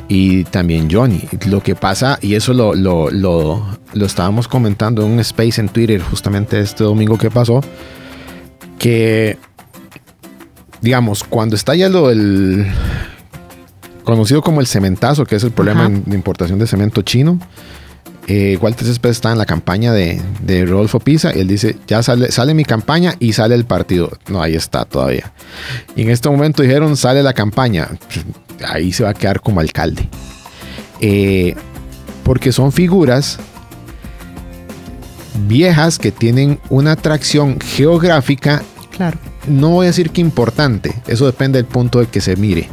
Y 0.09 0.45
también 0.45 0.89
Johnny. 0.91 1.23
Lo 1.47 1.63
que 1.63 1.75
pasa, 1.75 2.19
y 2.21 2.35
eso 2.35 2.53
lo, 2.53 2.75
lo, 2.75 3.11
lo, 3.11 3.67
lo 3.95 4.07
estábamos 4.07 4.49
comentando 4.49 5.05
en 5.05 5.13
un 5.13 5.21
space 5.21 5.61
en 5.61 5.69
Twitter 5.69 6.01
justamente 6.03 6.61
este 6.61 6.85
domingo 6.85 7.17
que 7.17 7.31
pasó, 7.31 7.63
que, 8.79 9.39
digamos, 10.83 11.25
cuando 11.25 11.57
está 11.57 11.75
ya 11.75 11.89
lo 11.89 12.09
del 12.09 12.67
conocido 14.05 14.43
como 14.43 14.61
el 14.61 14.67
cementazo, 14.67 15.25
que 15.25 15.37
es 15.37 15.45
el 15.45 15.53
problema 15.53 15.87
Ajá. 15.87 15.95
de 16.05 16.15
importación 16.15 16.59
de 16.59 16.67
cemento 16.67 17.01
chino, 17.01 17.39
eh, 18.27 18.59
Walter 18.61 18.87
Céspedes 18.87 19.17
está 19.17 19.33
en 19.33 19.39
la 19.39 19.47
campaña 19.47 19.93
de, 19.93 20.21
de 20.43 20.65
Rodolfo 20.65 21.01
Pisa. 21.01 21.31
Él 21.31 21.49
dice, 21.49 21.77
ya 21.87 22.03
sale, 22.03 22.31
sale 22.31 22.55
mi 22.55 22.65
campaña 22.65 23.15
y 23.19 23.33
sale 23.33 23.55
el 23.55 23.65
partido. 23.65 24.11
No, 24.29 24.43
ahí 24.43 24.55
está 24.55 24.85
todavía. 24.85 25.33
Y 25.97 26.03
en 26.03 26.11
este 26.11 26.29
momento 26.31 26.63
dijeron, 26.63 26.97
sale 26.97 27.23
la 27.23 27.35
campaña. 27.35 27.89
Ahí 28.67 28.93
se 28.93 29.05
va 29.05 29.11
a 29.11 29.15
quedar 29.15 29.41
como 29.41 29.61
alcalde. 29.61 30.09
Eh, 31.01 31.55
porque 32.23 32.53
son 32.53 32.73
figuras 32.73 33.39
viejas 35.47 35.99
que 35.99 36.13
tienen 36.13 36.59
una 36.71 36.93
atracción 36.93 37.59
geográfica 37.61 38.63
Claro. 38.97 39.19
no 39.49 39.71
voy 39.71 39.87
a 39.87 39.89
decir 39.89 40.11
que 40.11 40.21
importante, 40.21 40.95
eso 41.09 41.27
depende 41.27 41.59
del 41.59 41.67
punto 41.67 41.99
de 41.99 42.07
que 42.07 42.21
se 42.21 42.37
mire. 42.37 42.69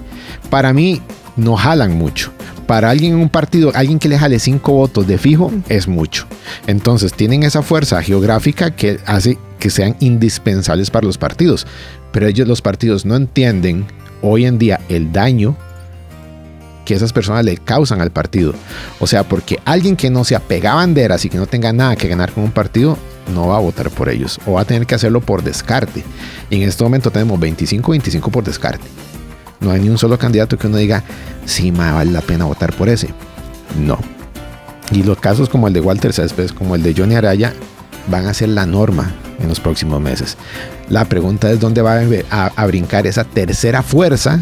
Para 0.50 0.72
mí, 0.72 1.02
no 1.36 1.56
jalan 1.56 1.98
mucho. 1.98 2.32
Para 2.68 2.90
alguien 2.92 3.14
en 3.14 3.20
un 3.20 3.30
partido, 3.30 3.72
alguien 3.74 4.00
que 4.00 4.08
le 4.08 4.18
jale 4.20 4.40
cinco 4.40 4.74
votos 4.74 5.08
de 5.08 5.18
fijo, 5.18 5.52
es 5.68 5.88
mucho. 5.88 6.28
Entonces, 6.68 7.12
tienen 7.14 7.44
esa 7.44 7.64
fuerza 7.64 8.02
geográfica 8.02 8.72
que 8.72 9.00
hace 9.06 9.38
que 9.60 9.70
sean 9.70 9.96
indispensables 10.00 10.90
para 10.90 11.06
los 11.06 11.18
partidos. 11.18 11.68
Pero 12.12 12.28
ellos, 12.28 12.48
los 12.48 12.62
partidos, 12.62 13.06
no 13.06 13.16
entienden 13.16 13.86
hoy 14.22 14.46
en 14.46 14.58
día 14.58 14.80
el 14.90 15.12
daño 15.12 15.58
que 16.86 16.94
esas 16.94 17.14
personas 17.14 17.46
le 17.46 17.58
causan 17.58 18.02
al 18.02 18.12
partido. 18.12 18.54
O 19.00 19.08
sea, 19.08 19.24
porque 19.24 19.60
alguien 19.66 19.96
que 19.96 20.10
no 20.10 20.24
se 20.24 20.36
apega 20.36 20.74
a 20.74 20.76
banderas 20.76 21.26
y 21.26 21.30
que 21.30 21.38
no 21.38 21.48
tenga 21.48 21.74
nada 21.74 21.96
que 21.96 22.08
ganar 22.08 22.32
con 22.32 22.44
un 22.44 22.52
partido, 22.52 22.98
no 23.34 23.48
va 23.48 23.58
a 23.58 23.60
votar 23.60 23.90
por 23.90 24.10
ellos. 24.10 24.40
O 24.46 24.54
va 24.54 24.62
a 24.62 24.66
tener 24.66 24.86
que 24.86 24.96
hacerlo 24.96 25.22
por 25.22 25.44
descarte. 25.44 26.04
Y 26.50 26.62
en 26.62 26.68
este 26.68 26.84
momento 26.84 27.12
tenemos 27.12 27.40
25-25 27.40 28.32
por 28.32 28.44
descarte. 28.44 28.86
No 29.60 29.72
hay 29.72 29.80
ni 29.80 29.90
un 29.90 29.98
solo 29.98 30.18
candidato 30.18 30.58
que 30.58 30.68
uno 30.68 30.78
diga, 30.78 31.04
sí, 31.46 31.72
ma, 31.72 31.94
vale 31.94 32.12
la 32.12 32.22
pena 32.22 32.46
votar 32.46 32.74
por 32.74 32.90
ese. 32.90 33.10
No. 33.80 34.00
Y 34.92 35.04
los 35.04 35.20
casos 35.20 35.50
como 35.50 35.68
el 35.68 35.74
de 35.74 35.82
Walter 35.82 36.14
Céspedes, 36.14 36.52
como 36.52 36.76
el 36.76 36.84
de 36.84 36.94
Johnny 36.98 37.16
Araya, 37.16 37.54
van 38.08 38.28
a 38.28 38.34
ser 38.34 38.50
la 38.50 38.66
norma 38.66 39.14
en 39.40 39.48
los 39.48 39.60
próximos 39.60 40.02
meses. 40.02 40.38
La 40.90 41.06
pregunta 41.06 41.52
es 41.52 41.60
dónde 41.60 41.82
va 41.82 42.02
a, 42.30 42.66
brincar 42.66 43.08
esa 43.08 43.24
tercera 43.24 43.84
fuerza 43.84 44.40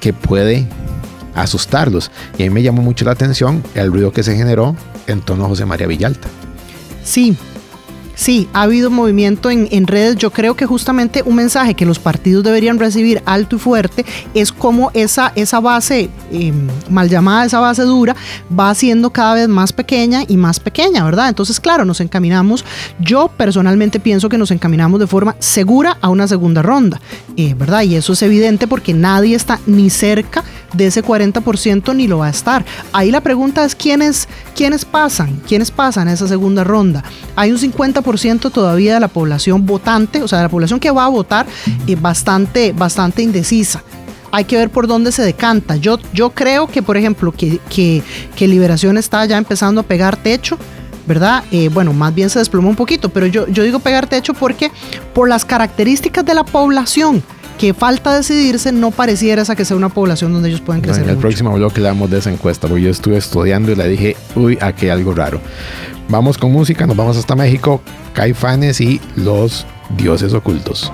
que 0.00 0.12
puede 0.12 0.66
asustarlos. 1.42 2.10
Y 2.38 2.42
a 2.42 2.46
mí 2.46 2.50
me 2.50 2.62
llamó 2.62 2.82
mucho 2.82 3.04
la 3.04 3.12
atención 3.12 3.62
el 3.74 3.92
ruido 3.92 4.12
que 4.12 4.22
se 4.22 4.36
generó 4.36 4.76
en 5.06 5.20
torno 5.20 5.44
a 5.44 5.48
José 5.48 5.66
María 5.66 5.86
Villalta. 5.86 6.28
Sí, 7.02 7.36
sí, 8.14 8.48
ha 8.52 8.62
habido 8.62 8.90
movimiento 8.90 9.50
en, 9.50 9.66
en 9.70 9.86
redes. 9.86 10.16
Yo 10.16 10.30
creo 10.30 10.54
que 10.54 10.66
justamente 10.66 11.22
un 11.24 11.36
mensaje 11.36 11.74
que 11.74 11.86
los 11.86 11.98
partidos 11.98 12.44
deberían 12.44 12.78
recibir 12.78 13.22
alto 13.24 13.56
y 13.56 13.58
fuerte 13.58 14.04
es 14.34 14.52
cómo 14.52 14.90
esa, 14.92 15.32
esa 15.34 15.60
base 15.60 16.10
eh, 16.30 16.52
mal 16.90 17.08
llamada, 17.08 17.46
esa 17.46 17.58
base 17.58 17.82
dura, 17.82 18.14
va 18.56 18.74
siendo 18.74 19.10
cada 19.10 19.34
vez 19.34 19.48
más 19.48 19.72
pequeña 19.72 20.24
y 20.28 20.36
más 20.36 20.60
pequeña, 20.60 21.02
¿verdad? 21.04 21.30
Entonces, 21.30 21.58
claro, 21.58 21.84
nos 21.84 22.00
encaminamos, 22.00 22.64
yo 23.00 23.30
personalmente 23.36 23.98
pienso 23.98 24.28
que 24.28 24.38
nos 24.38 24.50
encaminamos 24.50 25.00
de 25.00 25.06
forma 25.06 25.34
segura 25.38 25.96
a 26.00 26.10
una 26.10 26.28
segunda 26.28 26.62
ronda, 26.62 27.00
eh, 27.36 27.54
¿verdad? 27.54 27.82
Y 27.82 27.96
eso 27.96 28.12
es 28.12 28.22
evidente 28.22 28.66
porque 28.66 28.92
nadie 28.92 29.34
está 29.34 29.58
ni 29.66 29.88
cerca 29.88 30.44
de 30.72 30.86
ese 30.86 31.02
40% 31.04 31.94
ni 31.94 32.06
lo 32.06 32.18
va 32.18 32.26
a 32.26 32.30
estar. 32.30 32.64
Ahí 32.92 33.10
la 33.10 33.20
pregunta 33.20 33.64
es 33.64 33.74
quiénes, 33.74 34.28
quiénes 34.54 34.84
pasan, 34.84 35.40
quiénes 35.46 35.70
pasan 35.70 36.08
esa 36.08 36.28
segunda 36.28 36.64
ronda. 36.64 37.02
Hay 37.36 37.50
un 37.50 37.58
50% 37.58 38.50
todavía 38.50 38.94
de 38.94 39.00
la 39.00 39.08
población 39.08 39.66
votante, 39.66 40.22
o 40.22 40.28
sea, 40.28 40.38
de 40.38 40.44
la 40.44 40.50
población 40.50 40.80
que 40.80 40.90
va 40.90 41.04
a 41.04 41.08
votar, 41.08 41.46
eh, 41.86 41.96
bastante, 41.96 42.72
bastante 42.72 43.22
indecisa. 43.22 43.82
Hay 44.32 44.44
que 44.44 44.56
ver 44.56 44.70
por 44.70 44.86
dónde 44.86 45.10
se 45.10 45.22
decanta. 45.22 45.76
Yo, 45.76 45.98
yo 46.12 46.30
creo 46.30 46.68
que, 46.68 46.82
por 46.82 46.96
ejemplo, 46.96 47.32
que, 47.32 47.58
que, 47.68 48.02
que 48.36 48.46
Liberación 48.46 48.96
está 48.96 49.24
ya 49.24 49.36
empezando 49.36 49.80
a 49.80 49.84
pegar 49.84 50.16
techo. 50.16 50.58
¿verdad? 51.06 51.42
Eh, 51.50 51.70
bueno, 51.70 51.92
más 51.92 52.14
bien 52.14 52.30
se 52.30 52.38
desplomó 52.38 52.68
un 52.68 52.76
poquito, 52.76 53.08
pero 53.08 53.26
yo, 53.26 53.48
yo 53.48 53.64
digo 53.64 53.80
pegar 53.80 54.06
techo 54.06 54.32
porque 54.32 54.70
por 55.12 55.28
las 55.28 55.44
características 55.44 56.24
de 56.24 56.34
la 56.34 56.44
población 56.44 57.24
que 57.60 57.74
falta 57.74 58.16
decidirse, 58.16 58.72
no 58.72 58.90
pareciera 58.90 59.42
esa 59.42 59.54
que 59.54 59.66
sea 59.66 59.76
una 59.76 59.90
población 59.90 60.32
donde 60.32 60.48
ellos 60.48 60.62
pueden 60.62 60.80
crecer. 60.80 61.02
en 61.02 61.10
el 61.10 61.16
mucho. 61.16 61.28
próximo 61.28 61.52
bloque 61.52 61.78
le 61.82 61.88
damos 61.88 62.10
de 62.10 62.16
esa 62.16 62.30
encuesta, 62.32 62.66
porque 62.66 62.84
yo 62.84 62.90
estuve 62.90 63.18
estudiando 63.18 63.70
y 63.70 63.74
le 63.74 63.86
dije, 63.86 64.16
uy, 64.34 64.56
aquí 64.62 64.86
hay 64.86 64.92
algo 64.92 65.12
raro. 65.12 65.42
Vamos 66.08 66.38
con 66.38 66.52
música, 66.52 66.86
nos 66.86 66.96
vamos 66.96 67.18
hasta 67.18 67.36
México, 67.36 67.82
Caifanes 68.14 68.80
y 68.80 68.98
los 69.14 69.66
dioses 69.98 70.32
ocultos. 70.32 70.90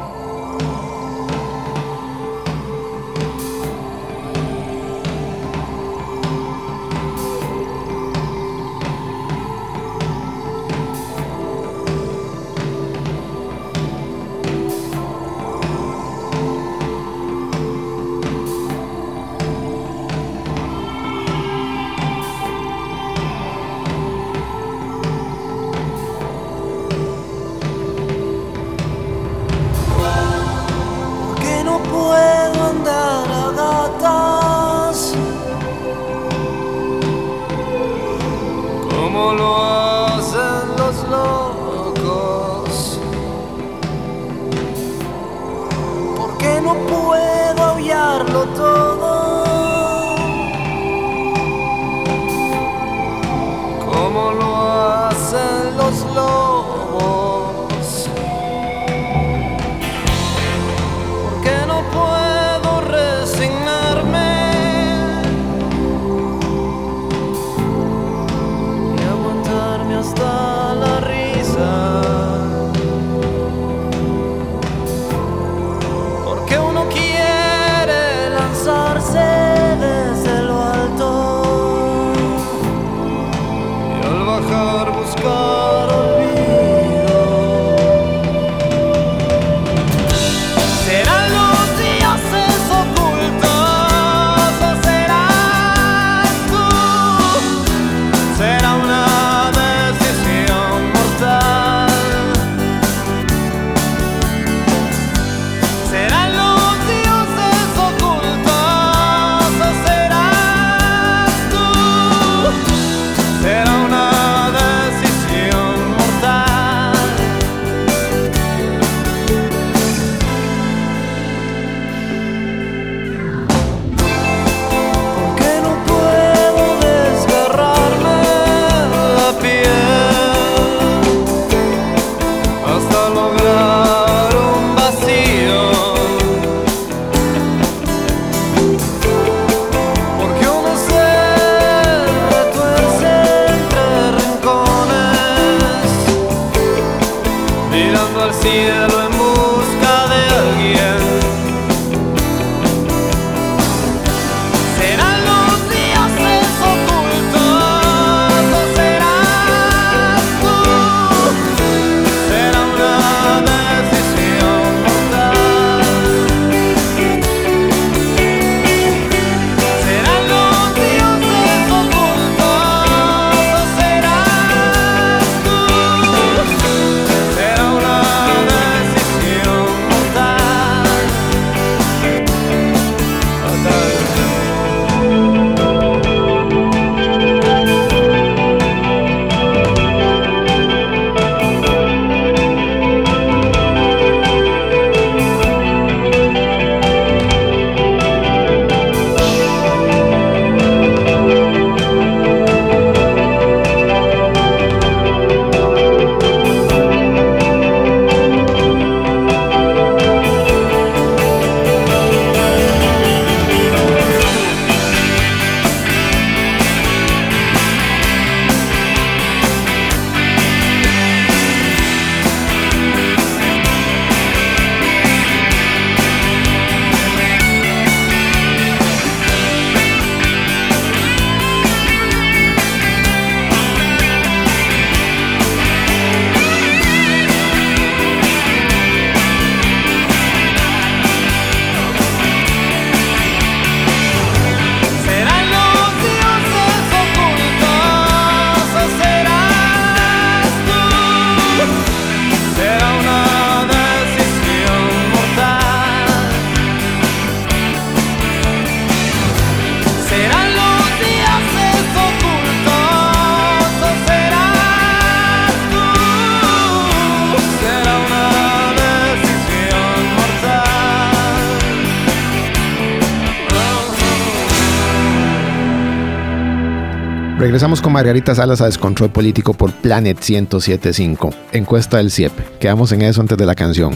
Regresamos 277.66 277.82
con 277.82 277.94
Margarita 277.94 278.32
Salas 278.32 278.60
a 278.60 278.66
Descontrol 278.66 279.10
Político 279.10 279.52
por 279.52 279.72
Planet 279.72 280.16
1075. 280.18 281.30
Encuesta 281.50 281.96
del 281.96 282.12
CIEP. 282.12 282.58
Quedamos 282.60 282.92
en 282.92 283.02
eso 283.02 283.20
antes 283.20 283.36
de 283.36 283.44
la 283.44 283.56
canción. 283.56 283.92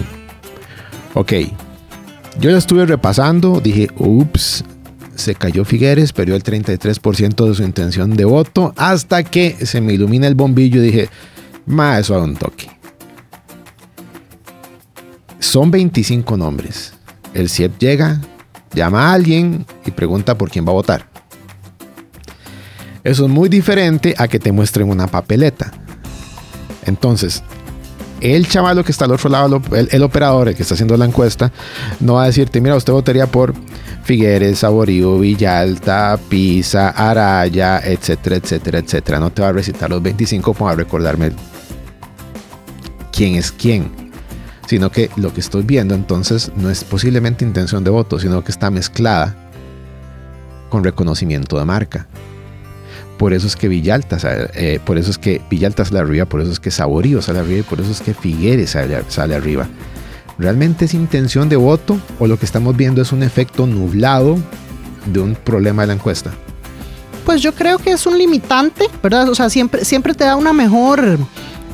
Ok. 1.14 1.32
Yo 2.40 2.50
ya 2.50 2.58
estuve 2.58 2.84
repasando. 2.84 3.60
Dije, 3.60 3.88
ups. 3.96 4.64
Se 5.14 5.36
cayó 5.36 5.64
Figueres, 5.64 6.12
perdió 6.12 6.34
el 6.34 6.42
33% 6.42 7.48
de 7.48 7.54
su 7.54 7.62
intención 7.62 8.16
de 8.16 8.24
voto. 8.24 8.74
Hasta 8.76 9.22
que 9.22 9.64
se 9.64 9.80
me 9.80 9.92
ilumina 9.92 10.26
el 10.26 10.34
bombillo 10.34 10.82
y 10.82 10.86
dije, 10.86 11.08
ma, 11.64 11.96
eso 12.00 12.16
a 12.16 12.24
un 12.24 12.34
toque. 12.34 12.68
Son 15.38 15.70
25 15.70 16.36
nombres. 16.36 16.94
El 17.34 17.48
CIEP 17.48 17.78
llega, 17.78 18.20
llama 18.74 19.10
a 19.10 19.12
alguien 19.12 19.64
y 19.86 19.92
pregunta 19.92 20.36
por 20.36 20.50
quién 20.50 20.66
va 20.66 20.70
a 20.70 20.74
votar. 20.74 21.09
Eso 23.04 23.24
es 23.24 23.30
muy 23.30 23.48
diferente 23.48 24.14
a 24.18 24.28
que 24.28 24.38
te 24.38 24.52
muestren 24.52 24.88
una 24.88 25.06
papeleta. 25.06 25.72
Entonces, 26.86 27.42
el 28.20 28.46
chavalo 28.46 28.84
que 28.84 28.92
está 28.92 29.06
al 29.06 29.12
otro 29.12 29.30
lado, 29.30 29.62
el, 29.72 29.88
el 29.90 30.02
operador, 30.02 30.48
el 30.48 30.54
que 30.54 30.62
está 30.62 30.74
haciendo 30.74 30.96
la 30.96 31.06
encuesta, 31.06 31.50
no 32.00 32.14
va 32.14 32.24
a 32.24 32.26
decirte, 32.26 32.60
mira, 32.60 32.76
usted 32.76 32.92
votaría 32.92 33.26
por 33.26 33.54
Figueres, 34.04 34.58
Saborío, 34.58 35.18
Villalta, 35.18 36.18
Pisa, 36.28 36.90
Araya, 36.90 37.80
etcétera, 37.82 38.36
etcétera, 38.36 38.78
etcétera. 38.78 39.20
No 39.20 39.30
te 39.30 39.42
va 39.42 39.48
a 39.48 39.52
recitar 39.52 39.90
los 39.90 40.02
25 40.02 40.54
para 40.54 40.76
recordarme 40.76 41.32
quién 43.12 43.36
es 43.36 43.52
quién. 43.52 44.10
Sino 44.66 44.90
que 44.90 45.10
lo 45.16 45.32
que 45.32 45.40
estoy 45.40 45.62
viendo 45.62 45.94
entonces 45.94 46.52
no 46.56 46.70
es 46.70 46.84
posiblemente 46.84 47.44
intención 47.44 47.82
de 47.82 47.90
voto, 47.90 48.18
sino 48.18 48.44
que 48.44 48.52
está 48.52 48.70
mezclada 48.70 49.36
con 50.68 50.84
reconocimiento 50.84 51.58
de 51.58 51.64
marca. 51.64 52.06
Por 53.20 53.34
eso 53.34 53.46
es 53.46 53.54
que 53.54 53.68
Villalta, 53.68 54.16
eh, 54.54 54.80
por 54.82 54.96
eso 54.96 55.10
es 55.10 55.18
que 55.18 55.42
Villalta 55.50 55.84
sale 55.84 55.98
arriba, 56.00 56.24
por 56.24 56.40
eso 56.40 56.50
es 56.50 56.58
que 56.58 56.70
Saborío 56.70 57.20
sale 57.20 57.40
arriba 57.40 57.58
y 57.58 57.62
por 57.62 57.78
eso 57.78 57.92
es 57.92 58.00
que 58.00 58.14
Figueres 58.14 58.70
sale, 58.70 58.98
sale 59.08 59.34
arriba. 59.34 59.68
¿realmente 60.38 60.86
es 60.86 60.94
intención 60.94 61.50
de 61.50 61.56
voto 61.56 62.00
o 62.18 62.26
lo 62.26 62.38
que 62.38 62.46
estamos 62.46 62.74
viendo 62.78 63.02
es 63.02 63.12
un 63.12 63.22
efecto 63.22 63.66
nublado 63.66 64.38
de 65.04 65.20
un 65.20 65.34
problema 65.34 65.82
de 65.82 65.88
la 65.88 65.92
encuesta? 65.92 66.30
Pues 67.26 67.42
yo 67.42 67.52
creo 67.52 67.76
que 67.76 67.90
es 67.92 68.06
un 68.06 68.16
limitante, 68.16 68.86
¿verdad? 69.02 69.28
O 69.28 69.34
sea, 69.34 69.50
siempre, 69.50 69.84
siempre 69.84 70.14
te 70.14 70.24
da 70.24 70.36
una 70.36 70.54
mejor, 70.54 71.18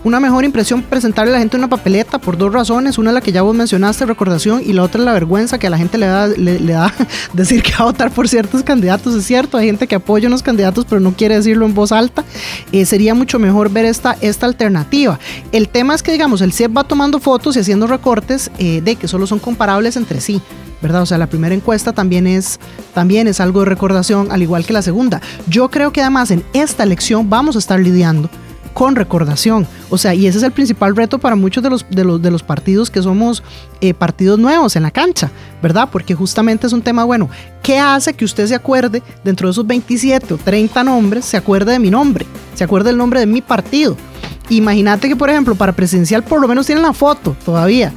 una 0.07 0.21
mejor 0.21 0.45
impresión 0.45 0.83
presentarle 0.83 1.33
a 1.33 1.35
la 1.35 1.39
gente 1.41 1.57
una 1.57 1.67
papeleta 1.67 2.21
por 2.21 2.39
dos 2.39 2.53
razones. 2.53 2.97
Una 2.97 3.11
es 3.11 3.15
la 3.15 3.21
que 3.21 3.33
ya 3.33 3.43
vos 3.43 3.57
mencionaste, 3.57 4.07
recordación, 4.07 4.63
y 4.65 4.73
la 4.73 4.85
otra 4.85 5.01
es 5.01 5.05
la 5.05 5.13
vergüenza 5.13 5.59
que 5.59 5.67
a 5.67 5.71
la 5.71 5.79
gente 5.79 5.99
le 5.99 6.07
da, 6.07 6.29
le, 6.29 6.59
da 6.61 6.95
decir 7.33 7.61
que 7.61 7.73
va 7.73 7.79
a 7.79 7.85
votar 7.87 8.13
por 8.13 8.29
ciertos 8.29 8.63
candidatos. 8.63 9.17
Es 9.17 9.25
cierto, 9.27 9.59
hay 9.59 9.67
gente 9.67 9.89
que 9.89 9.97
apoya 9.97 10.29
unos 10.29 10.45
candidatos, 10.45 10.85
pero 10.89 11.01
no 11.01 11.11
quiere 11.11 11.35
decirlo 11.35 11.67
en 11.67 11.75
voz 11.75 11.91
alta. 11.91 12.25
Eh, 12.71 12.87
sería 12.87 13.15
mucho 13.15 13.41
mejor 13.41 13.69
ver 13.69 13.85
esta, 13.85 14.17
esta 14.21 14.47
alternativa. 14.47 15.19
El 15.51 15.69
tema 15.69 15.93
es 15.97 16.05
que, 16.05 16.13
digamos, 16.13 16.41
el 16.41 16.53
CIEP 16.53 16.77
va 16.77 16.85
tomando 16.85 17.19
fotos 17.19 17.57
y 17.57 17.59
haciendo 17.59 17.89
recortes 17.89 18.53
eh, 18.59 18.83
de 18.83 18.95
que 18.95 19.09
solo 19.09 19.27
son 19.27 19.41
comparables 19.41 19.97
entre 19.97 20.21
sí. 20.21 20.41
¿verdad? 20.81 21.03
O 21.03 21.07
sea, 21.07 21.19
la 21.19 21.27
primera 21.27 21.53
encuesta 21.53 21.93
también 21.93 22.29
es, 22.29 22.61
también 22.95 23.27
es 23.27 23.41
algo 23.41 23.61
de 23.61 23.67
recordación, 23.67 24.31
al 24.31 24.43
igual 24.43 24.65
que 24.65 24.73
la 24.73 24.83
segunda. 24.83 25.21
Yo 25.49 25.69
creo 25.69 25.91
que 25.91 26.03
además 26.03 26.31
en 26.31 26.45
esta 26.53 26.85
elección 26.85 27.29
vamos 27.29 27.57
a 27.57 27.59
estar 27.59 27.81
lidiando 27.81 28.31
con 28.77 28.95
recordación. 28.95 29.67
O 29.89 29.97
sea, 29.97 30.13
y 30.13 30.27
ese 30.27 30.37
es 30.37 30.45
el 30.45 30.53
principal 30.53 30.95
reto 30.95 31.19
para 31.19 31.35
muchos 31.35 31.63
de 31.63 31.71
los, 31.71 31.87
de 31.89 32.05
los, 32.05 32.21
de 32.21 32.31
los 32.31 32.43
partidos 32.43 32.91
que 32.91 33.01
somos 33.01 33.43
eh, 33.81 33.95
partidos 33.95 34.39
nuevos 34.39 34.77
en 34.77 34.83
la 34.83 34.91
cancha, 34.91 35.31
¿verdad? 35.63 35.89
Porque 35.91 36.15
justamente 36.15 36.67
es 36.67 36.75
un 36.75 36.83
tema, 36.83 37.03
bueno, 37.05 37.31
¿qué 37.63 37.79
hace 37.79 38.13
que 38.13 38.27
usted 38.27 38.47
se 38.47 38.55
acuerde 38.55 39.03
dentro 39.25 39.49
de 39.49 39.53
esos 39.53 39.67
27 39.67 40.35
o 40.35 40.37
30 40.37 40.85
nombres, 40.85 41.25
se 41.25 41.39
acuerde 41.39 41.73
de 41.73 41.79
mi 41.79 41.89
nombre, 41.89 42.27
se 42.55 42.65
acuerde 42.65 42.91
del 42.91 42.99
nombre 42.99 43.19
de 43.19 43.25
mi 43.25 43.41
partido? 43.41 43.97
Imagínate 44.51 45.09
que, 45.09 45.17
por 45.17 45.31
ejemplo, 45.31 45.55
para 45.55 45.73
presidencial 45.73 46.23
por 46.23 46.43
lo 46.43 46.47
menos 46.47 46.67
tienen 46.67 46.85
la 46.85 46.93
foto 46.93 47.35
todavía 47.47 47.95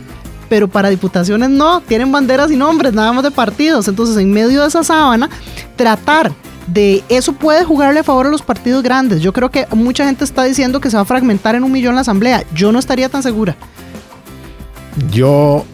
pero 0.48 0.68
para 0.68 0.90
diputaciones 0.90 1.50
no, 1.50 1.82
tienen 1.82 2.12
banderas 2.12 2.50
y 2.50 2.56
nombres, 2.56 2.92
nada 2.94 3.14
más 3.14 3.24
de 3.24 3.30
partidos. 3.30 3.88
Entonces, 3.88 4.18
en 4.18 4.32
medio 4.32 4.62
de 4.62 4.68
esa 4.68 4.84
sábana, 4.84 5.30
tratar 5.76 6.32
de 6.74 7.04
eso 7.10 7.34
puede 7.34 7.64
jugarle 7.64 8.02
a 8.02 8.04
favor 8.04 8.28
a 8.28 8.30
los 8.30 8.42
partidos 8.42 8.84
grandes. 8.84 9.22
Yo 9.22 9.34
creo 9.34 9.50
que 9.50 9.66
mucha 9.76 10.06
gente 10.06 10.24
está 10.24 10.44
diciendo 10.44 10.80
que 10.80 10.90
se 10.90 10.98
va 10.98 11.02
a 11.02 11.06
fragmentar 11.06 11.56
en 11.56 11.64
un 11.64 11.72
millón 11.72 11.96
la 11.96 12.02
asamblea. 12.02 12.44
Yo 12.54 12.72
no 12.72 12.80
estaría 12.80 13.10
tan 13.10 13.24
segura. 13.24 13.56
Yo, 15.12 15.66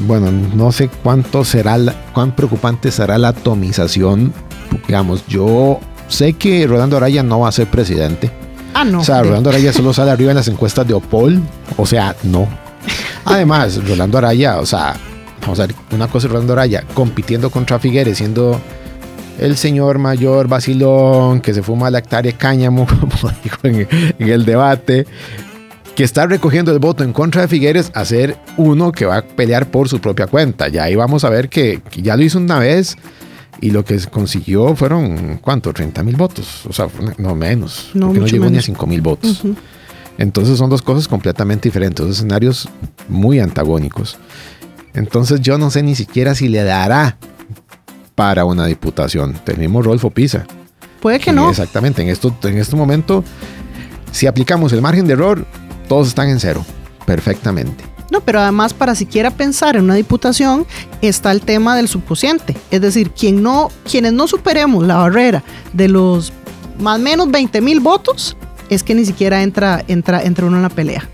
bueno, 0.00 0.30
no 0.30 0.72
sé 0.72 0.88
cuánto 1.02 1.44
será, 1.44 1.76
la- 1.78 1.94
cuán 2.12 2.32
preocupante 2.34 2.90
será 2.90 3.18
la 3.18 3.28
atomización. 3.28 4.32
Digamos, 4.86 5.26
yo 5.26 5.80
sé 6.08 6.34
que 6.34 6.66
Rolando 6.66 6.96
Araya 6.96 7.22
no 7.22 7.40
va 7.40 7.48
a 7.48 7.52
ser 7.52 7.66
presidente. 7.68 8.30
Ah, 8.74 8.84
no. 8.84 9.00
O 9.00 9.04
sea, 9.04 9.16
de- 9.16 9.24
Rolando 9.24 9.50
Araya 9.50 9.72
solo 9.72 9.92
sale 9.92 10.10
arriba 10.10 10.30
en 10.30 10.36
las 10.36 10.48
encuestas 10.48 10.86
de 10.86 10.94
Opol. 10.94 11.40
O 11.76 11.86
sea, 11.86 12.14
no. 12.22 12.46
Además, 13.24 13.82
Rolando 13.86 14.18
Araya, 14.18 14.58
o 14.58 14.66
sea, 14.66 14.94
vamos 15.42 15.58
a 15.60 15.66
ver, 15.66 15.74
una 15.90 16.06
cosa 16.08 16.26
es 16.26 16.32
Rolando 16.32 16.52
Araya 16.52 16.84
compitiendo 16.94 17.50
contra 17.50 17.78
Figueres, 17.78 18.18
siendo 18.18 18.60
el 19.38 19.56
señor 19.56 19.98
mayor 19.98 20.48
vacilón 20.48 21.40
que 21.40 21.54
se 21.54 21.62
fuma 21.62 21.90
la 21.90 21.98
hectárea 21.98 22.32
de 22.32 22.38
cáñamo, 22.38 22.86
como 23.00 23.32
dijo 23.42 23.58
en, 23.62 23.88
en 24.18 24.28
el 24.28 24.44
debate, 24.44 25.06
que 25.94 26.04
está 26.04 26.26
recogiendo 26.26 26.72
el 26.72 26.78
voto 26.78 27.02
en 27.02 27.12
contra 27.12 27.42
de 27.42 27.48
Figueres 27.48 27.90
a 27.94 28.04
ser 28.04 28.36
uno 28.56 28.92
que 28.92 29.04
va 29.04 29.18
a 29.18 29.22
pelear 29.22 29.70
por 29.70 29.88
su 29.88 30.00
propia 30.00 30.26
cuenta. 30.26 30.68
Ya 30.68 30.84
ahí 30.84 30.94
vamos 30.94 31.24
a 31.24 31.30
ver 31.30 31.48
que, 31.48 31.80
que 31.90 32.02
ya 32.02 32.16
lo 32.16 32.22
hizo 32.22 32.38
una 32.38 32.58
vez 32.58 32.96
y 33.60 33.70
lo 33.70 33.84
que 33.84 33.98
consiguió 34.06 34.76
fueron, 34.76 35.38
¿cuánto? 35.38 35.72
30 35.72 36.02
mil 36.04 36.16
votos. 36.16 36.66
O 36.66 36.72
sea, 36.72 36.88
no 37.18 37.34
menos. 37.34 37.90
No, 37.94 38.06
porque 38.08 38.20
no 38.20 38.26
llegó 38.26 38.44
ni 38.44 38.48
a 38.48 38.50
menos. 38.50 38.64
5 38.66 38.86
mil 38.86 39.00
votos. 39.00 39.42
Entonces 40.18 40.58
son 40.58 40.70
dos 40.70 40.82
cosas 40.82 41.08
completamente 41.08 41.68
diferentes, 41.68 42.04
dos 42.04 42.16
escenarios 42.16 42.68
muy 43.08 43.40
antagónicos. 43.40 44.18
Entonces 44.94 45.40
yo 45.40 45.58
no 45.58 45.70
sé 45.70 45.82
ni 45.82 45.94
siquiera 45.94 46.34
si 46.34 46.48
le 46.48 46.62
dará 46.62 47.16
para 48.18 48.44
una 48.44 48.66
diputación. 48.66 49.38
Tenemos 49.44 49.86
Rolfo 49.86 50.10
Pisa. 50.10 50.44
Puede 51.00 51.20
que 51.20 51.32
no. 51.32 51.50
Exactamente, 51.50 52.02
en, 52.02 52.08
esto, 52.08 52.36
en 52.42 52.58
este 52.58 52.74
momento, 52.74 53.22
si 54.10 54.26
aplicamos 54.26 54.72
el 54.72 54.82
margen 54.82 55.06
de 55.06 55.12
error, 55.12 55.46
todos 55.88 56.08
están 56.08 56.28
en 56.28 56.40
cero, 56.40 56.66
perfectamente. 57.06 57.84
No, 58.10 58.20
pero 58.20 58.40
además 58.40 58.74
para 58.74 58.96
siquiera 58.96 59.30
pensar 59.30 59.76
en 59.76 59.84
una 59.84 59.94
diputación 59.94 60.66
está 61.00 61.30
el 61.30 61.42
tema 61.42 61.76
del 61.76 61.86
subconsciente. 61.86 62.56
Es 62.72 62.80
decir, 62.80 63.12
quien 63.12 63.40
no, 63.40 63.70
quienes 63.88 64.12
no 64.12 64.26
superemos 64.26 64.84
la 64.84 64.96
barrera 64.96 65.44
de 65.72 65.86
los 65.86 66.32
más 66.80 66.98
o 66.98 67.02
menos 67.02 67.30
20 67.30 67.60
mil 67.60 67.78
votos, 67.78 68.36
es 68.68 68.82
que 68.82 68.96
ni 68.96 69.06
siquiera 69.06 69.44
entra, 69.44 69.84
entra, 69.86 70.24
entra 70.24 70.44
uno 70.44 70.56
en 70.56 70.62
la 70.64 70.70
pelea. 70.70 71.08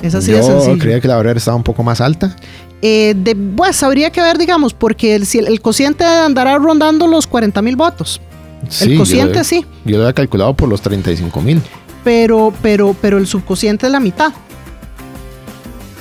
Es 0.00 0.14
así 0.14 0.32
de 0.32 0.38
yo 0.38 0.44
sencillo. 0.44 0.78
creía 0.78 0.98
que 0.98 1.08
la 1.08 1.16
barrera 1.16 1.36
estaba 1.36 1.58
un 1.58 1.62
poco 1.62 1.82
más 1.82 2.00
alta. 2.00 2.34
Eh, 2.82 3.14
de, 3.16 3.36
pues 3.36 3.80
habría 3.84 4.10
que 4.10 4.20
ver, 4.20 4.36
digamos, 4.38 4.74
porque 4.74 5.14
el, 5.14 5.24
si 5.26 5.38
el, 5.38 5.60
cociente 5.60 6.04
andará 6.04 6.58
rondando 6.58 7.06
los 7.06 7.26
40 7.28 7.62
mil 7.62 7.76
votos. 7.76 8.20
Sí, 8.68 8.84
el 8.84 8.92
yo 8.92 8.98
cociente 8.98 9.38
lo- 9.38 9.44
sí, 9.44 9.64
Yo 9.84 9.96
lo 9.98 10.02
había 10.04 10.12
calculado 10.14 10.54
por 10.54 10.68
los 10.68 10.80
35 10.82 11.40
mil. 11.42 11.60
pero, 12.02 12.52
pero, 12.60 12.94
pero 13.00 13.18
el 13.18 13.26
subconsciente 13.28 13.86
es 13.86 13.92
la 13.92 14.00
mitad. 14.00 14.32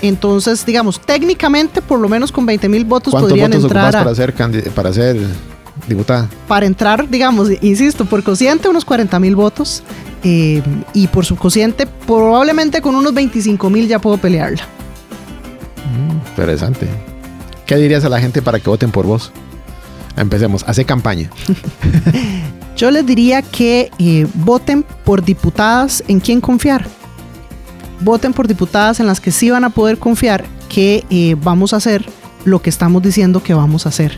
Entonces, 0.01 0.65
digamos, 0.65 0.99
técnicamente, 0.99 1.81
por 1.81 1.99
lo 1.99 2.09
menos 2.09 2.31
con 2.31 2.45
20 2.45 2.67
mil 2.69 2.85
votos 2.85 3.11
¿Cuántos 3.11 3.29
podrían 3.31 3.51
votos 3.51 3.65
entrar 3.65 3.95
a- 3.95 4.03
para 4.03 4.15
ser, 4.15 4.33
para 4.73 4.91
ser 4.93 5.17
diputada? 5.87 6.27
para 6.47 6.65
entrar, 6.65 7.07
digamos, 7.07 7.49
insisto, 7.61 8.05
por 8.05 8.23
cociente 8.23 8.67
unos 8.67 8.83
40 8.85 9.19
mil 9.19 9.35
votos 9.35 9.83
eh, 10.23 10.61
y 10.93 11.07
por 11.07 11.25
subconsciente 11.25 11.85
probablemente 12.07 12.81
con 12.81 12.95
unos 12.95 13.13
25 13.13 13.69
mil 13.69 13.87
ya 13.87 13.99
puedo 13.99 14.17
pelearla. 14.17 14.63
Interesante. 16.29 16.87
¿Qué 17.65 17.75
dirías 17.77 18.03
a 18.03 18.09
la 18.09 18.19
gente 18.19 18.41
para 18.41 18.59
que 18.59 18.69
voten 18.69 18.91
por 18.91 19.05
vos? 19.05 19.31
Empecemos, 20.17 20.63
hace 20.67 20.85
campaña. 20.85 21.29
Yo 22.75 22.91
les 22.91 23.05
diría 23.05 23.41
que 23.41 23.91
eh, 23.99 24.27
voten 24.33 24.83
por 25.05 25.23
diputadas 25.23 26.03
en 26.07 26.19
quien 26.19 26.41
confiar. 26.41 26.85
Voten 27.99 28.33
por 28.33 28.47
diputadas 28.47 28.99
en 28.99 29.07
las 29.07 29.19
que 29.19 29.31
sí 29.31 29.49
van 29.49 29.63
a 29.63 29.69
poder 29.69 29.99
confiar 29.99 30.45
que 30.67 31.05
eh, 31.09 31.35
vamos 31.41 31.73
a 31.73 31.77
hacer 31.77 32.05
lo 32.43 32.61
que 32.61 32.69
estamos 32.69 33.03
diciendo 33.03 33.43
que 33.43 33.53
vamos 33.53 33.85
a 33.85 33.89
hacer. 33.89 34.17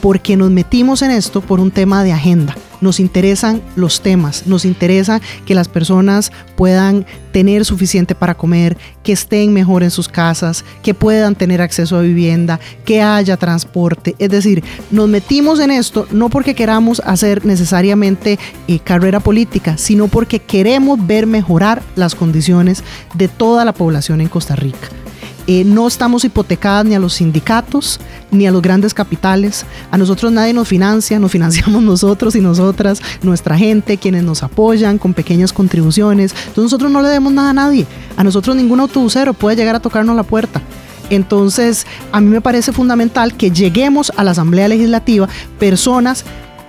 Porque 0.00 0.36
nos 0.36 0.50
metimos 0.50 1.02
en 1.02 1.10
esto 1.10 1.40
por 1.40 1.60
un 1.60 1.70
tema 1.70 2.02
de 2.02 2.12
agenda. 2.12 2.56
Nos 2.80 3.00
interesan 3.00 3.62
los 3.76 4.00
temas, 4.00 4.46
nos 4.46 4.64
interesa 4.64 5.20
que 5.46 5.54
las 5.54 5.68
personas 5.68 6.32
puedan 6.56 7.06
tener 7.32 7.64
suficiente 7.64 8.14
para 8.14 8.36
comer, 8.36 8.76
que 9.02 9.12
estén 9.12 9.52
mejor 9.52 9.82
en 9.82 9.90
sus 9.90 10.08
casas, 10.08 10.64
que 10.82 10.94
puedan 10.94 11.34
tener 11.34 11.60
acceso 11.60 11.96
a 11.96 12.02
vivienda, 12.02 12.58
que 12.84 13.02
haya 13.02 13.36
transporte. 13.36 14.14
Es 14.18 14.30
decir, 14.30 14.64
nos 14.90 15.08
metimos 15.08 15.60
en 15.60 15.70
esto 15.70 16.06
no 16.10 16.30
porque 16.30 16.54
queramos 16.54 17.00
hacer 17.04 17.44
necesariamente 17.44 18.38
eh, 18.66 18.78
carrera 18.80 19.20
política, 19.20 19.78
sino 19.78 20.08
porque 20.08 20.40
queremos 20.40 21.06
ver 21.06 21.26
mejorar 21.26 21.82
las 21.96 22.14
condiciones 22.14 22.82
de 23.14 23.28
toda 23.28 23.64
la 23.64 23.72
población 23.72 24.20
en 24.20 24.28
Costa 24.28 24.56
Rica. 24.56 24.88
Eh, 25.50 25.64
no 25.64 25.88
estamos 25.88 26.26
hipotecadas 26.26 26.84
ni 26.84 26.94
a 26.94 26.98
los 26.98 27.14
sindicatos 27.14 27.98
ni 28.30 28.46
a 28.46 28.50
los 28.50 28.60
grandes 28.60 28.92
capitales. 28.92 29.64
A 29.90 29.96
nosotros 29.96 30.30
nadie 30.30 30.52
nos 30.52 30.68
financia, 30.68 31.18
nos 31.18 31.32
financiamos 31.32 31.82
nosotros 31.82 32.36
y 32.36 32.42
nosotras, 32.42 33.00
nuestra 33.22 33.56
gente, 33.56 33.96
quienes 33.96 34.24
nos 34.24 34.42
apoyan 34.42 34.98
con 34.98 35.14
pequeñas 35.14 35.54
contribuciones. 35.54 36.32
Entonces 36.32 36.64
nosotros 36.64 36.92
no 36.92 37.00
le 37.00 37.08
demos 37.08 37.32
nada 37.32 37.50
a 37.50 37.54
nadie. 37.54 37.86
A 38.18 38.24
nosotros 38.24 38.56
ningún 38.56 38.80
autobusero 38.80 39.32
puede 39.32 39.56
llegar 39.56 39.74
a 39.74 39.80
tocarnos 39.80 40.14
la 40.14 40.22
puerta. 40.22 40.60
Entonces, 41.08 41.86
a 42.12 42.20
mí 42.20 42.28
me 42.28 42.42
parece 42.42 42.72
fundamental 42.72 43.34
que 43.34 43.50
lleguemos 43.50 44.12
a 44.16 44.24
la 44.24 44.32
Asamblea 44.32 44.68
Legislativa 44.68 45.30
personas 45.58 46.26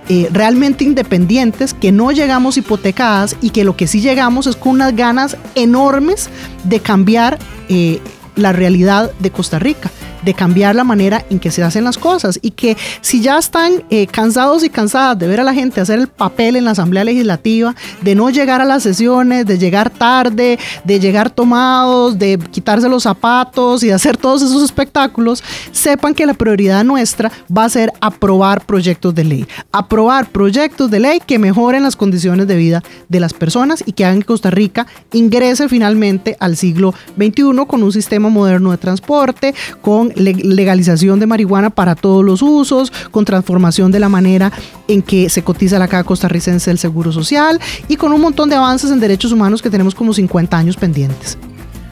eh, 0.08 0.30
realmente 0.32 0.84
independientes, 0.84 1.74
que 1.74 1.92
no 1.92 2.12
llegamos 2.12 2.56
hipotecadas 2.56 3.36
y 3.42 3.50
que 3.50 3.64
lo 3.64 3.76
que 3.76 3.86
sí 3.86 4.00
llegamos 4.00 4.46
es 4.46 4.56
con 4.56 4.72
unas 4.72 4.96
ganas 4.96 5.36
enormes 5.54 6.30
de 6.64 6.80
cambiar 6.80 7.38
eh, 7.68 8.00
la 8.36 8.52
realidad 8.52 9.12
de 9.18 9.30
Costa 9.30 9.58
Rica, 9.58 9.90
de 10.22 10.34
cambiar 10.34 10.74
la 10.74 10.84
manera 10.84 11.24
en 11.30 11.38
que 11.38 11.50
se 11.50 11.62
hacen 11.62 11.84
las 11.84 11.98
cosas 11.98 12.38
y 12.42 12.50
que 12.50 12.76
si 13.00 13.20
ya 13.20 13.38
están 13.38 13.84
eh, 13.90 14.06
cansados 14.06 14.64
y 14.64 14.70
cansadas 14.70 15.18
de 15.18 15.26
ver 15.26 15.40
a 15.40 15.44
la 15.44 15.54
gente 15.54 15.80
hacer 15.80 15.98
el 15.98 16.08
papel 16.08 16.56
en 16.56 16.64
la 16.64 16.72
Asamblea 16.72 17.04
Legislativa, 17.04 17.74
de 18.00 18.14
no 18.14 18.30
llegar 18.30 18.60
a 18.60 18.64
las 18.64 18.82
sesiones, 18.82 19.46
de 19.46 19.58
llegar 19.58 19.90
tarde, 19.90 20.58
de 20.84 21.00
llegar 21.00 21.30
tomados, 21.30 22.18
de 22.18 22.38
quitarse 22.50 22.88
los 22.88 23.02
zapatos 23.02 23.82
y 23.82 23.88
de 23.88 23.94
hacer 23.94 24.16
todos 24.16 24.42
esos 24.42 24.62
espectáculos, 24.62 25.42
sepan 25.72 26.14
que 26.14 26.26
la 26.26 26.34
prioridad 26.34 26.84
nuestra 26.84 27.30
va 27.56 27.64
a 27.64 27.68
ser 27.68 27.92
aprobar 28.00 28.64
proyectos 28.64 29.14
de 29.14 29.24
ley, 29.24 29.46
aprobar 29.72 30.28
proyectos 30.30 30.90
de 30.90 31.00
ley 31.00 31.20
que 31.24 31.38
mejoren 31.38 31.82
las 31.82 31.96
condiciones 31.96 32.46
de 32.46 32.56
vida 32.56 32.82
de 33.08 33.20
las 33.20 33.32
personas 33.32 33.82
y 33.86 33.92
que 33.92 34.04
hagan 34.04 34.20
que 34.20 34.26
Costa 34.26 34.50
Rica 34.50 34.86
ingrese 35.12 35.68
finalmente 35.68 36.36
al 36.40 36.56
siglo 36.56 36.94
XXI 37.16 37.66
con 37.66 37.82
un 37.82 37.92
sistema 37.92 38.28
moderno 38.28 38.70
de 38.70 38.78
transporte, 38.78 39.54
con 39.82 40.09
le- 40.16 40.34
legalización 40.34 41.18
de 41.20 41.26
marihuana 41.26 41.70
para 41.70 41.94
todos 41.94 42.24
los 42.24 42.42
usos, 42.42 42.92
con 43.10 43.24
transformación 43.24 43.90
de 43.90 44.00
la 44.00 44.08
manera 44.08 44.52
en 44.88 45.02
que 45.02 45.28
se 45.28 45.42
cotiza 45.42 45.78
la 45.78 45.88
caja 45.88 46.04
costarricense 46.04 46.70
del 46.70 46.78
Seguro 46.78 47.12
Social 47.12 47.60
y 47.88 47.96
con 47.96 48.12
un 48.12 48.20
montón 48.20 48.48
de 48.50 48.56
avances 48.56 48.90
en 48.90 49.00
derechos 49.00 49.32
humanos 49.32 49.62
que 49.62 49.70
tenemos 49.70 49.94
como 49.94 50.12
50 50.12 50.56
años 50.56 50.76
pendientes. 50.76 51.38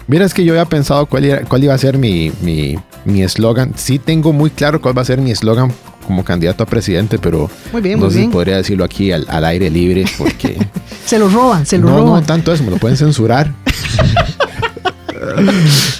Mira, 0.07 0.25
es 0.25 0.33
que 0.33 0.45
yo 0.45 0.55
había 0.55 0.64
pensado 0.64 1.05
cuál, 1.07 1.25
era- 1.25 1.43
cuál 1.45 1.64
iba 1.64 1.75
a 1.75 1.79
ser 1.79 1.99
mi 1.99 2.33
mi- 2.43 2.77
mi 3.05 3.23
eslogan. 3.23 3.73
sí 3.77 3.99
tengo 3.99 4.33
muy 4.33 4.51
claro 4.51 4.81
cuál 4.81 4.97
va 4.97 5.03
a 5.03 5.05
ser 5.05 5.21
mi 5.21 5.31
eslogan 5.31 5.73
como 6.07 6.25
candidato 6.25 6.62
a 6.62 6.66
presidente, 6.66 7.19
pero 7.19 7.51
Muy 7.73 7.83
bien, 7.83 7.99
no 7.99 8.07
muy 8.07 8.12
sé 8.14 8.19
bien. 8.21 8.31
si 8.31 8.33
podría 8.33 8.57
decirlo 8.57 8.85
aquí 8.85 9.12
al, 9.12 9.27
al 9.29 9.45
aire 9.45 9.69
libre 9.71 10.05
porque... 10.16 10.57
Se 11.05 11.19
lo 11.19 11.29
roban, 11.29 11.64
se 11.66 11.79
lo 11.79 11.89
no, 11.91 11.99
roban. 11.99 12.21
no 12.21 12.27
tanto 12.27 12.53
eso, 12.53 12.62
me 12.64 12.71
lo 12.71 12.77
pueden 12.79 12.97
censurar. 12.97 13.53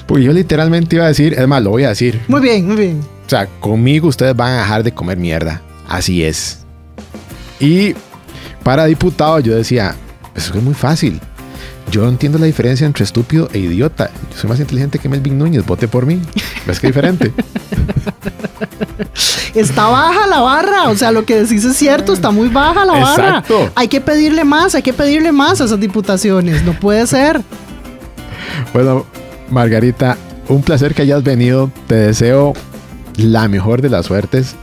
pues 0.07 0.25
yo 0.25 0.33
literalmente 0.33 0.97
iba 0.97 1.05
a 1.05 1.09
decir, 1.09 1.35
es 1.35 1.47
más, 1.49 1.63
lo 1.63 1.71
voy 1.71 1.85
a 1.85 1.91
decir. 1.91 2.21
Muy 2.29 2.41
bien, 2.41 2.67
muy 2.67 2.77
bien. 2.77 3.01
O 3.27 3.31
sea, 3.31 3.47
conmigo 3.61 4.09
ustedes 4.09 4.35
van 4.35 4.53
a 4.53 4.59
dejar 4.63 4.83
de 4.83 4.93
comer 4.93 5.19
mierda. 5.19 5.63
Así 5.89 6.25
es. 6.25 6.61
Y 7.61 7.95
para 8.63 8.85
diputado 8.87 9.41
yo 9.41 9.55
decía, 9.55 9.95
eso 10.35 10.55
es 10.55 10.63
muy 10.63 10.75
fácil. 10.75 11.21
Yo 11.91 12.03
no 12.03 12.09
entiendo 12.09 12.39
la 12.39 12.47
diferencia 12.47 12.87
entre 12.87 13.05
estúpido 13.05 13.49
e 13.53 13.59
idiota. 13.59 14.11
Yo 14.31 14.39
soy 14.39 14.51
más 14.51 14.61
inteligente 14.61 14.99
que 14.99 15.09
Melvin 15.09 15.39
Núñez. 15.39 15.65
Vote 15.65 15.89
por 15.89 16.05
mí. 16.05 16.21
¿Ves 16.67 16.81
qué 16.81 16.89
diferente? 16.89 17.33
Está 19.55 19.89
baja 19.89 20.27
la 20.27 20.41
barra, 20.41 20.91
o 20.91 20.97
sea, 20.97 21.11
lo 21.11 21.25
que 21.25 21.43
decís 21.43 21.65
es 21.65 21.77
cierto, 21.77 22.13
está 22.13 22.31
muy 22.31 22.49
baja 22.49 22.85
la 22.85 22.93
barra. 22.93 23.29
Exacto. 23.29 23.71
Hay 23.75 23.89
que 23.89 24.01
pedirle 24.01 24.45
más, 24.45 24.75
hay 24.75 24.83
que 24.83 24.93
pedirle 24.93 25.33
más 25.33 25.61
a 25.61 25.65
esas 25.65 25.81
diputaciones, 25.81 26.63
no 26.65 26.75
puede 26.75 27.07
ser. 27.07 27.41
Bueno, 28.73 29.07
Margarita, 29.51 30.17
un 30.49 30.63
placer 30.63 30.95
que 30.95 31.03
hayas 31.03 31.23
venido. 31.23 31.71
Te 31.87 31.95
deseo 31.97 32.53
la 33.17 33.49
mejor 33.49 33.83
de 33.83 33.91
las 33.91 34.07
suertes. 34.07 34.55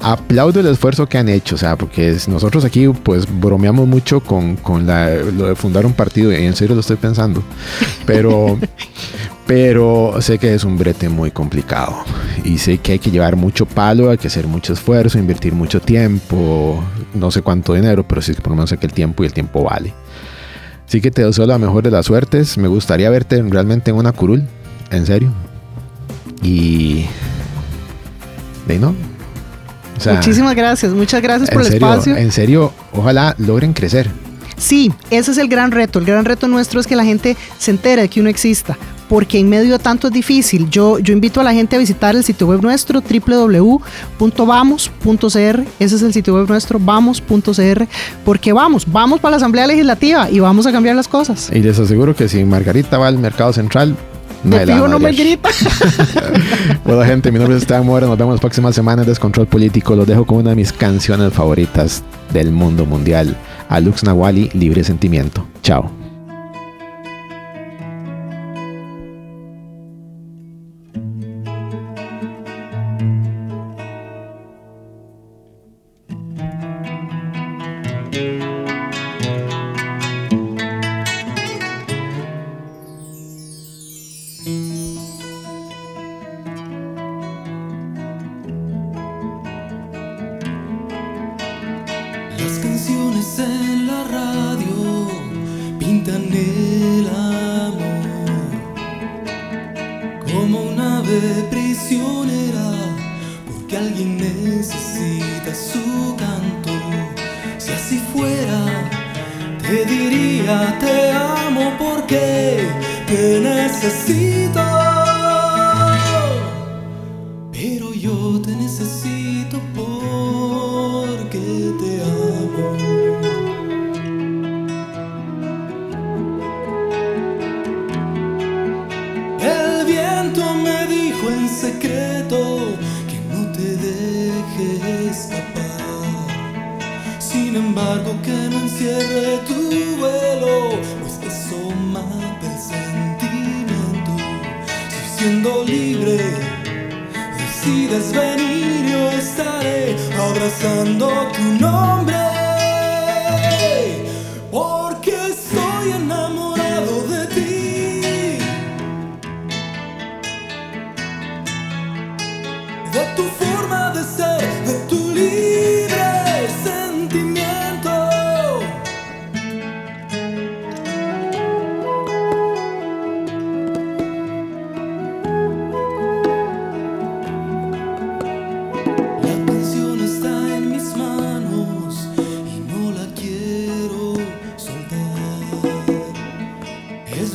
Aplaudo 0.00 0.60
el 0.60 0.66
esfuerzo 0.66 1.06
que 1.06 1.16
han 1.16 1.30
hecho, 1.30 1.54
o 1.54 1.58
sea, 1.58 1.76
porque 1.76 2.14
nosotros 2.28 2.62
aquí 2.66 2.88
pues 2.88 3.26
bromeamos 3.40 3.88
mucho 3.88 4.20
con, 4.20 4.56
con 4.56 4.86
la- 4.86 5.14
lo 5.14 5.46
de 5.46 5.54
fundar 5.54 5.86
un 5.86 5.94
partido 5.94 6.30
y 6.30 6.44
en 6.44 6.54
serio 6.54 6.74
lo 6.74 6.82
estoy 6.82 6.96
pensando. 6.96 7.42
Pero, 8.04 8.58
pero 9.46 10.14
sé 10.20 10.38
que 10.38 10.54
es 10.54 10.64
un 10.64 10.76
brete 10.76 11.08
muy 11.08 11.30
complicado 11.30 11.94
y 12.44 12.58
sé 12.58 12.78
que 12.78 12.92
hay 12.92 12.98
que 12.98 13.10
llevar 13.10 13.36
mucho 13.36 13.64
palo, 13.64 14.10
hay 14.10 14.18
que 14.18 14.26
hacer 14.28 14.46
mucho 14.46 14.74
esfuerzo, 14.74 15.18
invertir 15.18 15.54
mucho 15.54 15.80
tiempo, 15.80 16.84
no 17.14 17.30
sé 17.30 17.40
cuánto 17.40 17.72
dinero, 17.72 18.06
pero 18.06 18.20
sí 18.20 18.34
que 18.34 18.42
por 18.42 18.50
lo 18.50 18.56
menos 18.56 18.70
sé 18.70 18.76
que 18.76 18.86
el 18.86 18.92
tiempo 18.92 19.22
y 19.22 19.26
el 19.26 19.32
tiempo 19.32 19.62
vale. 19.64 19.94
Así 20.86 21.00
que 21.00 21.10
te 21.10 21.24
deseo 21.24 21.46
la 21.46 21.58
mejor 21.58 21.82
de 21.82 21.90
las 21.90 22.06
suertes. 22.06 22.58
Me 22.58 22.68
gustaría 22.68 23.10
verte 23.10 23.42
realmente 23.42 23.90
en 23.90 23.96
una 23.96 24.12
curul. 24.12 24.44
En 24.90 25.06
serio. 25.06 25.32
Y. 26.42 27.06
De 28.66 28.78
no. 28.78 28.94
O 29.96 30.00
sea, 30.00 30.14
Muchísimas 30.14 30.54
gracias, 30.54 30.92
muchas 30.92 31.22
gracias 31.22 31.50
por 31.50 31.62
el 31.62 31.68
serio, 31.68 31.86
espacio. 31.86 32.16
En 32.16 32.32
serio, 32.32 32.72
ojalá 32.92 33.34
logren 33.38 33.72
crecer. 33.72 34.10
Sí, 34.56 34.92
ese 35.10 35.30
es 35.32 35.38
el 35.38 35.48
gran 35.48 35.70
reto. 35.70 35.98
El 35.98 36.04
gran 36.04 36.24
reto 36.24 36.48
nuestro 36.48 36.80
es 36.80 36.86
que 36.86 36.96
la 36.96 37.04
gente 37.04 37.36
se 37.58 37.70
entere 37.70 38.02
de 38.02 38.08
que 38.08 38.20
uno 38.20 38.28
exista. 38.28 38.76
Porque 39.14 39.38
en 39.38 39.48
medio 39.48 39.70
de 39.70 39.78
tanto 39.78 40.08
es 40.08 40.12
difícil. 40.12 40.68
Yo, 40.68 40.98
yo 40.98 41.12
invito 41.12 41.40
a 41.40 41.44
la 41.44 41.54
gente 41.54 41.76
a 41.76 41.78
visitar 41.78 42.16
el 42.16 42.24
sitio 42.24 42.48
web 42.48 42.60
nuestro, 42.60 43.00
www.vamos.cr. 43.00 44.18
Ese 45.78 45.94
es 45.94 46.02
el 46.02 46.12
sitio 46.12 46.34
web 46.34 46.48
nuestro, 46.48 46.80
vamos.cr. 46.80 47.86
Porque 48.24 48.52
vamos, 48.52 48.84
vamos 48.90 49.20
para 49.20 49.30
la 49.30 49.36
Asamblea 49.36 49.68
Legislativa 49.68 50.28
y 50.28 50.40
vamos 50.40 50.66
a 50.66 50.72
cambiar 50.72 50.96
las 50.96 51.06
cosas. 51.06 51.48
Y 51.54 51.60
les 51.60 51.78
aseguro 51.78 52.16
que 52.16 52.28
si 52.28 52.44
Margarita 52.44 52.98
va 52.98 53.06
al 53.06 53.18
mercado 53.18 53.52
central, 53.52 53.94
De 54.42 54.66
la 54.66 54.84
a 54.84 54.88
no 54.88 54.98
me 54.98 55.12
grita. 55.12 55.48
Bueno, 56.84 57.04
gente, 57.04 57.30
mi 57.30 57.38
nombre 57.38 57.56
es 57.56 57.62
Esteban 57.62 57.86
Mora. 57.86 58.08
Nos 58.08 58.18
vemos 58.18 58.34
las 58.34 58.40
próximas 58.40 58.74
semanas 58.74 59.06
de 59.06 59.12
Descontrol 59.12 59.46
Político. 59.46 59.94
Los 59.94 60.08
dejo 60.08 60.26
con 60.26 60.38
una 60.38 60.50
de 60.50 60.56
mis 60.56 60.72
canciones 60.72 61.32
favoritas 61.32 62.02
del 62.32 62.50
mundo 62.50 62.84
mundial. 62.84 63.36
A 63.68 63.78
Lux 63.78 64.02
Nawali, 64.02 64.50
Libre 64.54 64.82
Sentimiento. 64.82 65.46
Chao. 65.62 66.03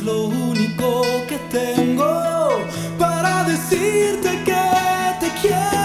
es 0.00 0.06
lo 0.06 0.24
único 0.24 1.02
que 1.28 1.36
tengo 1.50 2.64
para 2.98 3.44
decirte 3.44 4.30
que 4.44 4.62
te 5.20 5.30
quiero. 5.40 5.79